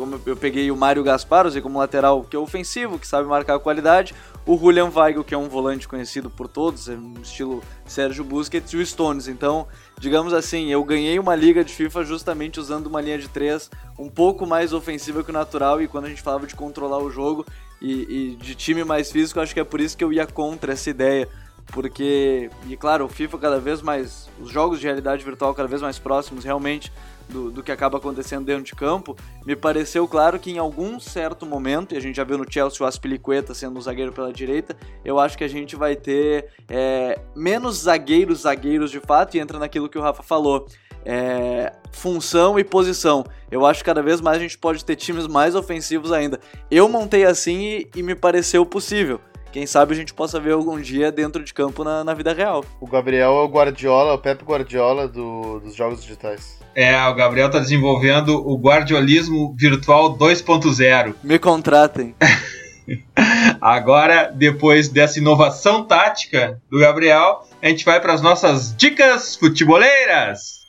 como 0.00 0.18
eu 0.24 0.34
peguei 0.34 0.70
o 0.70 0.76
Mário 0.76 1.04
Gaspar, 1.04 1.46
usei 1.46 1.60
como 1.60 1.78
lateral 1.78 2.24
que 2.24 2.34
é 2.34 2.38
ofensivo, 2.38 2.98
que 2.98 3.06
sabe 3.06 3.28
marcar 3.28 3.58
qualidade, 3.58 4.14
o 4.46 4.56
Julian 4.56 4.90
Weigl, 4.94 5.22
que 5.22 5.34
é 5.34 5.38
um 5.38 5.46
volante 5.46 5.86
conhecido 5.86 6.30
por 6.30 6.48
todos, 6.48 6.88
é 6.88 6.92
um 6.92 7.14
estilo 7.22 7.62
Sérgio 7.84 8.24
Busquets, 8.24 8.72
e 8.72 8.78
o 8.78 8.86
Stones. 8.86 9.28
Então, 9.28 9.68
digamos 9.98 10.32
assim, 10.32 10.72
eu 10.72 10.82
ganhei 10.82 11.18
uma 11.18 11.36
liga 11.36 11.62
de 11.62 11.74
FIFA 11.74 12.02
justamente 12.04 12.58
usando 12.58 12.86
uma 12.86 13.02
linha 13.02 13.18
de 13.18 13.28
três 13.28 13.70
um 13.98 14.08
pouco 14.08 14.46
mais 14.46 14.72
ofensiva 14.72 15.22
que 15.22 15.28
o 15.28 15.34
natural, 15.34 15.82
e 15.82 15.86
quando 15.86 16.06
a 16.06 16.08
gente 16.08 16.22
falava 16.22 16.46
de 16.46 16.56
controlar 16.56 16.98
o 16.98 17.10
jogo 17.10 17.44
e, 17.80 18.32
e 18.32 18.36
de 18.36 18.54
time 18.54 18.84
mais 18.84 19.12
físico, 19.12 19.38
acho 19.38 19.52
que 19.52 19.60
é 19.60 19.64
por 19.64 19.80
isso 19.80 19.98
que 19.98 20.02
eu 20.02 20.10
ia 20.10 20.26
contra 20.26 20.72
essa 20.72 20.88
ideia. 20.88 21.28
Porque, 21.72 22.50
e 22.66 22.76
claro, 22.76 23.04
o 23.04 23.08
FIFA 23.08 23.38
cada 23.38 23.60
vez 23.60 23.82
mais, 23.82 24.28
os 24.40 24.50
jogos 24.50 24.80
de 24.80 24.86
realidade 24.86 25.22
virtual 25.22 25.54
cada 25.54 25.68
vez 25.68 25.82
mais 25.82 25.98
próximos, 25.98 26.42
realmente 26.42 26.90
do, 27.30 27.50
do, 27.50 27.62
que 27.62 27.72
acaba 27.72 27.98
acontecendo 27.98 28.44
dentro 28.44 28.64
de 28.64 28.74
campo, 28.74 29.16
me 29.46 29.56
pareceu 29.56 30.06
claro 30.06 30.38
que 30.38 30.50
em 30.50 30.58
algum 30.58 31.00
certo 31.00 31.46
momento, 31.46 31.94
e 31.94 31.96
a 31.96 32.00
gente 32.00 32.16
já 32.16 32.24
viu 32.24 32.36
no 32.36 32.50
Chelsea 32.50 32.84
o 32.84 32.86
Aspilicueta 32.86 33.54
sendo 33.54 33.78
um 33.78 33.80
zagueiro 33.80 34.12
pela 34.12 34.32
direita, 34.32 34.76
eu 35.04 35.18
acho 35.18 35.38
que 35.38 35.44
a 35.44 35.48
gente 35.48 35.76
vai 35.76 35.96
ter 35.96 36.48
é, 36.68 37.18
menos 37.34 37.82
zagueiros, 37.82 38.40
zagueiros 38.40 38.90
de 38.90 39.00
fato, 39.00 39.36
e 39.36 39.40
entra 39.40 39.58
naquilo 39.58 39.88
que 39.88 39.98
o 39.98 40.02
Rafa 40.02 40.22
falou. 40.22 40.66
É, 41.02 41.72
função 41.92 42.58
e 42.58 42.64
posição. 42.64 43.24
Eu 43.50 43.64
acho 43.64 43.80
que 43.80 43.86
cada 43.86 44.02
vez 44.02 44.20
mais 44.20 44.36
a 44.36 44.40
gente 44.40 44.58
pode 44.58 44.84
ter 44.84 44.96
times 44.96 45.26
mais 45.26 45.54
ofensivos 45.54 46.12
ainda. 46.12 46.38
Eu 46.70 46.90
montei 46.90 47.24
assim 47.24 47.62
e, 47.62 47.90
e 47.96 48.02
me 48.02 48.14
pareceu 48.14 48.66
possível. 48.66 49.18
Quem 49.52 49.66
sabe 49.66 49.92
a 49.92 49.96
gente 49.96 50.14
possa 50.14 50.38
ver 50.38 50.52
algum 50.52 50.80
dia 50.80 51.10
dentro 51.10 51.42
de 51.42 51.52
campo 51.52 51.82
na, 51.82 52.04
na 52.04 52.14
vida 52.14 52.32
real. 52.32 52.64
O 52.80 52.86
Gabriel 52.86 53.32
é 53.32 53.42
o 53.42 53.48
Guardiola, 53.48 54.14
o 54.14 54.18
Pepe 54.18 54.44
Guardiola 54.44 55.08
do, 55.08 55.58
dos 55.60 55.74
jogos 55.74 56.02
digitais. 56.02 56.59
É, 56.74 56.96
o 57.08 57.14
Gabriel 57.14 57.48
está 57.48 57.58
desenvolvendo 57.58 58.36
o 58.36 58.56
guardiolismo 58.56 59.54
virtual 59.58 60.16
2.0. 60.16 61.14
Me 61.22 61.38
contratem. 61.38 62.14
Agora, 63.60 64.32
depois 64.34 64.88
dessa 64.88 65.18
inovação 65.18 65.84
tática 65.84 66.60
do 66.70 66.78
Gabriel, 66.78 67.46
a 67.60 67.68
gente 67.68 67.84
vai 67.84 68.00
para 68.00 68.12
as 68.12 68.22
nossas 68.22 68.74
dicas 68.76 69.36
futeboleiras. 69.36 70.60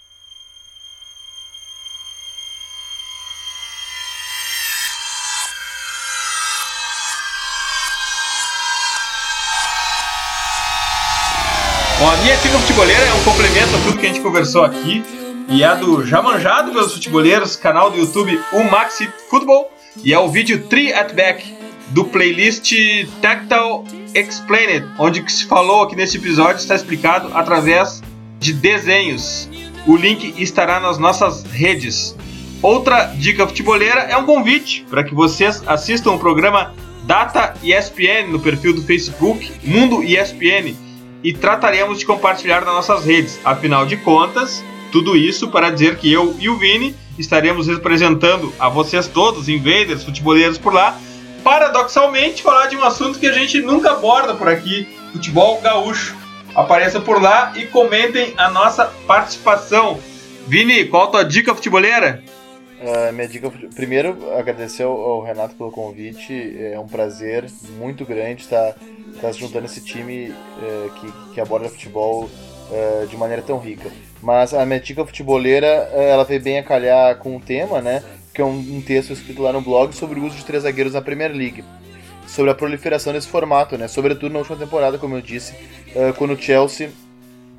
Bom, 11.99 12.09
a 12.09 12.17
minha 12.17 12.35
dica 12.37 12.57
futeboleira 12.57 13.03
é 13.03 13.13
um 13.13 13.23
complemento 13.23 13.75
a 13.75 13.79
tudo 13.83 13.99
que 13.99 14.07
a 14.07 14.09
gente 14.09 14.21
conversou 14.21 14.63
aqui 14.63 15.03
e 15.49 15.63
é 15.63 15.75
do 15.75 16.05
já 16.05 16.21
manjado 16.21 16.71
pelos 16.71 16.93
futeboleiros, 16.93 17.55
canal 17.55 17.91
do 17.91 17.97
YouTube 17.97 18.39
O 18.53 18.63
Maxi 18.63 19.09
Futebol, 19.29 19.71
e 20.03 20.13
é 20.13 20.19
o 20.19 20.29
vídeo 20.29 20.67
3 20.67 20.93
at 20.93 21.13
Back 21.13 21.55
do 21.89 22.05
playlist 22.05 22.73
Tactile 23.21 23.83
Explained, 24.13 24.87
onde 24.97 25.21
que 25.21 25.31
se 25.31 25.45
falou 25.45 25.83
aqui 25.83 25.95
nesse 25.95 26.17
episódio 26.17 26.57
está 26.57 26.75
explicado 26.75 27.29
através 27.33 28.01
de 28.39 28.53
desenhos. 28.53 29.49
O 29.85 29.95
link 29.95 30.33
estará 30.37 30.79
nas 30.79 30.97
nossas 30.97 31.43
redes. 31.43 32.15
Outra 32.61 33.05
dica 33.17 33.47
futeboleira 33.47 34.01
é 34.01 34.15
um 34.15 34.25
convite 34.25 34.85
para 34.89 35.03
que 35.03 35.13
vocês 35.13 35.63
assistam 35.67 36.11
o 36.11 36.19
programa 36.19 36.73
Data 37.03 37.55
ESPN 37.63 38.29
no 38.29 38.39
perfil 38.39 38.73
do 38.73 38.83
Facebook 38.83 39.51
Mundo 39.63 40.03
ESPN 40.03 40.75
e 41.23 41.33
trataremos 41.33 41.99
de 41.99 42.05
compartilhar 42.05 42.63
nas 42.63 42.73
nossas 42.73 43.05
redes. 43.05 43.39
Afinal 43.43 43.85
de 43.85 43.97
contas, 43.97 44.63
tudo 44.91 45.15
isso 45.15 45.47
para 45.49 45.69
dizer 45.69 45.97
que 45.97 46.11
eu 46.11 46.35
e 46.39 46.49
o 46.49 46.57
Vini 46.57 46.95
estaremos 47.17 47.67
representando 47.67 48.53
a 48.59 48.69
vocês 48.69 49.07
todos, 49.07 49.47
invaders, 49.47 50.03
futeboleiros 50.03 50.57
por 50.57 50.73
lá, 50.73 50.99
paradoxalmente 51.43 52.43
falar 52.43 52.67
de 52.67 52.75
um 52.75 52.83
assunto 52.83 53.17
que 53.17 53.27
a 53.27 53.33
gente 53.33 53.59
nunca 53.61 53.91
aborda 53.91 54.35
por 54.35 54.47
aqui, 54.47 54.87
futebol 55.13 55.59
gaúcho. 55.61 56.15
Apareça 56.53 56.99
por 56.99 57.21
lá 57.21 57.53
e 57.55 57.65
comentem 57.65 58.33
a 58.37 58.49
nossa 58.49 58.85
participação. 59.07 59.99
Vini, 60.47 60.85
qual 60.85 61.03
a 61.03 61.07
tua 61.07 61.23
dica 61.23 61.55
futeboleira? 61.55 62.21
Uh, 62.81 63.13
minha 63.13 63.27
dica, 63.27 63.49
primeiro, 63.75 64.17
agradecer 64.37 64.83
ao, 64.83 65.21
Renato 65.21 65.55
pelo 65.55 65.71
convite. 65.71 66.57
É 66.59 66.77
um 66.77 66.87
prazer 66.87 67.45
muito 67.77 68.03
grande 68.03 68.41
estar, 68.41 68.75
estar 69.13 69.31
juntando 69.31 69.65
esse 69.65 69.81
time 69.81 70.29
uh, 70.31 70.89
que, 70.99 71.33
que 71.35 71.41
aborda 71.41 71.69
futebol 71.69 72.23
uh, 72.25 73.07
de 73.07 73.15
maneira 73.15 73.41
tão 73.41 73.59
rica. 73.59 73.89
Mas 74.21 74.53
a 74.53 74.63
dica 74.77 75.05
futeboleira, 75.05 75.67
ela 75.93 76.23
veio 76.23 76.41
bem 76.41 76.59
a 76.59 76.63
calhar 76.63 77.15
com 77.17 77.35
o 77.35 77.39
tema, 77.39 77.81
né? 77.81 78.03
Que 78.33 78.41
é 78.41 78.45
um, 78.45 78.57
um, 78.57 78.81
texto 78.81 79.11
escrito 79.11 79.41
lá 79.41 79.51
no 79.51 79.61
blog 79.61 79.93
sobre 79.95 80.19
o 80.19 80.25
uso 80.25 80.37
de 80.37 80.45
três 80.45 80.63
zagueiros 80.63 80.93
na 80.93 81.01
Premier 81.01 81.31
League. 81.31 81.63
Sobre 82.27 82.51
a 82.51 82.55
proliferação 82.55 83.11
desse 83.11 83.27
formato, 83.27 83.77
né? 83.77 83.87
Sobretudo 83.87 84.31
na 84.31 84.39
última 84.39 84.57
temporada, 84.57 84.97
como 84.97 85.15
eu 85.15 85.21
disse, 85.21 85.53
uh, 85.95 86.13
quando 86.17 86.33
o 86.33 86.41
Chelsea 86.41 86.91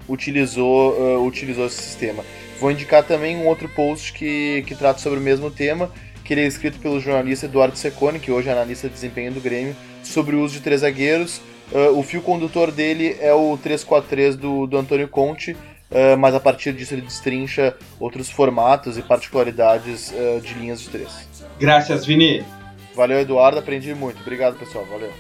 utilizou, 0.09 0.93
uh, 0.93 1.27
utilizou 1.27 1.67
esse 1.67 1.83
sistema. 1.83 2.25
Vou 2.61 2.71
indicar 2.71 3.03
também 3.03 3.37
um 3.37 3.47
outro 3.47 3.69
post 3.69 4.13
que, 4.13 4.63
que 4.67 4.77
trata 4.77 5.01
sobre 5.01 5.19
o 5.19 5.23
mesmo 5.23 5.51
tema, 5.51 5.91
que 6.25 6.33
ele 6.33 6.43
é 6.43 6.47
escrito 6.47 6.79
pelo 6.79 7.01
jornalista 7.01 7.47
Eduardo 7.47 7.77
Secone, 7.77 8.21
que 8.21 8.31
hoje 8.31 8.49
é 8.49 8.53
analista 8.53 8.87
de 8.87 8.95
desempenho 8.95 9.33
do 9.33 9.41
Grêmio, 9.41 9.75
sobre 10.05 10.37
o 10.37 10.43
uso 10.43 10.55
de 10.55 10.61
três 10.61 10.83
zagueiros. 10.83 11.41
Uh, 11.73 11.99
o 11.99 12.03
fio 12.03 12.23
condutor 12.23 12.71
dele 12.71 13.17
é 13.21 13.33
o 13.33 13.59
3-4-3 13.59 14.37
do, 14.37 14.67
do 14.67 14.77
Antônio 14.77 15.09
Conte, 15.09 15.57
uh, 15.93 16.19
mas 16.19 16.35
a 16.35 16.41
partir 16.41 16.73
disso 16.73 16.95
ele 16.95 17.03
destrincha 17.03 17.77
outros 18.01 18.29
formatos 18.29 18.99
e 18.99 19.03
particularidades 19.03 20.11
uh, 20.11 20.41
de 20.41 20.55
linhas 20.55 20.81
de 20.81 20.89
três. 20.89 21.29
Graças, 21.61 22.05
Vini. 22.05 22.45
Valeu, 22.95 23.21
Eduardo, 23.21 23.59
aprendi 23.59 23.95
muito. 23.95 24.21
Obrigado, 24.21 24.59
pessoal. 24.59 24.85
Valeu. 24.91 25.13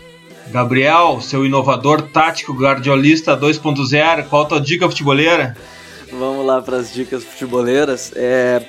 Gabriel, 0.49 1.20
seu 1.20 1.47
inovador 1.47 2.03
tático 2.03 2.53
guardiolista 2.53 3.37
2.0, 3.37 4.29
qual 4.29 4.43
a 4.43 4.45
tua 4.47 4.61
dica 4.61 4.89
futeboleira? 4.89 5.57
Vamos 6.11 6.45
lá 6.45 6.61
para 6.61 6.77
as 6.77 6.93
dicas 6.93 7.25
futeboleiras. 7.25 8.12
É, 8.14 8.66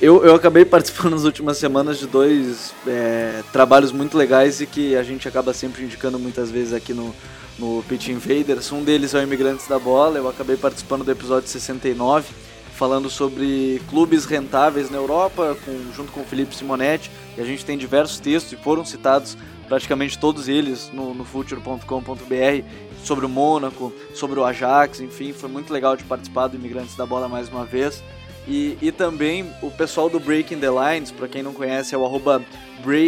eu, 0.00 0.24
eu 0.24 0.34
acabei 0.34 0.64
participando 0.66 1.12
nas 1.12 1.24
últimas 1.24 1.58
semanas 1.58 1.98
de 1.98 2.06
dois 2.06 2.72
é, 2.86 3.42
trabalhos 3.52 3.90
muito 3.90 4.16
legais 4.16 4.60
e 4.60 4.66
que 4.66 4.94
a 4.94 5.02
gente 5.02 5.26
acaba 5.26 5.52
sempre 5.52 5.82
indicando 5.82 6.18
muitas 6.18 6.50
vezes 6.50 6.72
aqui 6.72 6.92
no, 6.92 7.14
no 7.58 7.82
Pitch 7.88 8.08
Invaders. 8.08 8.70
Um 8.72 8.82
deles 8.82 9.14
é 9.14 9.18
o 9.18 9.22
Imigrantes 9.22 9.66
da 9.66 9.78
Bola, 9.78 10.18
eu 10.18 10.28
acabei 10.28 10.56
participando 10.56 11.04
do 11.04 11.10
episódio 11.10 11.48
69, 11.48 12.34
falando 12.74 13.08
sobre 13.08 13.80
clubes 13.88 14.24
rentáveis 14.24 14.90
na 14.90 14.98
Europa, 14.98 15.56
com, 15.64 15.92
junto 15.92 16.12
com 16.12 16.20
o 16.20 16.24
Felipe 16.24 16.54
Simonetti, 16.54 17.10
e 17.36 17.40
a 17.40 17.44
gente 17.44 17.64
tem 17.64 17.78
diversos 17.78 18.18
textos 18.18 18.52
e 18.52 18.56
foram 18.56 18.84
citados 18.84 19.36
praticamente 19.68 20.18
todos 20.18 20.48
eles 20.48 20.90
no, 20.92 21.14
no 21.14 21.24
future.com.br 21.24 22.64
sobre 23.02 23.26
o 23.26 23.28
Mônaco, 23.28 23.92
sobre 24.14 24.38
o 24.38 24.44
Ajax, 24.44 25.00
enfim, 25.00 25.32
foi 25.32 25.48
muito 25.48 25.72
legal 25.72 25.96
de 25.96 26.04
participar 26.04 26.48
do 26.48 26.56
Imigrantes 26.56 26.96
da 26.96 27.06
Bola 27.06 27.28
mais 27.28 27.48
uma 27.48 27.64
vez. 27.64 28.02
E, 28.46 28.76
e 28.82 28.92
também 28.92 29.50
o 29.62 29.70
pessoal 29.70 30.10
do 30.10 30.20
Breaking 30.20 30.58
the 30.58 30.68
Lines, 30.70 31.10
para 31.10 31.28
quem 31.28 31.42
não 31.42 31.54
conhece, 31.54 31.94
é 31.94 31.98
o 31.98 32.04
arroba 32.04 32.42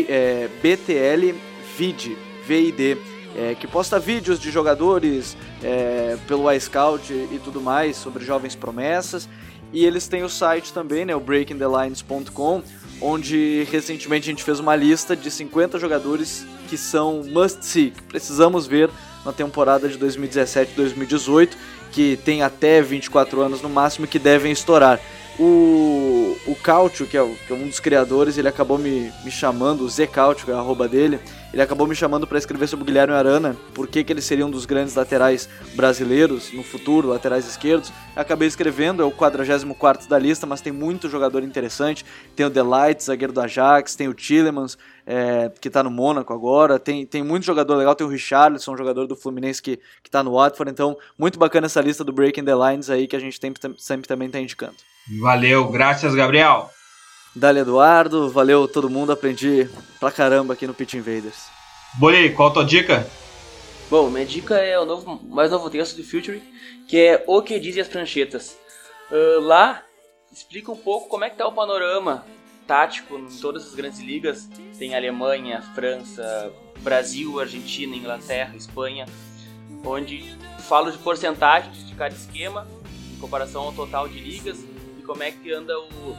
é, 0.08 0.48
BTLVID, 0.62 2.16
VID, 2.46 2.98
é, 3.36 3.54
que 3.54 3.66
posta 3.66 3.98
vídeos 3.98 4.40
de 4.40 4.50
jogadores 4.50 5.36
é, 5.62 6.16
pelo 6.26 6.50
iScout 6.50 7.12
e 7.12 7.38
tudo 7.44 7.60
mais 7.60 7.96
sobre 7.96 8.24
jovens 8.24 8.54
promessas. 8.54 9.28
E 9.72 9.84
eles 9.84 10.08
têm 10.08 10.22
o 10.22 10.28
site 10.28 10.72
também, 10.72 11.04
né, 11.04 11.14
o 11.14 11.20
breakingthelines.com, 11.20 12.62
onde 13.00 13.66
recentemente 13.70 14.28
a 14.28 14.32
gente 14.32 14.42
fez 14.42 14.58
uma 14.58 14.74
lista 14.74 15.14
de 15.14 15.30
50 15.30 15.78
jogadores 15.78 16.46
que 16.68 16.78
são 16.78 17.22
must 17.24 17.64
see, 17.64 17.90
que 17.90 18.02
precisamos 18.02 18.66
ver 18.66 18.88
na 19.24 19.32
temporada 19.32 19.88
de 19.88 19.98
2017-2018, 19.98 21.50
que 21.92 22.18
tem 22.24 22.42
até 22.42 22.80
24 22.80 23.40
anos 23.42 23.60
no 23.60 23.68
máximo 23.68 24.06
que 24.06 24.18
devem 24.18 24.52
estourar. 24.52 25.00
O, 25.38 26.34
o 26.46 26.54
Cautio, 26.54 27.06
que 27.06 27.18
é, 27.18 27.34
que 27.46 27.52
é 27.52 27.56
um 27.56 27.66
dos 27.66 27.80
criadores, 27.80 28.38
ele 28.38 28.48
acabou 28.48 28.78
me, 28.78 29.12
me 29.22 29.30
chamando, 29.30 29.82
o 29.82 29.88
Z 29.88 30.06
Cautio, 30.06 30.46
que 30.46 30.50
é 30.50 30.54
a 30.54 30.58
arroba 30.58 30.88
dele, 30.88 31.20
ele 31.56 31.62
acabou 31.62 31.86
me 31.86 31.94
chamando 31.94 32.26
para 32.26 32.36
escrever 32.36 32.66
sobre 32.66 32.82
o 32.82 32.86
Guilherme 32.86 33.14
Arana, 33.14 33.56
por 33.72 33.88
que, 33.88 34.04
ele 34.10 34.20
seria 34.20 34.44
um 34.44 34.50
dos 34.50 34.66
grandes 34.66 34.94
laterais 34.94 35.48
brasileiros 35.74 36.52
no 36.52 36.62
futuro, 36.62 37.08
laterais 37.08 37.48
esquerdos. 37.48 37.90
Eu 38.14 38.20
acabei 38.20 38.46
escrevendo, 38.46 39.02
é 39.02 39.06
o 39.06 39.10
44 39.10 40.06
da 40.06 40.18
lista, 40.18 40.46
mas 40.46 40.60
tem 40.60 40.70
muito 40.70 41.08
jogador 41.08 41.42
interessante. 41.42 42.04
Tem 42.36 42.44
o 42.44 42.50
Delight, 42.50 43.02
zagueiro 43.02 43.32
do 43.32 43.40
Ajax, 43.40 43.96
tem 43.96 44.06
o 44.06 44.12
Tillemans, 44.12 44.76
é, 45.06 45.50
que 45.58 45.68
está 45.68 45.82
no 45.82 45.90
Mônaco 45.90 46.34
agora, 46.34 46.78
tem, 46.78 47.06
tem 47.06 47.22
muito 47.22 47.46
jogador 47.46 47.74
legal, 47.76 47.94
tem 47.94 48.06
o 48.06 48.10
Richarlison, 48.10 48.76
jogador 48.76 49.06
do 49.06 49.16
Fluminense 49.16 49.62
que, 49.62 49.80
que 50.02 50.10
tá 50.10 50.22
no 50.22 50.32
Watford, 50.32 50.70
então 50.70 50.94
muito 51.18 51.38
bacana 51.38 51.64
essa 51.64 51.80
lista 51.80 52.04
do 52.04 52.12
Breaking 52.12 52.44
the 52.44 52.54
Lines 52.54 52.90
aí 52.90 53.06
que 53.06 53.16
a 53.16 53.18
gente 53.18 53.40
sempre, 53.40 53.74
sempre 53.78 54.06
também 54.06 54.26
está 54.26 54.38
indicando. 54.38 54.74
Valeu, 55.22 55.66
graças, 55.68 56.14
Gabriel. 56.14 56.70
Dali 57.36 57.60
Eduardo, 57.60 58.30
valeu 58.30 58.66
todo 58.66 58.88
mundo, 58.88 59.12
aprendi 59.12 59.68
pra 60.00 60.10
caramba 60.10 60.54
aqui 60.54 60.66
no 60.66 60.72
Pitch 60.72 60.94
Invaders. 60.94 61.48
Boli, 61.98 62.32
qual 62.32 62.48
a 62.48 62.52
tua 62.52 62.64
dica? 62.64 63.06
Bom, 63.90 64.08
minha 64.08 64.24
dica 64.24 64.56
é 64.56 64.78
o 64.80 64.86
novo, 64.86 65.20
mais 65.28 65.50
novo 65.50 65.68
texto 65.68 65.98
do 65.98 66.02
Future, 66.02 66.42
que 66.88 66.96
é 66.96 67.22
O 67.26 67.42
que 67.42 67.60
dizem 67.60 67.82
as 67.82 67.88
pranchetas. 67.88 68.56
Uh, 69.10 69.40
lá 69.40 69.82
explica 70.32 70.72
um 70.72 70.76
pouco 70.76 71.10
como 71.10 71.24
é 71.24 71.30
que 71.30 71.36
tá 71.36 71.46
o 71.46 71.52
panorama 71.52 72.24
tático 72.66 73.18
em 73.18 73.28
todas 73.38 73.66
as 73.66 73.74
grandes 73.74 74.00
ligas. 74.00 74.48
Tem 74.78 74.94
Alemanha, 74.94 75.60
França, 75.74 76.50
Brasil, 76.78 77.38
Argentina, 77.38 77.94
Inglaterra, 77.94 78.56
Espanha, 78.56 79.04
onde 79.84 80.24
falo 80.60 80.90
de 80.90 80.96
porcentagens 80.96 81.86
de 81.86 81.94
cada 81.94 82.14
esquema 82.14 82.66
em 83.14 83.18
comparação 83.18 83.62
ao 83.62 83.72
total 83.72 84.08
de 84.08 84.18
ligas 84.18 84.64
como 85.06 85.22
é 85.22 85.30
que 85.30 85.52
anda 85.52 85.78
o. 85.78 86.16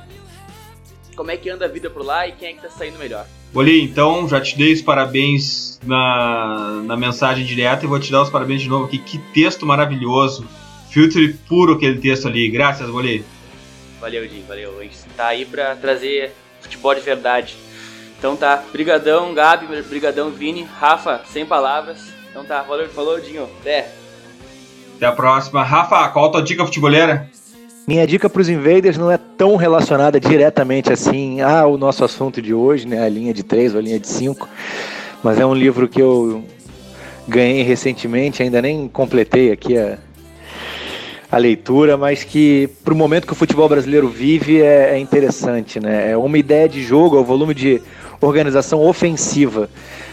Como 1.18 1.32
é 1.32 1.36
que 1.36 1.50
anda 1.50 1.66
a 1.66 1.68
vida 1.68 1.90
por 1.90 2.06
lá 2.06 2.28
e 2.28 2.32
quem 2.34 2.50
é 2.50 2.54
que 2.54 2.62
tá 2.62 2.70
saindo 2.70 3.00
melhor. 3.00 3.26
Boli, 3.52 3.82
então 3.82 4.30
já 4.30 4.40
te 4.40 4.56
dei 4.56 4.72
os 4.72 4.84
parabéns 4.84 5.80
na, 5.84 6.84
na 6.86 6.96
mensagem 6.96 7.44
direta 7.44 7.84
e 7.84 7.88
vou 7.88 8.00
te 8.00 8.12
dar 8.12 8.22
os 8.22 8.30
parabéns 8.30 8.62
de 8.62 8.70
novo 8.70 8.86
aqui. 8.86 9.00
Que 9.00 9.18
texto 9.34 9.66
maravilhoso. 9.66 10.48
Filtre 10.92 11.34
puro 11.50 11.74
aquele 11.74 11.98
texto 11.98 12.28
ali. 12.28 12.48
Graças, 12.50 12.88
Boli. 12.92 13.26
Valeu, 14.00 14.30
Jim, 14.30 14.44
valeu. 14.48 14.80
A 14.80 14.84
gente 14.84 14.96
tá 15.18 15.28
aí 15.30 15.44
pra 15.44 15.76
trazer 15.76 16.34
futebol 16.62 16.94
de 16.94 17.02
verdade. 17.02 17.58
Então 18.20 18.36
tá, 18.36 18.64
brigadão 18.72 19.34
Gabi, 19.34 19.66
brigadão 19.82 20.30
Vini, 20.30 20.68
Rafa, 20.80 21.22
sem 21.26 21.46
palavras. 21.46 22.14
Então 22.30 22.46
tá, 22.46 22.62
valeu, 22.62 22.88
falou, 22.90 23.20
Dinho. 23.20 23.50
Até. 23.60 23.92
Até 24.98 25.06
a 25.08 25.12
próxima. 25.12 25.64
Rafa, 25.64 26.10
qual 26.10 26.26
a 26.26 26.32
tua 26.32 26.44
dica 26.44 26.64
futebolera? 26.64 27.28
Minha 27.88 28.06
dica 28.06 28.30
para 28.30 28.42
os 28.42 28.50
invaders 28.50 28.98
não 28.98 29.10
é 29.10 29.18
tão 29.18 29.56
relacionada 29.56 30.20
diretamente 30.20 30.92
assim 30.92 31.40
ao 31.40 31.78
nosso 31.78 32.04
assunto 32.04 32.42
de 32.42 32.54
hoje, 32.54 32.86
né, 32.86 33.02
a 33.02 33.08
linha 33.08 33.34
de 33.34 33.44
3 33.44 33.76
ou 33.76 33.80
a 33.80 33.82
linha 33.82 33.98
de 33.98 34.10
5, 34.10 34.46
mas 35.24 35.40
é 35.40 35.46
um 35.46 35.54
livro 35.54 35.88
que 35.88 36.02
eu 36.02 36.44
ganhei 37.26 37.64
recentemente, 37.64 38.44
ainda 38.44 38.62
nem 38.62 38.90
completei 38.90 39.54
aqui 39.54 39.78
a, 39.78 40.00
a 41.32 41.38
leitura, 41.38 41.96
mas 41.96 42.26
que 42.26 42.70
para 42.84 42.94
o 42.94 42.98
momento 42.98 43.26
que 43.26 43.32
o 43.32 43.38
futebol 43.38 43.70
brasileiro 43.70 44.10
vive 44.10 44.62
é, 44.62 44.96
é 44.96 45.00
interessante. 45.00 45.80
Né? 45.80 46.12
É 46.12 46.18
uma 46.18 46.38
ideia 46.38 46.68
de 46.68 46.84
jogo, 46.84 47.16
é 47.16 47.22
o 47.22 47.24
volume 47.24 47.54
de 47.54 47.82
organização 48.20 48.86
ofensiva. 48.86 49.70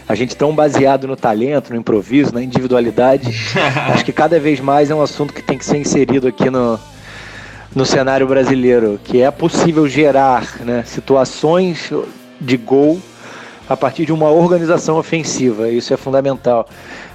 A 0.07 0.15
gente 0.15 0.33
tão 0.33 0.55
baseado 0.55 1.07
no 1.07 1.17
talento, 1.17 1.71
no 1.71 1.75
improviso, 1.75 2.33
na 2.33 2.41
individualidade. 2.41 3.35
Acho 3.91 4.05
que 4.05 4.13
cada 4.13 4.39
vez 4.39 4.61
mais 4.61 4.89
é 4.89 4.95
um 4.95 5.01
assunto 5.01 5.33
que 5.33 5.41
tem 5.41 5.57
que 5.57 5.65
ser 5.65 5.77
inserido 5.77 6.25
aqui 6.25 6.49
no, 6.49 6.79
no 7.75 7.85
cenário 7.85 8.25
brasileiro, 8.25 8.97
que 9.03 9.21
é 9.21 9.29
possível 9.29 9.85
gerar 9.85 10.61
né, 10.61 10.83
situações 10.85 11.91
de 12.39 12.55
gol 12.55 13.01
a 13.67 13.75
partir 13.75 14.05
de 14.05 14.13
uma 14.13 14.31
organização 14.31 14.97
ofensiva. 14.97 15.69
Isso 15.69 15.93
é 15.93 15.97
fundamental 15.97 16.69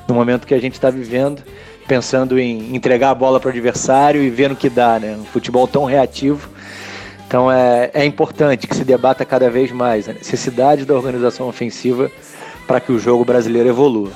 no 0.07 0.15
momento 0.15 0.47
que 0.47 0.53
a 0.53 0.61
gente 0.61 0.75
está 0.75 0.91
vivendo, 0.91 1.43
pensando 1.89 2.39
em 2.39 2.77
entregar 2.77 3.11
a 3.11 3.15
bola 3.15 3.41
para 3.41 3.49
o 3.49 3.51
adversário 3.51 4.23
e 4.23 4.29
vendo 4.29 4.53
o 4.53 4.57
que 4.57 4.69
dá, 4.69 4.99
né? 4.99 5.17
Um 5.19 5.25
futebol 5.25 5.67
tão 5.67 5.85
reativo. 5.85 6.51
Então 7.27 7.51
é, 7.51 7.91
é 7.95 8.05
importante 8.05 8.67
que 8.67 8.77
se 8.77 8.85
debata 8.85 9.25
cada 9.25 9.49
vez 9.49 9.73
mais 9.73 10.09
a 10.09 10.13
necessidade 10.13 10.85
da 10.85 10.95
organização 10.95 11.49
ofensiva 11.49 12.11
para 12.67 12.81
que 12.81 12.93
o 12.93 12.99
jogo 12.99 13.25
brasileiro 13.25 13.69
evolua. 13.69 14.11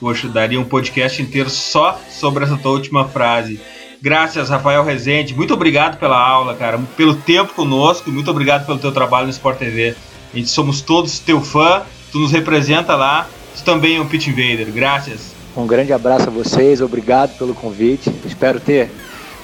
Poxa, 0.00 0.28
daria 0.28 0.58
um 0.58 0.64
podcast 0.64 1.22
inteiro 1.22 1.48
só 1.48 2.00
sobre 2.10 2.44
essa 2.44 2.56
tua 2.56 2.72
última 2.72 3.06
frase. 3.06 3.60
Graças, 4.06 4.50
Rafael 4.50 4.84
Rezende. 4.84 5.34
Muito 5.34 5.52
obrigado 5.52 5.98
pela 5.98 6.16
aula, 6.16 6.54
cara. 6.54 6.78
Pelo 6.96 7.16
tempo 7.16 7.52
conosco. 7.54 8.08
Muito 8.08 8.30
obrigado 8.30 8.64
pelo 8.64 8.78
teu 8.78 8.92
trabalho 8.92 9.26
no 9.26 9.32
Sport 9.32 9.58
TV. 9.58 9.96
A 10.32 10.36
gente 10.36 10.48
somos 10.48 10.80
todos 10.80 11.18
teu 11.18 11.40
fã. 11.40 11.82
Tu 12.12 12.20
nos 12.20 12.30
representa 12.30 12.94
lá. 12.94 13.28
Tu 13.56 13.64
também 13.64 13.96
é 13.96 14.00
um 14.00 14.06
Pit 14.06 14.30
Invader. 14.30 14.70
Graças. 14.70 15.34
Um 15.56 15.66
grande 15.66 15.92
abraço 15.92 16.28
a 16.28 16.30
vocês. 16.30 16.80
Obrigado 16.80 17.36
pelo 17.36 17.52
convite. 17.52 18.08
Espero 18.24 18.60
ter 18.60 18.92